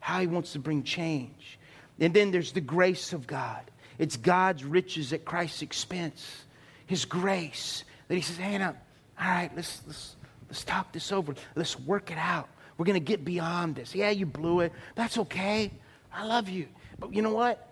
how 0.00 0.20
he 0.20 0.26
wants 0.26 0.54
to 0.54 0.58
bring 0.58 0.84
change. 0.84 1.58
And 2.00 2.14
then 2.14 2.30
there's 2.30 2.52
the 2.52 2.62
grace 2.62 3.12
of 3.12 3.26
God. 3.26 3.70
It's 3.98 4.16
God's 4.16 4.64
riches 4.64 5.12
at 5.12 5.26
Christ's 5.26 5.60
expense. 5.60 6.46
His 6.86 7.04
grace 7.04 7.84
that 8.08 8.14
he 8.14 8.22
says, 8.22 8.38
Hannah, 8.38 8.74
all 9.20 9.28
right, 9.28 9.50
let's, 9.54 9.82
let's, 9.86 10.16
let's 10.48 10.64
talk 10.64 10.92
this 10.92 11.12
over. 11.12 11.34
Let's 11.54 11.78
work 11.80 12.10
it 12.10 12.18
out. 12.18 12.48
We're 12.76 12.84
going 12.84 12.94
to 12.94 13.04
get 13.04 13.24
beyond 13.24 13.74
this. 13.74 13.94
Yeah, 13.94 14.10
you 14.10 14.26
blew 14.26 14.60
it. 14.60 14.72
That's 14.94 15.18
okay. 15.18 15.72
I 16.12 16.24
love 16.24 16.48
you. 16.48 16.68
But 16.98 17.12
you 17.12 17.22
know 17.22 17.34
what? 17.34 17.68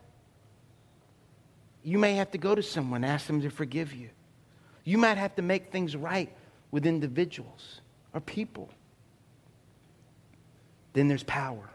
You 1.85 1.99
may 1.99 2.15
have 2.15 2.33
to 2.33 2.39
go 2.39 2.55
to 2.55 2.63
someone, 2.63 3.05
ask 3.05 3.27
them 3.27 3.41
to 3.43 3.51
forgive 3.51 3.93
you. 3.93 4.11
You 4.83 4.99
might 4.99 5.19
have 5.19 5.37
to 5.37 5.43
make 5.43 5.71
things 5.71 5.95
right 5.97 6.33
with 6.73 6.87
individuals 6.87 7.81
or 8.13 8.21
people. 8.21 8.69
Then 10.93 11.07
there's 11.07 11.23
power. 11.23 11.71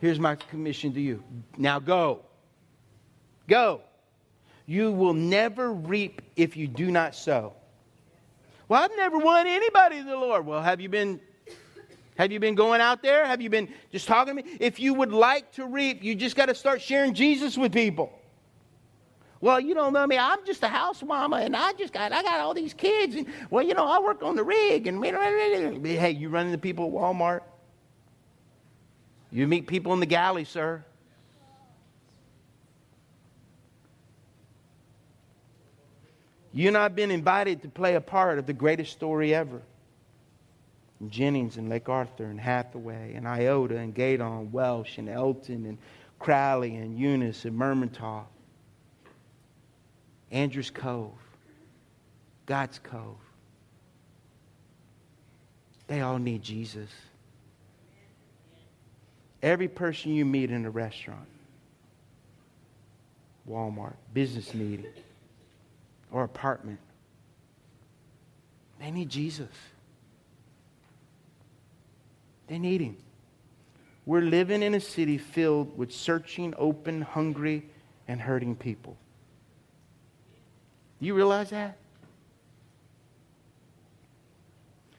Here's 0.00 0.20
my 0.20 0.34
commission 0.34 0.92
to 0.94 1.00
you. 1.00 1.22
Now 1.56 1.78
go. 1.78 2.20
Go. 3.48 3.80
You 4.66 4.92
will 4.92 5.14
never 5.14 5.72
reap 5.72 6.20
if 6.36 6.56
you 6.56 6.66
do 6.66 6.90
not 6.90 7.14
sow. 7.14 7.54
Well, 8.68 8.82
I've 8.82 8.96
never 8.96 9.18
won 9.18 9.46
anybody 9.46 9.98
to 9.98 10.04
the 10.04 10.16
Lord. 10.16 10.44
Well, 10.44 10.62
have 10.62 10.80
you 10.80 10.88
been 10.88 11.20
have 12.16 12.32
you 12.32 12.40
been 12.40 12.54
going 12.54 12.80
out 12.80 13.02
there? 13.02 13.26
Have 13.26 13.42
you 13.42 13.50
been 13.50 13.68
just 13.92 14.08
talking 14.08 14.36
to 14.36 14.42
me? 14.42 14.56
If 14.58 14.80
you 14.80 14.94
would 14.94 15.12
like 15.12 15.52
to 15.52 15.66
reap, 15.66 16.02
you 16.02 16.14
just 16.14 16.34
got 16.34 16.46
to 16.46 16.54
start 16.54 16.80
sharing 16.80 17.12
Jesus 17.12 17.58
with 17.58 17.72
people. 17.72 18.10
Well, 19.42 19.60
you 19.60 19.74
don't 19.74 19.92
know 19.92 20.06
me. 20.06 20.16
I'm 20.16 20.44
just 20.46 20.62
a 20.62 20.68
house 20.68 21.02
mama, 21.02 21.36
and 21.36 21.54
I 21.54 21.74
just 21.74 21.92
got 21.92 22.12
I 22.12 22.22
got 22.22 22.40
all 22.40 22.54
these 22.54 22.72
kids, 22.72 23.16
and 23.16 23.26
well, 23.50 23.62
you 23.62 23.74
know, 23.74 23.86
I 23.86 23.98
work 24.00 24.22
on 24.22 24.34
the 24.34 24.42
rig, 24.42 24.86
and 24.86 25.04
hey, 25.04 26.10
you 26.10 26.30
running 26.30 26.52
the 26.52 26.58
people 26.58 26.86
at 26.86 26.92
Walmart. 26.92 27.42
You 29.30 29.46
meet 29.46 29.66
people 29.66 29.92
in 29.92 30.00
the 30.00 30.06
galley, 30.06 30.44
sir. 30.44 30.85
You 36.56 36.68
and 36.68 36.76
I 36.78 36.84
have 36.84 36.96
been 36.96 37.10
invited 37.10 37.60
to 37.62 37.68
play 37.68 37.96
a 37.96 38.00
part 38.00 38.38
of 38.38 38.46
the 38.46 38.54
greatest 38.54 38.90
story 38.90 39.34
ever. 39.34 39.60
Jennings 41.06 41.58
and 41.58 41.68
Lake 41.68 41.90
Arthur 41.90 42.24
and 42.24 42.40
Hathaway 42.40 43.12
and 43.12 43.28
Iota 43.28 43.76
and 43.76 43.94
Gueydan, 43.94 44.50
Welsh 44.52 44.96
and 44.96 45.06
Elton 45.06 45.66
and 45.66 45.76
Crowley 46.18 46.74
and 46.76 46.98
Eunice 46.98 47.44
and 47.44 47.60
Mermentau. 47.60 48.24
Andrews 50.30 50.70
Cove, 50.70 51.12
God's 52.46 52.78
Cove. 52.78 53.18
They 55.88 56.00
all 56.00 56.18
need 56.18 56.42
Jesus. 56.42 56.88
Every 59.42 59.68
person 59.68 60.14
you 60.14 60.24
meet 60.24 60.50
in 60.50 60.64
a 60.64 60.70
restaurant, 60.70 61.28
Walmart, 63.46 63.96
business 64.14 64.54
meeting, 64.54 64.86
or 66.16 66.24
apartment, 66.24 66.78
they 68.80 68.90
need 68.90 69.10
Jesus. 69.10 69.50
They 72.46 72.58
need 72.58 72.80
Him. 72.80 72.96
We're 74.06 74.22
living 74.22 74.62
in 74.62 74.72
a 74.72 74.80
city 74.80 75.18
filled 75.18 75.76
with 75.76 75.92
searching, 75.92 76.54
open, 76.56 77.02
hungry, 77.02 77.68
and 78.08 78.18
hurting 78.18 78.56
people. 78.56 78.96
Do 81.00 81.06
you 81.06 81.12
realize 81.12 81.50
that? 81.50 81.76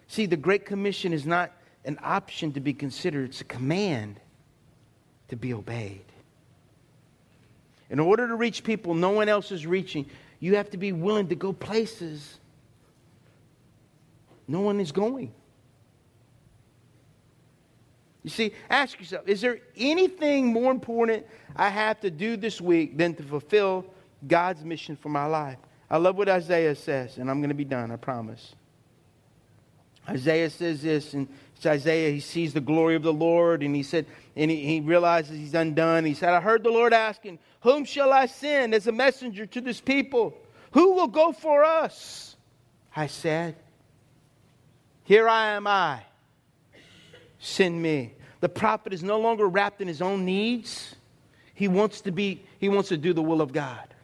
See, 0.07 0.27
the 0.27 0.37
Great 0.37 0.67
Commission 0.67 1.13
is 1.13 1.25
not 1.25 1.51
an 1.83 1.97
option 2.03 2.51
to 2.51 2.59
be 2.59 2.75
considered, 2.75 3.29
it's 3.29 3.41
a 3.41 3.45
command 3.45 4.19
to 5.29 5.35
be 5.35 5.51
obeyed. 5.51 6.05
In 7.89 7.99
order 7.99 8.27
to 8.27 8.35
reach 8.35 8.63
people 8.63 8.93
no 8.93 9.09
one 9.09 9.29
else 9.29 9.51
is 9.51 9.65
reaching, 9.65 10.05
you 10.39 10.55
have 10.55 10.69
to 10.71 10.77
be 10.77 10.91
willing 10.91 11.27
to 11.29 11.35
go 11.35 11.53
places 11.53 12.39
no 14.47 14.61
one 14.61 14.79
is 14.79 14.91
going. 14.91 15.33
You 18.23 18.29
see, 18.29 18.53
ask 18.69 18.99
yourself 18.99 19.27
is 19.27 19.41
there 19.41 19.59
anything 19.75 20.47
more 20.47 20.71
important 20.71 21.25
I 21.55 21.69
have 21.69 21.99
to 22.01 22.11
do 22.11 22.37
this 22.37 22.59
week 22.59 22.97
than 22.97 23.13
to 23.15 23.23
fulfill 23.23 23.85
God's 24.27 24.63
mission 24.63 24.95
for 24.95 25.09
my 25.09 25.25
life? 25.25 25.57
I 25.89 25.97
love 25.97 26.17
what 26.17 26.27
Isaiah 26.27 26.75
says, 26.75 27.17
and 27.17 27.29
I'm 27.29 27.39
going 27.39 27.49
to 27.49 27.55
be 27.55 27.65
done, 27.65 27.91
I 27.91 27.95
promise. 27.95 28.55
Isaiah 30.09 30.49
says 30.49 30.81
this, 30.81 31.13
and 31.13 31.27
it's 31.57 31.65
Isaiah, 31.65 32.11
he 32.11 32.19
sees 32.19 32.53
the 32.53 32.61
glory 32.61 32.95
of 32.95 33.01
the 33.01 33.13
Lord, 33.13 33.63
and 33.63 33.75
he 33.75 33.81
said, 33.81 34.05
and 34.35 34.51
he, 34.51 34.63
he 34.63 34.79
realizes 34.79 35.37
he's 35.37 35.55
undone. 35.55 36.05
He 36.05 36.13
said, 36.13 36.29
I 36.29 36.39
heard 36.39 36.63
the 36.63 36.69
Lord 36.69 36.93
asking, 36.93 37.39
Whom 37.61 37.83
shall 37.83 38.13
I 38.13 38.27
send 38.27 38.75
as 38.75 38.85
a 38.85 38.91
messenger 38.91 39.47
to 39.47 39.61
this 39.61 39.81
people? 39.81 40.37
Who 40.71 40.93
will 40.93 41.07
go 41.07 41.31
for 41.31 41.63
us? 41.63 42.35
I 42.95 43.07
said, 43.07 43.55
Here 45.03 45.27
I 45.27 45.53
am 45.53 45.65
I. 45.65 46.03
Send 47.39 47.81
me. 47.81 48.13
The 48.39 48.49
prophet 48.49 48.93
is 48.93 49.01
no 49.01 49.19
longer 49.19 49.47
wrapped 49.47 49.81
in 49.81 49.87
his 49.87 50.01
own 50.01 50.25
needs. 50.25 50.95
He 51.55 51.67
wants 51.67 52.01
to 52.01 52.11
be, 52.11 52.45
he 52.59 52.69
wants 52.69 52.89
to 52.89 52.97
do 52.97 53.13
the 53.13 53.23
will 53.23 53.41
of 53.41 53.51
God. 53.51 53.95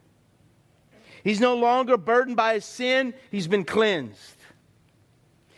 He's 1.23 1.39
no 1.39 1.55
longer 1.55 1.97
burdened 1.97 2.35
by 2.35 2.55
his 2.55 2.65
sin, 2.65 3.13
he's 3.29 3.47
been 3.47 3.63
cleansed. 3.63 4.37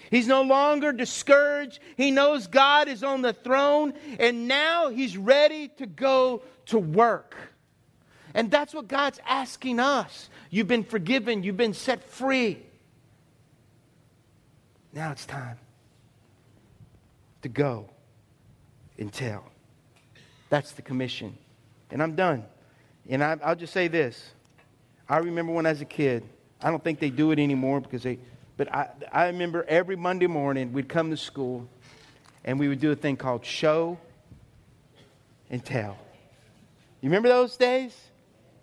He's 0.10 0.28
no 0.28 0.42
longer 0.42 0.92
discouraged. 0.92 1.80
He 1.98 2.12
knows 2.12 2.48
God 2.48 2.88
is 2.88 3.04
on 3.04 3.22
the 3.22 3.34
throne, 3.34 3.94
and 4.20 4.48
now 4.48 4.90
he's 4.90 5.18
ready 5.18 5.70
to 5.78 5.86
go 5.86 6.44
to 6.68 6.80
work. 6.80 7.36
And 8.34 8.52
that's 8.52 8.74
what 8.74 8.88
God's 8.88 9.20
asking 9.26 9.80
us. 9.80 10.30
You've 10.50 10.68
been 10.68 10.84
forgiven, 10.84 11.44
you've 11.44 11.58
been 11.58 11.74
set 11.74 12.04
free. 12.04 12.60
Now 14.94 15.12
it's 15.12 15.26
time 15.26 15.58
to 17.42 17.50
go 17.50 17.90
and 18.98 19.12
tell. 19.12 19.46
That's 20.50 20.72
the 20.72 20.82
commission. 20.82 21.38
And 21.92 22.02
I'm 22.02 22.16
done. 22.16 22.46
And 23.10 23.24
I, 23.24 23.36
will 23.36 23.56
just 23.56 23.74
say 23.74 23.88
this 23.88 24.32
I 25.08 25.18
remember 25.18 25.54
when 25.54 25.66
I 25.66 25.70
was 25.70 25.82
a 25.82 25.86
kid, 25.86 26.24
I 26.62 26.72
don't 26.72 26.84
think 26.84 27.00
they 27.00 27.10
do 27.10 27.32
it 27.32 27.40
anymore 27.40 27.82
because 27.82 28.04
they, 28.04 28.20
but 28.58 28.74
I, 28.74 28.90
I 29.12 29.26
remember 29.28 29.66
every 29.68 29.96
Monday 29.96 30.28
morning 30.28 30.74
we'd 30.74 30.90
come 30.90 31.10
to 31.12 31.18
school 31.18 31.68
and 32.44 32.60
we 32.60 32.68
would 32.68 32.80
do 32.80 32.92
a 32.92 32.96
thing 32.96 33.18
called 33.18 33.46
show 33.46 33.98
and 35.50 35.64
tell. 35.64 35.98
You 37.02 37.10
remember 37.10 37.30
those 37.30 37.58
days? 37.58 37.96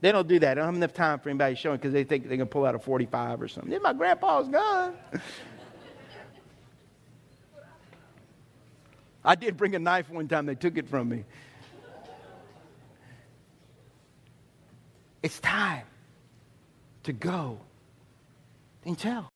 They 0.01 0.11
don't 0.11 0.26
do 0.26 0.38
that. 0.40 0.55
They 0.55 0.55
don't 0.57 0.66
have 0.66 0.74
enough 0.74 0.95
time 0.95 1.20
for 1.20 1.28
anybody 1.28 1.55
showing 1.55 1.76
because 1.76 1.93
they 1.93 2.05
think 2.05 2.28
they 2.28 2.36
can 2.36 2.49
pull 2.49 2.64
out 2.64 2.74
a 2.74 2.78
45 2.78 3.43
or 3.43 3.49
something. 3.49 3.70
This 3.70 3.80
my 3.82 3.93
grandpa's 3.93 4.49
gun. 4.49 4.95
I 9.24 9.36
did 9.36 9.57
bring 9.57 9.76
a 9.76 9.78
knife 9.78 10.11
one 10.11 10.26
time, 10.26 10.47
they 10.47 10.57
took 10.57 10.76
it 10.76 10.88
from 10.88 11.09
me. 11.09 11.24
It's 15.22 15.38
time 15.38 15.84
to 17.05 17.12
go 17.12 17.61
and 18.84 18.99
tell. 18.99 19.30